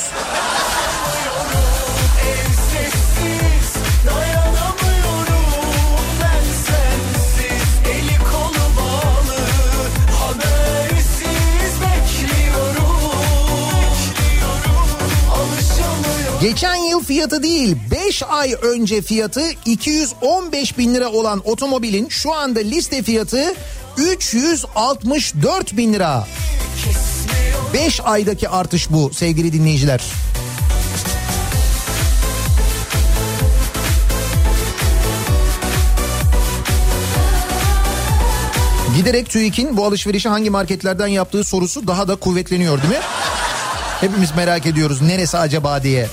Geçen 16.40 16.76
yıl 16.76 17.02
fiyatı 17.04 17.42
değil 17.42 17.76
5 17.90 18.22
ay 18.22 18.54
önce 18.62 19.02
fiyatı 19.02 19.50
215 19.64 20.78
bin 20.78 20.94
lira 20.94 21.08
olan 21.08 21.42
otomobilin 21.44 22.08
şu 22.08 22.34
anda 22.34 22.60
liste 22.60 23.02
fiyatı 23.02 23.54
364 23.96 25.76
bin 25.76 25.92
lira. 25.92 26.26
5 27.74 28.00
aydaki 28.04 28.48
artış 28.48 28.90
bu 28.90 29.10
sevgili 29.14 29.52
dinleyiciler. 29.52 30.02
Giderek 38.96 39.30
TÜİK'in 39.30 39.76
bu 39.76 39.84
alışverişi 39.84 40.28
hangi 40.28 40.50
marketlerden 40.50 41.06
yaptığı 41.06 41.44
sorusu 41.44 41.86
daha 41.86 42.08
da 42.08 42.16
kuvvetleniyor 42.16 42.82
değil 42.82 42.92
mi? 42.92 43.00
Hepimiz 44.00 44.36
merak 44.36 44.66
ediyoruz 44.66 45.02
neresi 45.02 45.38
acaba 45.38 45.82
diye. 45.82 46.06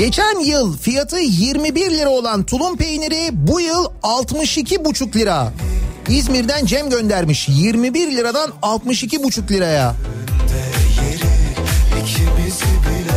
Geçen 0.00 0.40
yıl 0.40 0.78
fiyatı 0.78 1.18
21 1.18 1.90
lira 1.90 2.10
olan 2.10 2.42
tulum 2.44 2.76
peyniri 2.76 3.28
bu 3.32 3.60
yıl 3.60 3.84
62,5 4.02 5.18
lira. 5.18 5.52
İzmir'den 6.08 6.66
Cem 6.66 6.90
göndermiş 6.90 7.48
21 7.48 8.16
liradan 8.16 8.50
62,5 8.62 9.50
liraya. 9.50 9.94
ikimizi 12.02 12.64
bilen 12.64 13.09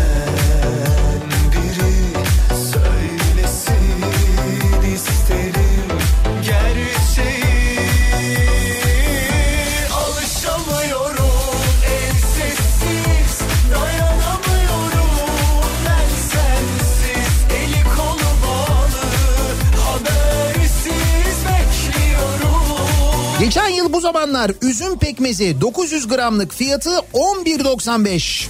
Geçen 23.43 23.67
yıl 23.67 23.93
bu 23.93 24.01
zamanlar 24.01 24.51
üzüm 24.61 24.99
pekmezi 24.99 25.61
900 25.61 26.07
gramlık 26.07 26.53
fiyatı 26.53 26.89
11.95. 26.89 28.47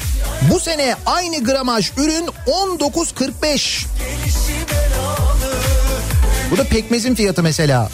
Bu 0.52 0.60
sene 0.60 0.96
aynı 1.06 1.44
gramaj 1.44 1.91
ürün 1.98 2.30
19.45. 2.48 3.86
Bu 6.52 6.58
da 6.58 6.64
pekmezin 6.64 7.16
fiyatı 7.16 7.44
mesela. 7.44 7.89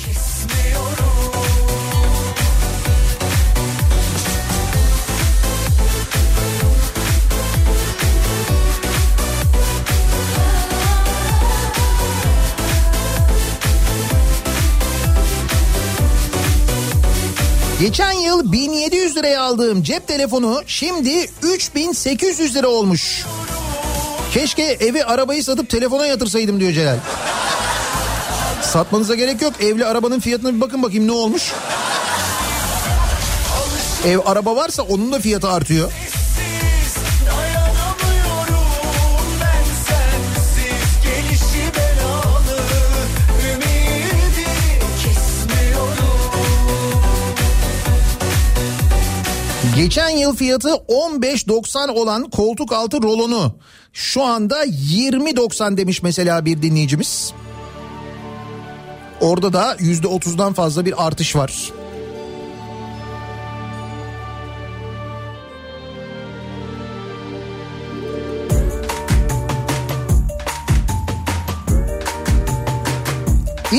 Geçen 17.80 18.12
yıl 18.12 18.52
1700 18.52 19.16
liraya 19.16 19.42
aldığım 19.42 19.84
cep 19.84 20.08
telefonu 20.08 20.62
şimdi 20.68 21.30
3800 21.42 22.56
lira 22.56 22.68
olmuş. 22.68 23.26
Keşke 24.34 24.64
evi 24.64 25.06
arabayı 25.06 25.44
satıp 25.44 25.70
telefona 25.70 26.06
yatırsaydım 26.06 26.60
diyor 26.60 26.72
Celal. 26.72 26.98
Satmanıza 28.62 29.16
gerek 29.16 29.42
yok. 29.42 29.54
Evli 29.62 29.86
arabanın 29.86 30.20
fiyatına 30.20 30.56
bir 30.56 30.62
bakın 30.62 30.84
bakayım 30.84 31.08
ne 31.08 31.12
olmuş. 31.12 31.54
Ev 34.08 34.20
araba 34.26 34.56
varsa 34.56 34.84
onun 34.84 35.12
da 35.12 35.20
fiyatı 35.20 35.50
artıyor. 35.50 35.92
Geçen 49.80 50.10
yıl 50.10 50.36
fiyatı 50.36 50.70
15.90 50.70 51.92
olan 51.92 52.30
koltuk 52.30 52.74
altı 52.74 53.02
rolonu 53.04 53.56
şu 53.94 54.24
anda 54.24 54.66
20.90 54.66 55.78
demiş 55.78 56.04
mesela 56.04 56.46
bir 56.46 56.62
dinleyicimiz. 56.62 57.34
Orada 59.22 59.54
da 59.54 59.76
%30'dan 59.76 60.54
fazla 60.54 60.86
bir 60.86 61.08
artış 61.08 61.36
var. 61.36 61.72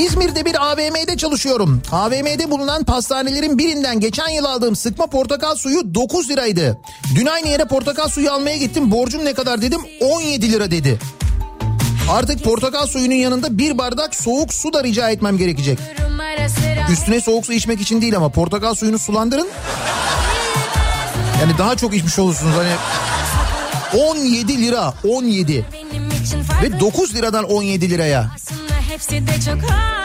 İzmir'de 0.05 0.45
bir 0.45 0.71
AVM'de 0.71 1.17
çalışıyorum. 1.17 1.81
AVM'de 1.91 2.51
bulunan 2.51 2.83
pastanelerin 2.83 3.57
birinden 3.57 3.99
geçen 3.99 4.29
yıl 4.29 4.45
aldığım 4.45 4.75
sıkma 4.75 5.07
portakal 5.07 5.55
suyu 5.55 5.95
9 5.95 6.29
liraydı. 6.29 6.77
Dün 7.15 7.25
aynı 7.25 7.47
yere 7.47 7.65
portakal 7.65 8.07
suyu 8.07 8.31
almaya 8.31 8.57
gittim. 8.57 8.91
Borcum 8.91 9.25
ne 9.25 9.33
kadar 9.33 9.61
dedim 9.61 9.81
17 10.01 10.51
lira 10.51 10.71
dedi. 10.71 10.99
Artık 12.09 12.43
portakal 12.43 12.87
suyunun 12.87 13.15
yanında 13.15 13.57
bir 13.57 13.77
bardak 13.77 14.15
soğuk 14.15 14.53
su 14.53 14.73
da 14.73 14.83
rica 14.83 15.09
etmem 15.09 15.37
gerekecek. 15.37 15.79
Üstüne 16.91 17.21
soğuk 17.21 17.45
su 17.45 17.53
içmek 17.53 17.81
için 17.81 18.01
değil 18.01 18.15
ama 18.15 18.29
portakal 18.29 18.75
suyunu 18.75 18.99
sulandırın. 18.99 19.47
Yani 21.41 21.57
daha 21.57 21.77
çok 21.77 21.95
içmiş 21.95 22.19
olursunuz 22.19 22.53
hani 22.55 22.73
17 24.03 24.61
lira 24.61 24.93
17 25.09 25.65
ve 26.63 26.79
9 26.79 27.15
liradan 27.15 27.43
17 27.43 27.89
liraya. 27.89 28.31
Hepsi 29.01 29.27
de 29.27 29.41
çok 29.51 29.71
haklı 29.71 30.00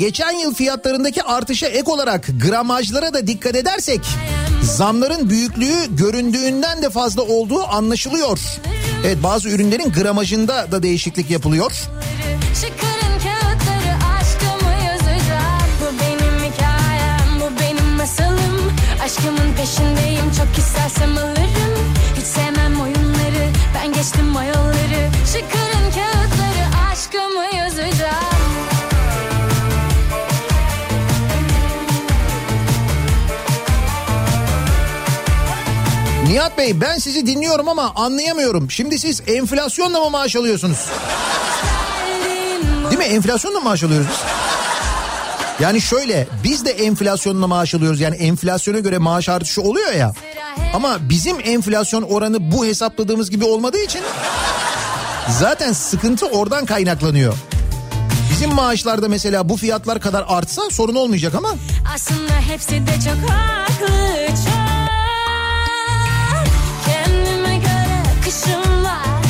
geçen 0.00 0.32
yıl 0.32 0.54
fiyatlarındaki 0.54 1.22
artışa 1.22 1.66
ek 1.66 1.90
olarak 1.90 2.26
gramajlara 2.42 3.14
da 3.14 3.26
dikkat 3.26 3.56
edersek 3.56 4.00
zamların 4.62 5.30
büyüklüğü 5.30 5.96
göründüğünden 5.96 6.82
de 6.82 6.90
fazla 6.90 7.22
olduğu 7.22 7.66
anlaşılıyor. 7.66 8.38
Evet 9.06 9.18
bazı 9.22 9.48
ürünlerin 9.48 9.92
gramajında 9.92 10.72
da 10.72 10.82
değişiklik 10.82 11.30
yapılıyor. 11.30 11.72
Aşkımın 19.04 19.54
peşindeyim 19.56 20.24
çok 20.38 20.58
istersem 20.58 21.18
alırım 21.18 21.94
Hiç 22.16 22.26
sevmem 22.26 22.80
oyunları 22.80 23.44
ben 23.74 23.92
geçtim 23.92 24.36
o 24.36 24.42
yolları 24.42 25.10
Çıkarın 25.32 25.90
kağıtları 25.94 26.29
Nihat 36.30 36.58
Bey 36.58 36.80
ben 36.80 36.98
sizi 36.98 37.26
dinliyorum 37.26 37.68
ama 37.68 37.92
anlayamıyorum. 37.94 38.70
Şimdi 38.70 38.98
siz 38.98 39.22
enflasyonla 39.26 40.00
mı 40.00 40.10
maaş 40.10 40.36
alıyorsunuz? 40.36 40.86
Değil 42.84 42.98
mi? 42.98 43.04
Enflasyonla 43.04 43.58
mı 43.58 43.64
maaş 43.64 43.84
alıyoruz 43.84 44.06
biz? 44.10 44.16
Yani 45.60 45.80
şöyle 45.80 46.28
biz 46.44 46.64
de 46.64 46.70
enflasyonla 46.70 47.46
maaş 47.46 47.74
alıyoruz. 47.74 48.00
Yani 48.00 48.16
enflasyona 48.16 48.78
göre 48.78 48.98
maaş 48.98 49.28
artışı 49.28 49.62
oluyor 49.62 49.92
ya. 49.92 50.12
Ama 50.74 50.98
bizim 51.00 51.36
enflasyon 51.44 52.02
oranı 52.02 52.52
bu 52.52 52.66
hesapladığımız 52.66 53.30
gibi 53.30 53.44
olmadığı 53.44 53.84
için 53.84 54.00
zaten 55.28 55.72
sıkıntı 55.72 56.26
oradan 56.26 56.66
kaynaklanıyor. 56.66 57.34
Bizim 58.30 58.54
maaşlarda 58.54 59.08
mesela 59.08 59.48
bu 59.48 59.56
fiyatlar 59.56 60.00
kadar 60.00 60.24
artsa 60.28 60.62
sorun 60.70 60.94
olmayacak 60.94 61.34
ama 61.34 61.54
Aslında 61.94 62.32
hepsi 62.48 62.70
de 62.70 62.92
çok 63.04 63.30
haklı 63.30 64.26
çok 64.26 64.69
göre 68.30 68.56
akışım 68.56 68.84
var 68.84 69.22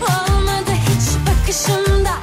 Olmadı 0.00 0.70
hiç 0.70 1.26
bakışımda 1.26 2.14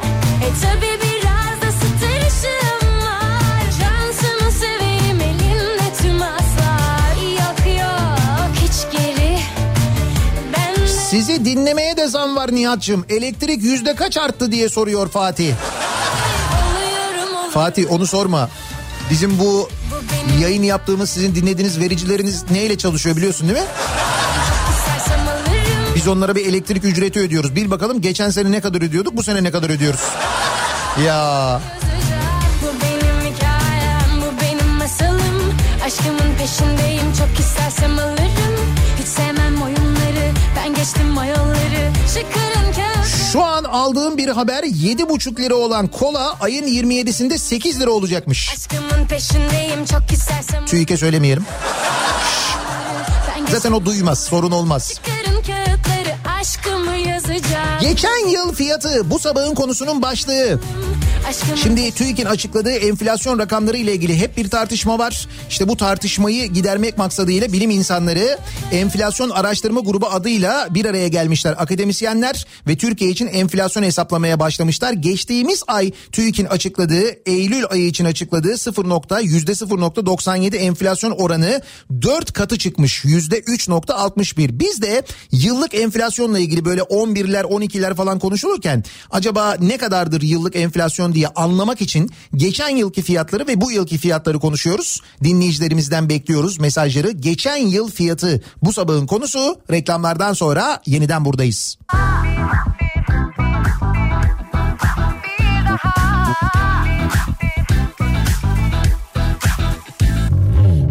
E 0.44 0.50
tabi 0.62 0.88
biraz 1.02 1.62
da 1.62 1.72
stresim 1.78 2.88
var 3.02 3.64
Şansımı 3.80 4.52
seveyim 4.52 5.22
elinde 5.22 5.94
tüm 6.02 6.22
aslar 6.22 7.16
Yok 7.32 7.80
yok 7.80 8.52
hiç 8.56 8.92
geri 8.92 9.40
Ben 10.54 10.86
sizi 10.86 11.46
dinlemeye 11.46 11.98
de 11.98 12.08
zam 12.08 12.36
var 12.36 12.56
Nihat'cığım. 12.56 13.06
Elektrik 13.10 13.64
yüzde 13.64 13.96
kaç 13.96 14.18
arttı 14.18 14.52
diye 14.52 14.70
soruyor 14.70 15.10
Fatih. 15.10 15.54
Fatih 17.54 17.92
onu 17.92 18.08
sorma. 18.08 18.50
Bizim 19.10 19.40
bu 19.40 19.70
yayın 20.42 20.64
yaptığımız 20.64 21.10
sizin 21.10 21.36
dinlediğiniz 21.36 21.80
vericileriniz 21.80 22.52
neyle 22.52 22.78
çalışıyor 22.78 23.16
biliyorsun 23.18 23.48
değil 23.48 23.60
mi? 23.60 23.66
Biz 26.02 26.08
onlara 26.08 26.36
bir 26.36 26.46
elektrik 26.46 26.84
ücreti 26.86 27.20
ödüyoruz. 27.20 27.56
Bil 27.56 27.72
bakalım 27.72 28.02
geçen 28.02 28.30
sene 28.30 28.52
ne 28.52 28.62
kadar 28.62 28.82
ödüyorduk 28.82 29.18
bu 29.18 29.24
sene 29.24 29.44
ne 29.44 29.52
kadar 29.52 29.70
ödüyoruz. 29.70 30.00
Ya. 31.06 31.62
Aşkımın 35.86 36.36
peşindeyim, 36.38 37.14
çok 37.18 37.40
istersem 37.40 38.00
alırım. 38.00 38.76
Hiç 39.00 39.08
sevmem 39.08 39.62
oyunları, 39.62 40.32
ben 40.56 40.74
geçtim 40.74 41.18
o 41.18 41.24
yolları. 41.24 41.92
Çıkarın 42.08 42.74
kağıt. 42.74 43.08
şu 43.32 43.44
an 43.44 43.64
aldığım 43.64 44.18
bir 44.18 44.28
haber 44.28 44.64
7,5 44.64 45.42
lira 45.42 45.56
olan 45.56 45.88
kola 45.88 46.36
ayın 46.40 46.68
27'sinde 46.68 47.38
8 47.38 47.80
lira 47.80 47.92
olacakmış. 47.92 48.54
Aşkımın 48.54 49.08
peşindeyim, 49.08 49.86
çok 49.86 50.12
istersem 50.12 50.66
TÜİK'e 50.66 50.98
söylemeyelim. 50.98 51.46
Zaten 53.52 53.72
o 53.72 53.86
duymaz 53.86 54.24
sorun 54.24 54.52
olmaz. 54.52 55.02
Yazacağım. 55.08 55.31
Geçen 57.82 58.28
yıl 58.28 58.54
fiyatı 58.54 59.10
bu 59.10 59.20
sabahın 59.20 59.56
konusunun 59.56 60.02
başlığı. 60.02 60.60
Şimdi 61.64 61.92
TÜİK'in 61.92 62.26
açıkladığı 62.26 62.72
enflasyon 62.72 63.40
rakamları 63.40 63.78
ile 63.78 63.94
ilgili 63.94 64.18
hep 64.18 64.38
bir 64.38 64.50
tartışma 64.50 65.00
var. 65.00 65.28
İşte 65.50 65.68
bu 65.68 65.78
tartışmayı 65.78 66.46
gidermek 66.48 66.98
maksadıyla 66.98 67.54
bilim 67.54 67.70
insanları 67.70 68.38
enflasyon 68.72 69.30
araştırma 69.30 69.80
grubu 69.80 70.08
adıyla 70.08 70.68
bir 70.70 70.86
araya 70.86 71.08
gelmişler. 71.08 71.56
Akademisyenler 71.58 72.46
ve 72.68 72.78
Türkiye 72.78 73.10
için 73.10 73.28
enflasyon 73.28 73.84
hesaplamaya 73.84 74.40
başlamışlar. 74.40 74.94
Geçtiğimiz 74.94 75.64
ay 75.68 75.92
TÜİK'in 76.12 76.46
açıkladığı 76.46 77.06
Eylül 77.26 77.64
ayı 77.70 77.88
için 77.88 78.06
açıkladığı 78.06 78.58
0 78.58 78.90
nokta 78.90 79.20
yüzde 79.20 79.52
0.97 79.52 80.56
enflasyon 80.56 81.12
oranı 81.12 81.62
4 82.02 82.34
katı 82.34 82.58
çıkmış 82.58 83.06
yüzde 83.06 83.40
3.61. 83.40 84.60
Biz 84.60 84.82
de 84.82 85.04
yıllık 85.32 85.74
enflasyonla 85.76 86.40
ilgili 86.40 86.66
böyle 86.66 86.82
11'ler 86.82 87.44
12'ler 87.44 87.96
falan 87.96 88.20
konuşulurken 88.20 88.84
acaba 89.12 89.58
ne 89.60 89.78
kadardır 89.78 90.22
yıllık 90.22 90.56
enflasyon 90.56 91.11
diye 91.14 91.28
anlamak 91.28 91.82
için 91.82 92.10
geçen 92.36 92.76
yılki 92.76 93.02
fiyatları 93.02 93.48
ve 93.48 93.62
bu 93.62 93.72
yılki 93.72 93.98
fiyatları 93.98 94.40
konuşuyoruz. 94.40 95.02
Dinleyicilerimizden 95.24 96.10
bekliyoruz 96.10 96.60
mesajları. 96.60 97.12
Geçen 97.12 97.58
yıl 97.58 97.92
fiyatı 97.92 98.44
bu 98.62 98.74
sabahın 98.74 99.08
konusu 99.08 99.62
reklamlardan 99.72 100.34
sonra 100.34 100.82
yeniden 100.86 101.26
buradayız. 101.26 101.78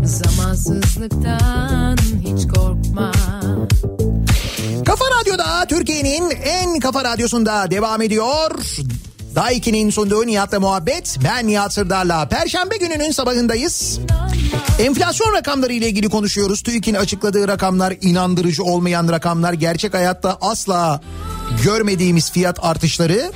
Zamansızlıktan 0.04 1.96
hiç 2.20 2.48
korkma. 2.48 3.12
Kafa 4.86 5.04
Radyo'da 5.20 5.66
Türkiye'nin 5.68 6.30
en 6.30 6.80
kafa 6.80 7.04
radyosunda 7.04 7.70
devam 7.70 8.02
ediyor. 8.02 8.50
Daiki'nin 9.34 9.90
sunduğu 9.90 10.26
Nihat'la 10.26 10.60
muhabbet. 10.60 11.18
Ben 11.24 11.46
Nihat 11.46 11.72
Sırdar'la. 11.72 12.28
Perşembe 12.28 12.76
gününün 12.76 13.10
sabahındayız. 13.10 14.00
Enflasyon 14.78 15.34
rakamları 15.34 15.72
ile 15.72 15.88
ilgili 15.88 16.08
konuşuyoruz. 16.08 16.62
TÜİK'in 16.62 16.94
açıkladığı 16.94 17.48
rakamlar 17.48 17.94
inandırıcı 18.00 18.64
olmayan 18.64 19.08
rakamlar. 19.08 19.52
Gerçek 19.52 19.94
hayatta 19.94 20.38
asla 20.40 21.00
görmediğimiz 21.64 22.30
fiyat 22.30 22.64
artışları. 22.64 23.32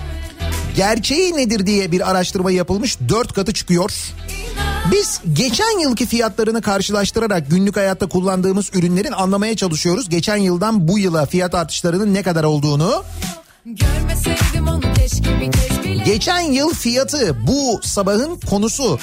Gerçeği 0.76 1.36
nedir 1.36 1.66
diye 1.66 1.92
bir 1.92 2.10
araştırma 2.10 2.50
yapılmış. 2.50 2.98
Dört 3.08 3.32
katı 3.32 3.52
çıkıyor. 3.52 3.90
Biz 4.92 5.20
geçen 5.32 5.80
yılki 5.80 6.06
fiyatlarını 6.06 6.62
karşılaştırarak 6.62 7.50
günlük 7.50 7.76
hayatta 7.76 8.06
kullandığımız 8.06 8.70
ürünlerin 8.74 9.12
anlamaya 9.12 9.56
çalışıyoruz. 9.56 10.08
Geçen 10.08 10.36
yıldan 10.36 10.88
bu 10.88 10.98
yıla 10.98 11.26
fiyat 11.26 11.54
artışlarının 11.54 12.14
ne 12.14 12.22
kadar 12.22 12.44
olduğunu. 12.44 13.04
Görmeseydim 13.66 14.43
Geçen 16.04 16.40
yıl 16.40 16.74
fiyatı 16.74 17.46
bu 17.46 17.80
sabahın 17.82 18.40
konusu. 18.40 18.98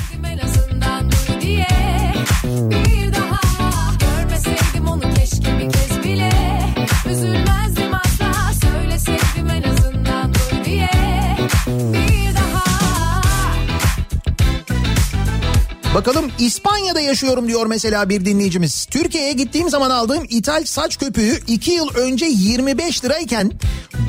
Bakalım 15.96 16.32
İspanya'da 16.39 17.00
yaşıyorum 17.00 17.48
diyor 17.48 17.66
mesela 17.66 18.10
bir 18.10 18.26
dinleyicimiz. 18.26 18.86
Türkiye'ye 18.86 19.34
gittiğim 19.34 19.70
zaman 19.70 19.89
aldığım 19.89 20.26
ithal 20.30 20.64
saç 20.66 20.98
köpüğü 20.98 21.39
2 21.48 21.72
yıl 21.72 21.96
önce 21.96 22.26
25 22.26 23.06
lirayken 23.06 23.52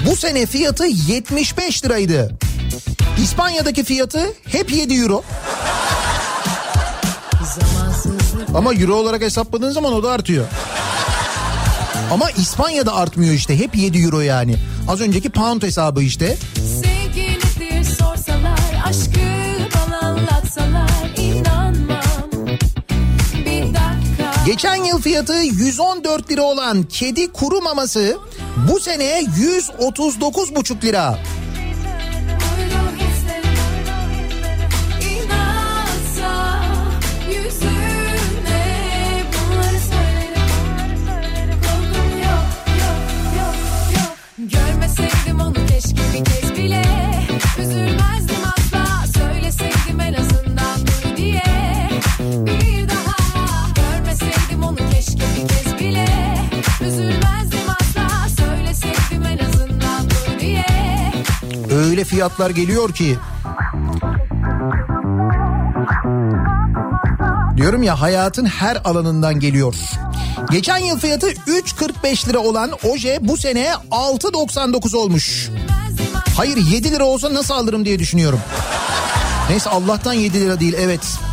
bu 0.06 0.16
sene 0.16 0.46
fiyatı 0.46 0.84
75 0.84 1.84
liraydı. 1.84 2.38
İspanya'daki 3.22 3.84
fiyatı 3.84 4.32
hep 4.44 4.72
7 4.72 4.94
euro. 4.94 5.24
Ama 8.54 8.74
euro 8.74 8.94
olarak 8.94 9.22
hesapladığın 9.22 9.70
zaman 9.70 9.92
o 9.92 10.02
da 10.02 10.10
artıyor. 10.10 10.46
Ama 12.12 12.30
İspanya'da 12.30 12.94
artmıyor 12.94 13.34
işte 13.34 13.58
hep 13.58 13.76
7 13.76 13.98
euro 13.98 14.20
yani. 14.20 14.56
Az 14.88 15.00
önceki 15.00 15.30
pound 15.30 15.62
hesabı 15.62 16.02
işte. 16.02 16.36
Sevgilidir 16.56 17.84
sorsalar 17.84 18.82
aşkı 18.84 19.20
bana 19.74 19.98
anlatsalar 19.98 20.91
Geçen 24.52 24.84
yıl 24.84 25.00
fiyatı 25.00 25.34
114 25.34 26.30
lira 26.30 26.42
olan 26.42 26.82
kedi 26.82 27.32
kuru 27.32 27.60
maması 27.60 28.18
bu 28.70 28.80
sene 28.80 29.20
139,5 29.20 30.82
lira. 30.82 31.18
Fiyatlar 62.22 62.50
geliyor 62.50 62.94
ki. 62.94 63.18
Diyorum 67.56 67.82
ya 67.82 68.00
hayatın 68.00 68.44
her 68.46 68.76
alanından 68.84 69.40
geliyor. 69.40 69.74
Geçen 70.50 70.78
yıl 70.78 70.98
fiyatı 70.98 71.30
3.45 71.30 72.28
lira 72.28 72.38
olan 72.38 72.70
oje 72.90 73.18
bu 73.22 73.36
sene 73.36 73.72
6.99 73.90 74.96
olmuş. 74.96 75.50
Hayır 76.36 76.56
7 76.56 76.90
lira 76.90 77.04
olsa 77.04 77.34
nasıl 77.34 77.54
alırım 77.54 77.84
diye 77.84 77.98
düşünüyorum. 77.98 78.40
Neyse 79.50 79.70
Allah'tan 79.70 80.12
7 80.12 80.40
lira 80.40 80.60
değil 80.60 80.74
evet. 80.78 81.00
Bir 81.00 81.31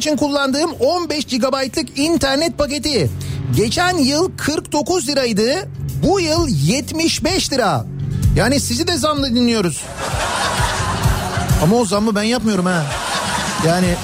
için 0.00 0.16
kullandığım 0.16 0.72
15 0.72 1.24
GB'lık 1.24 1.98
internet 1.98 2.58
paketi 2.58 3.10
geçen 3.56 3.98
yıl 3.98 4.30
49 4.36 5.08
liraydı. 5.08 5.68
Bu 6.02 6.20
yıl 6.20 6.48
75 6.48 7.52
lira. 7.52 7.84
Yani 8.36 8.60
sizi 8.60 8.86
de 8.86 8.96
zamlı 8.96 9.34
dinliyoruz. 9.34 9.80
Ama 11.62 11.76
o 11.76 11.84
zammı 11.84 12.14
ben 12.14 12.22
yapmıyorum 12.22 12.66
ha. 12.66 12.82
Yani 13.66 13.94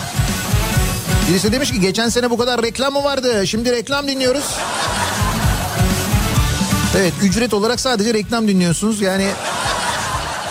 birisi 1.29 1.53
demiş 1.53 1.73
ki 1.73 1.81
geçen 1.81 2.09
sene 2.09 2.31
bu 2.31 2.39
kadar 2.39 2.63
reklam 2.63 2.93
mı 2.93 3.05
vardı? 3.05 3.47
Şimdi 3.47 3.73
reklam 3.73 4.09
dinliyoruz. 4.09 4.45
Evet 6.97 7.13
ücret 7.23 7.55
olarak 7.55 7.81
sadece 7.81 8.15
reklam 8.15 8.49
dinliyorsunuz. 8.49 9.01
Yani 9.01 9.29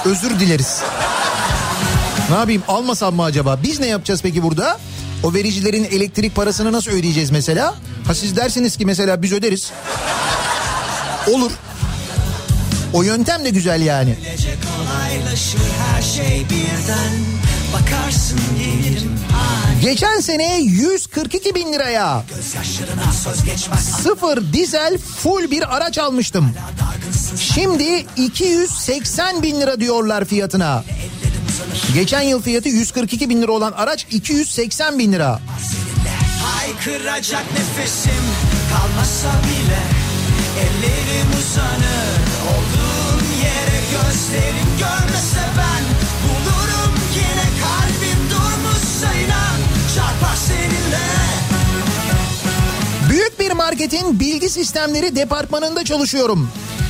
özür 0.05 0.39
dileriz. 0.39 0.81
Ne 2.29 2.35
yapayım 2.35 2.63
almasam 2.67 3.15
mı 3.15 3.23
acaba? 3.23 3.59
Biz 3.63 3.79
ne 3.79 3.87
yapacağız 3.87 4.21
peki 4.23 4.43
burada? 4.43 4.77
O 5.23 5.33
vericilerin 5.33 5.83
elektrik 5.83 6.35
parasını 6.35 6.71
nasıl 6.71 6.91
ödeyeceğiz 6.91 7.31
mesela? 7.31 7.75
Ha 8.07 8.15
siz 8.15 8.35
dersiniz 8.35 8.77
ki 8.77 8.85
mesela 8.85 9.21
biz 9.21 9.31
öderiz. 9.31 9.71
Olur. 11.31 11.51
O 12.93 13.03
yöntem 13.03 13.45
de 13.45 13.49
güzel 13.49 13.81
yani. 13.81 14.15
Şey 16.15 16.45
Geçen 19.81 20.19
sene 20.19 20.59
142 20.59 21.55
bin 21.55 21.73
liraya 21.73 22.23
sıfır 24.03 24.53
dizel 24.53 24.97
full 24.97 25.51
bir 25.51 25.75
araç 25.75 25.97
almıştım. 25.97 26.51
Şimdi 27.39 28.05
280 28.17 29.43
bin 29.43 29.61
lira 29.61 29.79
diyorlar 29.79 30.25
fiyatına. 30.25 30.83
Geçen 31.93 32.21
yıl 32.21 32.41
fiyatı 32.41 32.69
142 32.69 33.29
bin 33.29 33.41
lira 33.41 33.51
olan 33.51 33.71
araç 33.71 34.07
280 34.11 34.99
bin 34.99 35.13
lira. 35.13 35.39
Haykıracak 36.43 37.43
nefesim 37.51 38.23
kalmasa 38.71 39.31
bile 39.43 39.81
Ellerim 40.59 41.27
uzanır 41.39 42.19
olduğum 42.51 43.25
yere 43.43 43.81
gözlerim 43.91 44.69
görmese 44.79 45.43
ben 45.57 45.83
Bulurum 46.23 46.93
yine 47.15 47.45
kalbim 47.63 48.29
durmuşsa 48.29 49.13
inan 49.13 49.57
çarpar 49.95 50.35
seninle 50.47 51.05
Büyük 53.09 53.39
bir 53.39 53.51
marketin 53.51 54.19
bilgi 54.19 54.49
sistemleri 54.49 55.15
departmanında 55.15 55.83
çalışıyorum. 55.85 56.49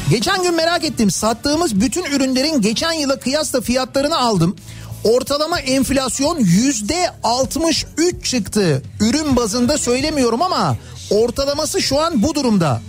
Geçen 0.10 0.44
gün 0.44 0.56
merak 0.56 0.84
ettim. 0.84 1.12
Sattığımız 1.12 1.82
bütün 1.82 2.04
ürünlerin 2.04 2.62
geçen 2.62 2.92
yıla 2.92 3.20
kıyasla 3.20 3.62
fiyatlarını 3.62 4.18
aldım. 4.18 4.56
Ortalama 5.04 5.60
enflasyon 5.60 6.40
yüzde 6.40 7.12
63 7.24 7.86
çıktı. 8.24 8.84
Ürün 9.00 9.36
bazında 9.36 9.78
söylemiyorum 9.78 10.42
ama 10.42 10.78
ortalaması 11.10 11.82
şu 11.82 12.02
an 12.02 12.24
bu 12.24 12.36
durumda. 12.36 12.82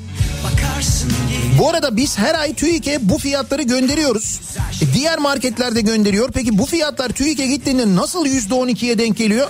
Bu 1.59 1.71
arada 1.71 1.97
biz 1.97 2.19
her 2.19 2.35
ay 2.35 2.55
TÜİK'e 2.55 2.99
bu 3.09 3.19
fiyatları 3.19 3.63
gönderiyoruz. 3.63 4.41
E, 4.83 4.95
diğer 4.95 5.19
marketlerde 5.19 5.81
gönderiyor. 5.81 6.31
Peki 6.33 6.59
bu 6.59 6.67
fiyatlar 6.67 7.09
TÜİK'e 7.09 7.47
gittiğinde 7.47 7.97
nasıl 7.97 8.27
yüzde 8.27 8.55
12'ye 8.55 8.99
denk 8.99 9.17
geliyor? 9.17 9.49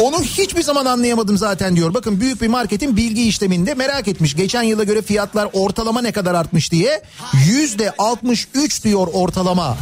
Onu 0.00 0.22
hiçbir 0.22 0.62
zaman 0.62 0.86
anlayamadım 0.86 1.38
zaten 1.38 1.76
diyor. 1.76 1.94
Bakın 1.94 2.20
büyük 2.20 2.42
bir 2.42 2.48
marketin 2.48 2.96
bilgi 2.96 3.28
işleminde 3.28 3.74
merak 3.74 4.08
etmiş. 4.08 4.36
Geçen 4.36 4.62
yıla 4.62 4.84
göre 4.84 5.02
fiyatlar 5.02 5.48
ortalama 5.52 6.02
ne 6.02 6.12
kadar 6.12 6.34
artmış 6.34 6.72
diye. 6.72 7.02
Yüzde 7.46 7.92
63 7.98 8.84
diyor 8.84 9.08
ortalama. 9.12 9.76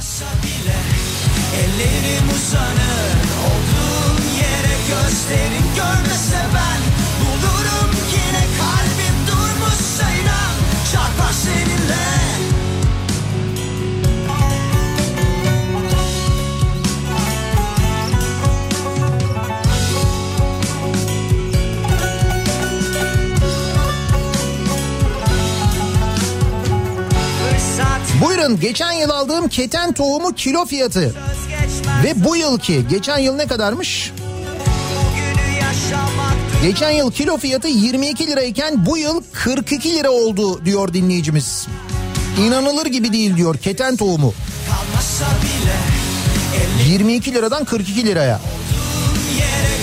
Ellerim 1.60 2.28
uzanır 2.36 3.18
olduğum 3.46 4.22
yere 4.36 4.76
gözlerim 4.88 5.66
görmese 5.76 6.40
ben 6.54 6.91
Buyurun 28.22 28.60
geçen 28.60 28.92
yıl 28.92 29.10
aldığım 29.10 29.48
keten 29.48 29.92
tohumu 29.92 30.34
kilo 30.34 30.64
fiyatı 30.64 31.14
ve 32.04 32.24
bu 32.24 32.36
yılki 32.36 32.88
geçen 32.88 33.18
yıl 33.18 33.34
ne 33.34 33.46
kadarmış? 33.46 34.12
Geçen 36.62 36.90
yıl 36.90 37.12
kilo 37.12 37.36
fiyatı 37.36 37.68
22 37.68 38.26
lirayken 38.26 38.86
bu 38.86 38.98
yıl 38.98 39.22
42 39.32 39.94
lira 39.94 40.10
oldu 40.10 40.64
diyor 40.64 40.92
dinleyicimiz. 40.92 41.66
İnanılır 42.38 42.86
gibi 42.86 43.12
değil 43.12 43.36
diyor 43.36 43.58
keten 43.58 43.96
tohumu. 43.96 44.34
kalmasa 44.68 45.26
bile 45.42 46.92
22 46.92 47.34
liradan 47.34 47.64
42 47.64 48.06
liraya. 48.06 48.40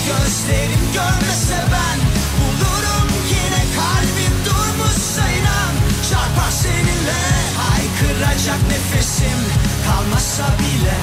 gözlerim 0.06 0.80
görmese 0.94 1.29
haykıracak 8.30 8.58
nefesim 8.68 9.38
kalmasa 9.86 10.54
bile 10.58 10.96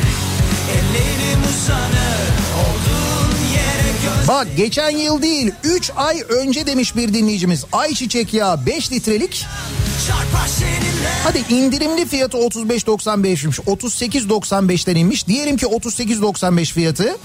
ellerim 0.72 1.40
uzanır 1.44 2.30
olduğun 2.58 3.36
yere 3.54 3.92
göz 4.04 4.28
Bak 4.28 4.48
geçen 4.58 4.90
yıl 4.90 5.22
değil 5.22 5.52
3 5.64 5.92
ay 5.96 6.22
önce 6.30 6.68
demiş 6.68 6.96
bir 6.96 7.14
dinleyicimiz. 7.14 7.66
Ayçiçek 7.72 8.34
yağı 8.34 8.66
5 8.66 8.92
litrelik 8.92 9.46
Hadi 11.24 11.54
indirimli 11.54 12.06
fiyatı 12.06 12.38
35.95'miş. 12.38 13.60
38.95'ten 13.60 14.96
inmiş. 14.96 15.28
Diyelim 15.28 15.58
ki 15.58 15.66
38.95 15.66 16.74
fiyatı. 16.74 17.18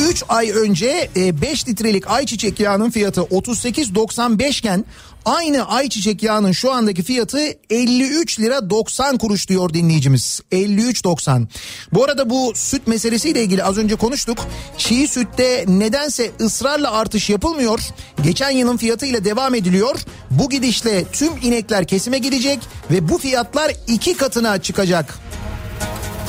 3 0.00 0.22
ay 0.28 0.50
önce 0.50 1.10
5 1.16 1.68
litrelik 1.68 2.10
ayçiçek 2.10 2.60
yağının 2.60 2.90
fiyatı 2.90 3.20
38.95 3.20 4.58
iken 4.58 4.84
aynı 5.24 5.68
ayçiçek 5.68 6.22
yağının 6.22 6.52
şu 6.52 6.72
andaki 6.72 7.02
fiyatı 7.02 7.38
53 7.70 8.40
lira 8.40 8.70
90 8.70 9.18
kuruş 9.18 9.48
diyor 9.48 9.74
dinleyicimiz. 9.74 10.40
53.90. 10.52 11.46
Bu 11.92 12.04
arada 12.04 12.30
bu 12.30 12.52
süt 12.54 12.86
meselesiyle 12.86 13.42
ilgili 13.42 13.64
az 13.64 13.78
önce 13.78 13.96
konuştuk. 13.96 14.38
Çiğ 14.78 15.08
sütte 15.08 15.64
nedense 15.68 16.30
ısrarla 16.40 16.92
artış 16.92 17.30
yapılmıyor. 17.30 17.80
Geçen 18.22 18.50
yılın 18.50 18.76
fiyatıyla 18.76 19.24
devam 19.24 19.54
ediliyor. 19.54 20.00
Bu 20.30 20.50
gidişle 20.50 21.04
tüm 21.12 21.32
inekler 21.42 21.86
kesime 21.86 22.18
gidecek 22.18 22.58
ve 22.90 23.08
bu 23.08 23.18
fiyatlar 23.18 23.72
iki 23.86 24.16
katına 24.16 24.62
çıkacak. 24.62 25.18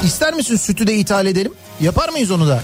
İster 0.04 0.34
misin 0.34 0.56
sütü 0.58 0.88
de 0.88 0.96
ithal 0.96 1.26
edelim? 1.26 1.52
Yapar 1.82 2.10
mıyız 2.10 2.32
onu 2.32 2.48
da? 2.48 2.64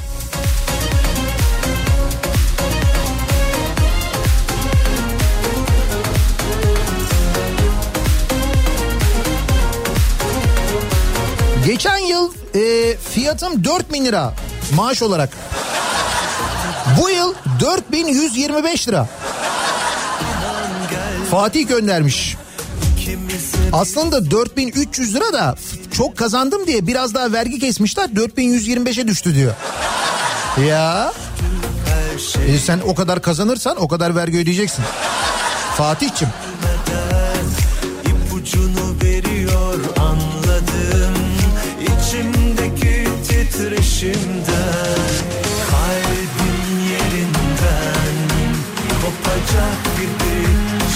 Geçen 11.69 11.97
yıl 11.97 12.31
e, 12.55 12.97
fiyatım 12.97 13.63
4000 13.63 14.05
lira 14.05 14.33
maaş 14.75 15.01
olarak. 15.01 15.29
Bu 17.01 17.09
yıl 17.09 17.33
4125 17.59 18.87
lira. 18.87 19.07
Fatih 21.31 21.67
göndermiş. 21.67 22.37
Aslında 23.73 24.31
4300 24.31 25.15
lira 25.15 25.33
da 25.33 25.55
çok 25.91 26.17
kazandım 26.17 26.67
diye 26.67 26.87
biraz 26.87 27.13
daha 27.13 27.31
vergi 27.31 27.59
kesmişler 27.59 28.09
4125'e 28.09 29.07
düştü 29.07 29.35
diyor. 29.35 29.53
Ya. 30.67 31.13
E 32.47 32.57
sen 32.57 32.79
o 32.85 32.95
kadar 32.95 33.21
kazanırsan 33.21 33.81
o 33.81 33.87
kadar 33.87 34.15
vergi 34.15 34.37
ödeyeceksin. 34.37 34.85
Fatih'cim. 35.77 36.27
veriyor 39.03 39.98
titreşimden 43.59 44.99
kalbim 45.69 46.79
yerinden 46.91 48.15
kopacak 49.01 49.97
gibi 49.97 50.47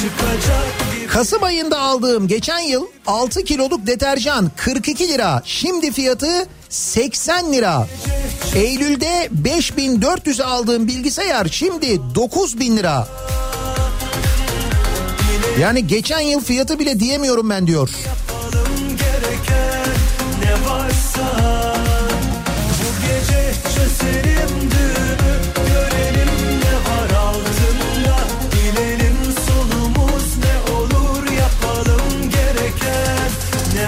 çıkacak 0.01 0.95
gibi 0.95 1.07
Kasım 1.07 1.43
ayında 1.43 1.79
aldığım 1.79 2.27
geçen 2.27 2.59
yıl 2.59 2.85
6 3.07 3.43
kiloluk 3.43 3.87
deterjan 3.87 4.51
42 4.57 5.07
lira. 5.07 5.41
Şimdi 5.45 5.91
fiyatı 5.91 6.47
80 6.69 7.53
lira. 7.53 7.87
Eylül'de 8.55 9.29
5400'e 9.43 10.43
aldığım 10.43 10.87
bilgisayar 10.87 11.47
şimdi 11.51 12.15
9000 12.15 12.77
lira. 12.77 13.07
Yani 15.59 15.87
geçen 15.87 16.19
yıl 16.19 16.41
fiyatı 16.41 16.79
bile 16.79 16.99
diyemiyorum 16.99 17.49
ben 17.49 17.67
diyor. 17.67 17.89
yapalım 18.05 18.97
gereken 18.97 19.95
ne 20.43 20.69
varsa 20.69 21.52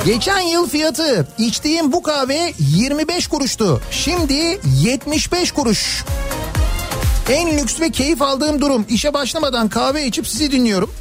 Geçen 0.05 0.41
yıl 0.41 0.67
fiyatı 0.69 1.27
içtiğim 1.37 1.91
bu 1.91 2.03
kahve 2.03 2.53
25 2.59 3.27
kuruştu. 3.27 3.81
Şimdi 3.91 4.59
75 4.83 5.51
kuruş. 5.51 6.03
En 7.29 7.57
lüks 7.57 7.79
ve 7.79 7.89
keyif 7.89 8.21
aldığım 8.21 8.61
durum 8.61 8.85
işe 8.89 9.13
başlamadan 9.13 9.69
kahve 9.69 10.05
içip 10.05 10.27
sizi 10.27 10.51
dinliyorum. 10.51 10.91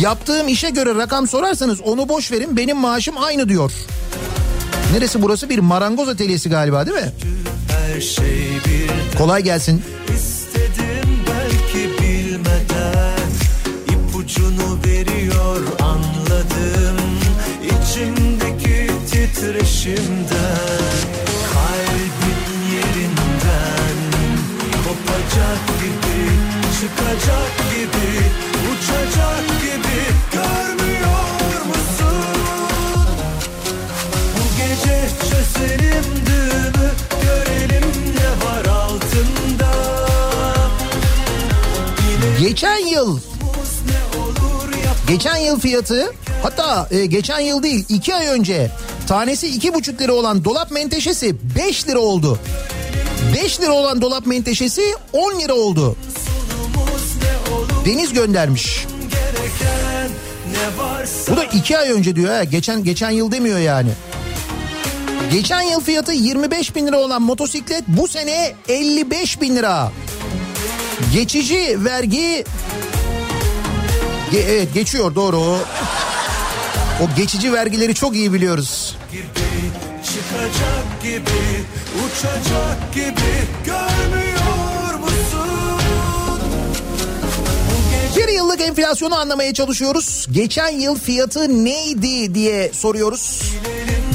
Yaptığım 0.00 0.48
işe 0.48 0.70
göre 0.70 0.94
rakam 0.94 1.28
sorarsanız 1.28 1.80
onu 1.80 2.08
boş 2.08 2.32
verin 2.32 2.56
benim 2.56 2.76
maaşım 2.76 3.14
aynı 3.18 3.48
diyor. 3.48 3.72
Neresi 4.92 5.22
burası 5.22 5.48
bir 5.48 5.58
marangoz 5.58 6.08
atölyesi 6.08 6.48
galiba 6.48 6.86
değil 6.86 6.96
mi? 6.96 7.12
şey 8.02 8.60
Kolay 9.18 9.42
gelsin. 9.42 9.82
Titreşimden 19.44 20.68
kalbin 21.52 22.40
yerinden 22.74 23.96
kopacak 24.84 25.60
gibi 25.80 26.30
çıkacak 26.80 27.52
gibi 27.70 28.22
uçacak 28.70 29.44
gibi 29.60 30.00
görmüyor 30.32 31.66
musun? 31.66 32.24
Bu 34.34 34.44
gece 34.56 35.08
çözelim 35.30 36.04
düğümü 36.26 36.90
görelim 37.22 37.88
ne 38.16 38.46
var 38.46 38.64
altında 38.64 39.72
Geçen 42.40 42.86
yıl 42.86 43.18
Geçen 45.08 45.36
yıl 45.36 45.60
fiyatı 45.60 46.12
hatta 46.42 46.88
e, 46.90 47.06
geçen 47.06 47.40
yıl 47.40 47.62
değil 47.62 47.84
2 47.88 48.14
ay 48.14 48.26
önce 48.26 48.70
tanesi 49.08 49.46
iki 49.48 49.74
buçuk 49.74 50.00
lira 50.00 50.12
olan 50.12 50.44
dolap 50.44 50.70
menteşesi 50.70 51.36
5 51.56 51.88
lira 51.88 51.98
oldu. 51.98 52.38
5 53.34 53.60
lira 53.60 53.72
olan 53.72 54.00
dolap 54.00 54.26
menteşesi 54.26 54.82
10 55.12 55.40
lira 55.40 55.54
oldu. 55.54 55.96
Deniz 57.84 58.12
göndermiş. 58.12 58.86
Bu 61.30 61.36
da 61.36 61.44
2 61.44 61.78
ay 61.78 61.90
önce 61.90 62.16
diyor 62.16 62.34
ha. 62.34 62.44
Geçen 62.44 62.84
geçen 62.84 63.10
yıl 63.10 63.32
demiyor 63.32 63.58
yani. 63.58 63.90
Geçen 65.32 65.62
yıl 65.62 65.80
fiyatı 65.80 66.12
25 66.12 66.76
bin 66.76 66.86
lira 66.86 66.98
olan 66.98 67.22
motosiklet 67.22 67.84
bu 67.88 68.08
sene 68.08 68.54
55 68.68 69.40
bin 69.40 69.56
lira. 69.56 69.92
Geçici 71.12 71.84
vergi 71.84 72.44
Ge- 74.32 74.44
evet 74.48 74.74
geçiyor 74.74 75.14
doğru. 75.14 75.58
O, 77.02 77.16
geçici 77.16 77.52
vergileri 77.52 77.94
çok 77.94 78.16
iyi 78.16 78.32
biliyoruz. 78.32 78.96
gibi 79.12 79.24
çıkacak 80.04 81.02
gibi 81.02 81.64
uçacak 82.04 82.94
gibi 82.94 83.32
görmüyor 83.66 84.94
musun? 85.00 85.80
Bir 88.16 88.28
yıllık 88.28 88.60
enflasyonu 88.60 89.14
anlamaya 89.14 89.54
çalışıyoruz. 89.54 90.26
Geçen 90.32 90.68
yıl 90.68 90.98
fiyatı 90.98 91.64
neydi 91.64 92.34
diye 92.34 92.72
soruyoruz. 92.72 93.42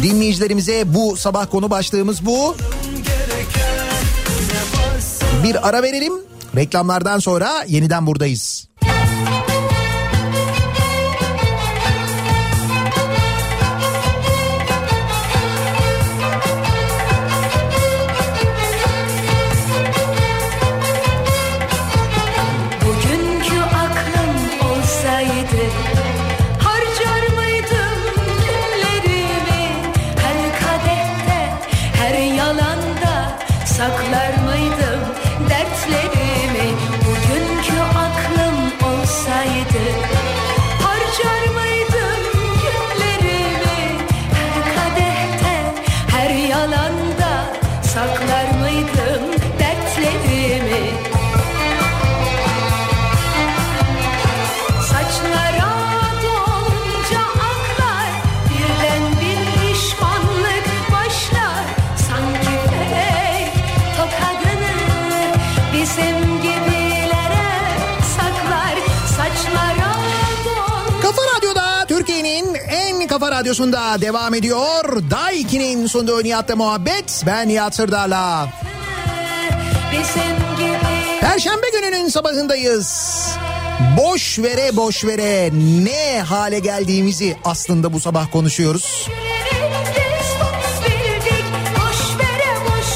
Dinleyicilerimize 0.03 0.93
bu 0.93 1.17
sabah 1.17 1.51
konu 1.51 1.69
başlığımız 1.69 2.25
bu. 2.25 2.55
Bir 5.43 5.67
ara 5.69 5.83
verelim. 5.83 6.13
Reklamlardan 6.55 7.19
sonra 7.19 7.63
yeniden 7.67 8.07
buradayız. 8.07 8.68
Radyosu'nda 73.49 74.01
devam 74.01 74.33
ediyor. 74.33 75.03
Daiki'nin 75.11 75.87
sunduğu 75.87 76.23
Nihat'la 76.23 76.55
muhabbet. 76.55 77.23
Ben 77.25 77.47
Nihat 77.47 77.75
Sırdar'la. 77.75 78.49
Perşembe 81.19 81.67
gününün 81.73 82.09
sabahındayız. 82.09 83.19
Boş 83.97 84.39
vere 84.39 84.75
boş 84.75 85.05
vere 85.05 85.49
ne 85.83 86.21
hale 86.21 86.59
geldiğimizi 86.59 87.37
aslında 87.43 87.93
bu 87.93 87.99
sabah 87.99 88.31
konuşuyoruz. 88.31 89.07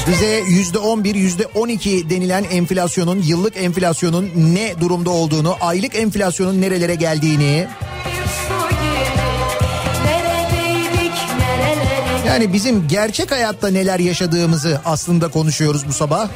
Bize 0.08 0.42
yüzde 0.48 0.78
on 0.78 1.04
bir, 1.04 1.14
yüzde 1.14 1.46
on 1.46 1.68
iki 1.68 2.10
denilen 2.10 2.44
enflasyonun, 2.44 3.22
yıllık 3.22 3.56
enflasyonun 3.56 4.30
ne 4.36 4.80
durumda 4.80 5.10
olduğunu, 5.10 5.56
aylık 5.60 5.94
enflasyonun 5.94 6.60
nerelere 6.60 6.94
geldiğini, 6.94 7.66
yani 12.26 12.52
bizim 12.52 12.88
gerçek 12.88 13.30
hayatta 13.30 13.68
neler 13.68 13.98
yaşadığımızı 13.98 14.80
aslında 14.84 15.28
konuşuyoruz 15.28 15.88
bu 15.88 15.92
sabah. 15.92 16.28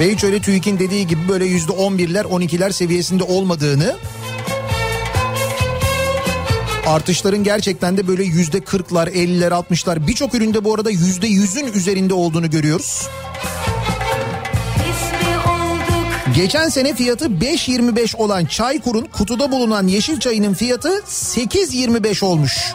Ve 0.00 0.12
hiç 0.12 0.24
öyle 0.24 0.40
TÜİK'in 0.40 0.78
dediği 0.78 1.06
gibi 1.06 1.28
böyle 1.28 1.44
yüzde 1.44 1.72
on 1.72 1.98
birler, 1.98 2.24
on 2.24 2.40
ikiler 2.40 2.70
seviyesinde 2.70 3.24
olmadığını, 3.24 3.96
artışların 6.86 7.44
gerçekten 7.44 7.96
de 7.96 8.08
böyle 8.08 8.24
yüzde 8.24 8.60
kırklar, 8.60 9.08
elliler, 9.08 9.52
altmışlar, 9.52 10.06
birçok 10.06 10.34
üründe 10.34 10.64
bu 10.64 10.74
arada 10.74 10.90
yüzde 10.90 11.26
yüzün 11.26 11.72
üzerinde 11.72 12.14
olduğunu 12.14 12.50
görüyoruz. 12.50 13.08
Geçen 16.36 16.68
sene 16.68 16.94
fiyatı 16.94 17.26
5.25 17.26 18.16
olan 18.16 18.44
Çaykur'un 18.44 19.04
kutuda 19.04 19.52
bulunan 19.52 19.86
yeşil 19.86 20.20
çayının 20.20 20.54
fiyatı 20.54 20.88
8.25 20.88 22.24
olmuş. 22.24 22.72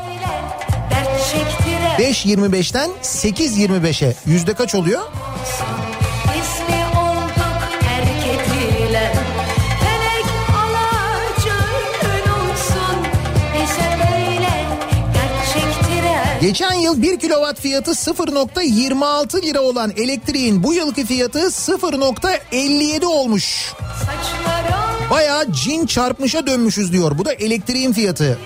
dert 0.92 1.32
çektiren 1.32 2.00
5.25'ten 2.00 2.90
8.25'e 3.04 4.16
yüzde 4.26 4.54
kaç 4.54 4.76
oluyor? 4.76 5.02
Geçen 16.48 16.74
yıl 16.74 17.02
1 17.02 17.20
kilowatt 17.20 17.60
fiyatı 17.60 17.92
0.26 17.92 19.42
lira 19.42 19.62
olan 19.62 19.92
elektriğin 19.98 20.64
bu 20.64 20.74
yılki 20.74 21.06
fiyatı 21.06 21.40
0.57 21.40 23.06
olmuş. 23.06 23.74
Bayağı 25.12 25.52
cin 25.52 25.86
çarpmışa 25.86 26.48
dönmüşüz 26.48 26.92
diyor. 26.92 27.18
Bu 27.18 27.26
da 27.26 27.34
elektriğin 27.34 27.94
fiyatı. 27.94 28.40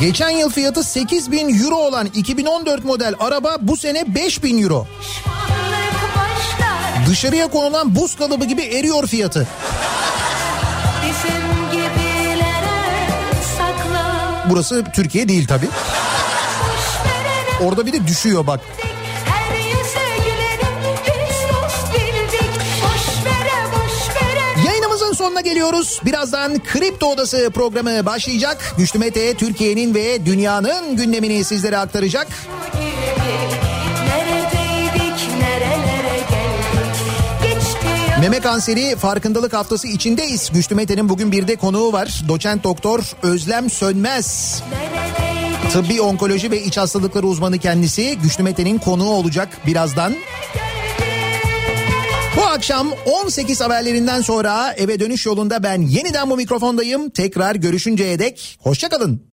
Geçen 0.00 0.30
yıl 0.30 0.50
fiyatı 0.50 0.84
8000 0.84 1.64
euro 1.64 1.76
olan 1.76 2.06
2014 2.14 2.84
model 2.84 3.14
araba 3.20 3.56
bu 3.60 3.76
sene 3.76 4.14
5000 4.14 4.62
euro. 4.62 4.86
Başlar 4.86 5.41
Dışarıya 7.12 7.48
konulan 7.48 7.94
buz 7.94 8.16
kalıbı 8.16 8.44
gibi 8.44 8.62
eriyor 8.62 9.06
fiyatı. 9.06 9.48
Burası 14.50 14.84
Türkiye 14.94 15.28
değil 15.28 15.46
tabi. 15.46 15.68
Orada 17.60 17.86
bir 17.86 17.92
de 17.92 18.06
düşüyor 18.06 18.46
bak. 18.46 18.60
Sonuna 25.22 25.40
geliyoruz. 25.40 26.00
Birazdan 26.04 26.58
Kripto 26.58 27.06
Odası 27.06 27.50
programı 27.54 28.06
başlayacak. 28.06 28.74
Güçlü 28.78 28.98
Mete 28.98 29.34
Türkiye'nin 29.34 29.94
ve 29.94 30.26
dünyanın 30.26 30.96
gündemini 30.96 31.44
sizlere 31.44 31.78
aktaracak. 31.78 32.28
Meme 38.22 38.40
kanseri 38.40 38.96
farkındalık 38.96 39.52
haftası 39.52 39.88
içindeyiz. 39.88 40.50
Güçlü 40.54 40.74
Mete'nin 40.74 41.08
bugün 41.08 41.32
bir 41.32 41.48
de 41.48 41.56
konuğu 41.56 41.92
var. 41.92 42.22
Doçent 42.28 42.64
doktor 42.64 43.12
Özlem 43.22 43.70
Sönmez. 43.70 44.62
Tıbbi 45.72 46.00
onkoloji 46.00 46.50
ve 46.50 46.62
iç 46.62 46.76
hastalıkları 46.76 47.26
uzmanı 47.26 47.58
kendisi. 47.58 48.18
Güçlü 48.22 48.42
Mete'nin 48.42 48.78
konuğu 48.78 49.10
olacak 49.10 49.48
birazdan. 49.66 50.14
Bu 52.36 52.42
akşam 52.42 52.88
18 53.06 53.60
haberlerinden 53.60 54.20
sonra 54.20 54.72
eve 54.72 55.00
dönüş 55.00 55.26
yolunda 55.26 55.62
ben 55.62 55.82
yeniden 55.82 56.30
bu 56.30 56.36
mikrofondayım. 56.36 57.10
Tekrar 57.10 57.54
görüşünceye 57.54 58.18
dek 58.18 58.58
hoşçakalın. 58.60 59.22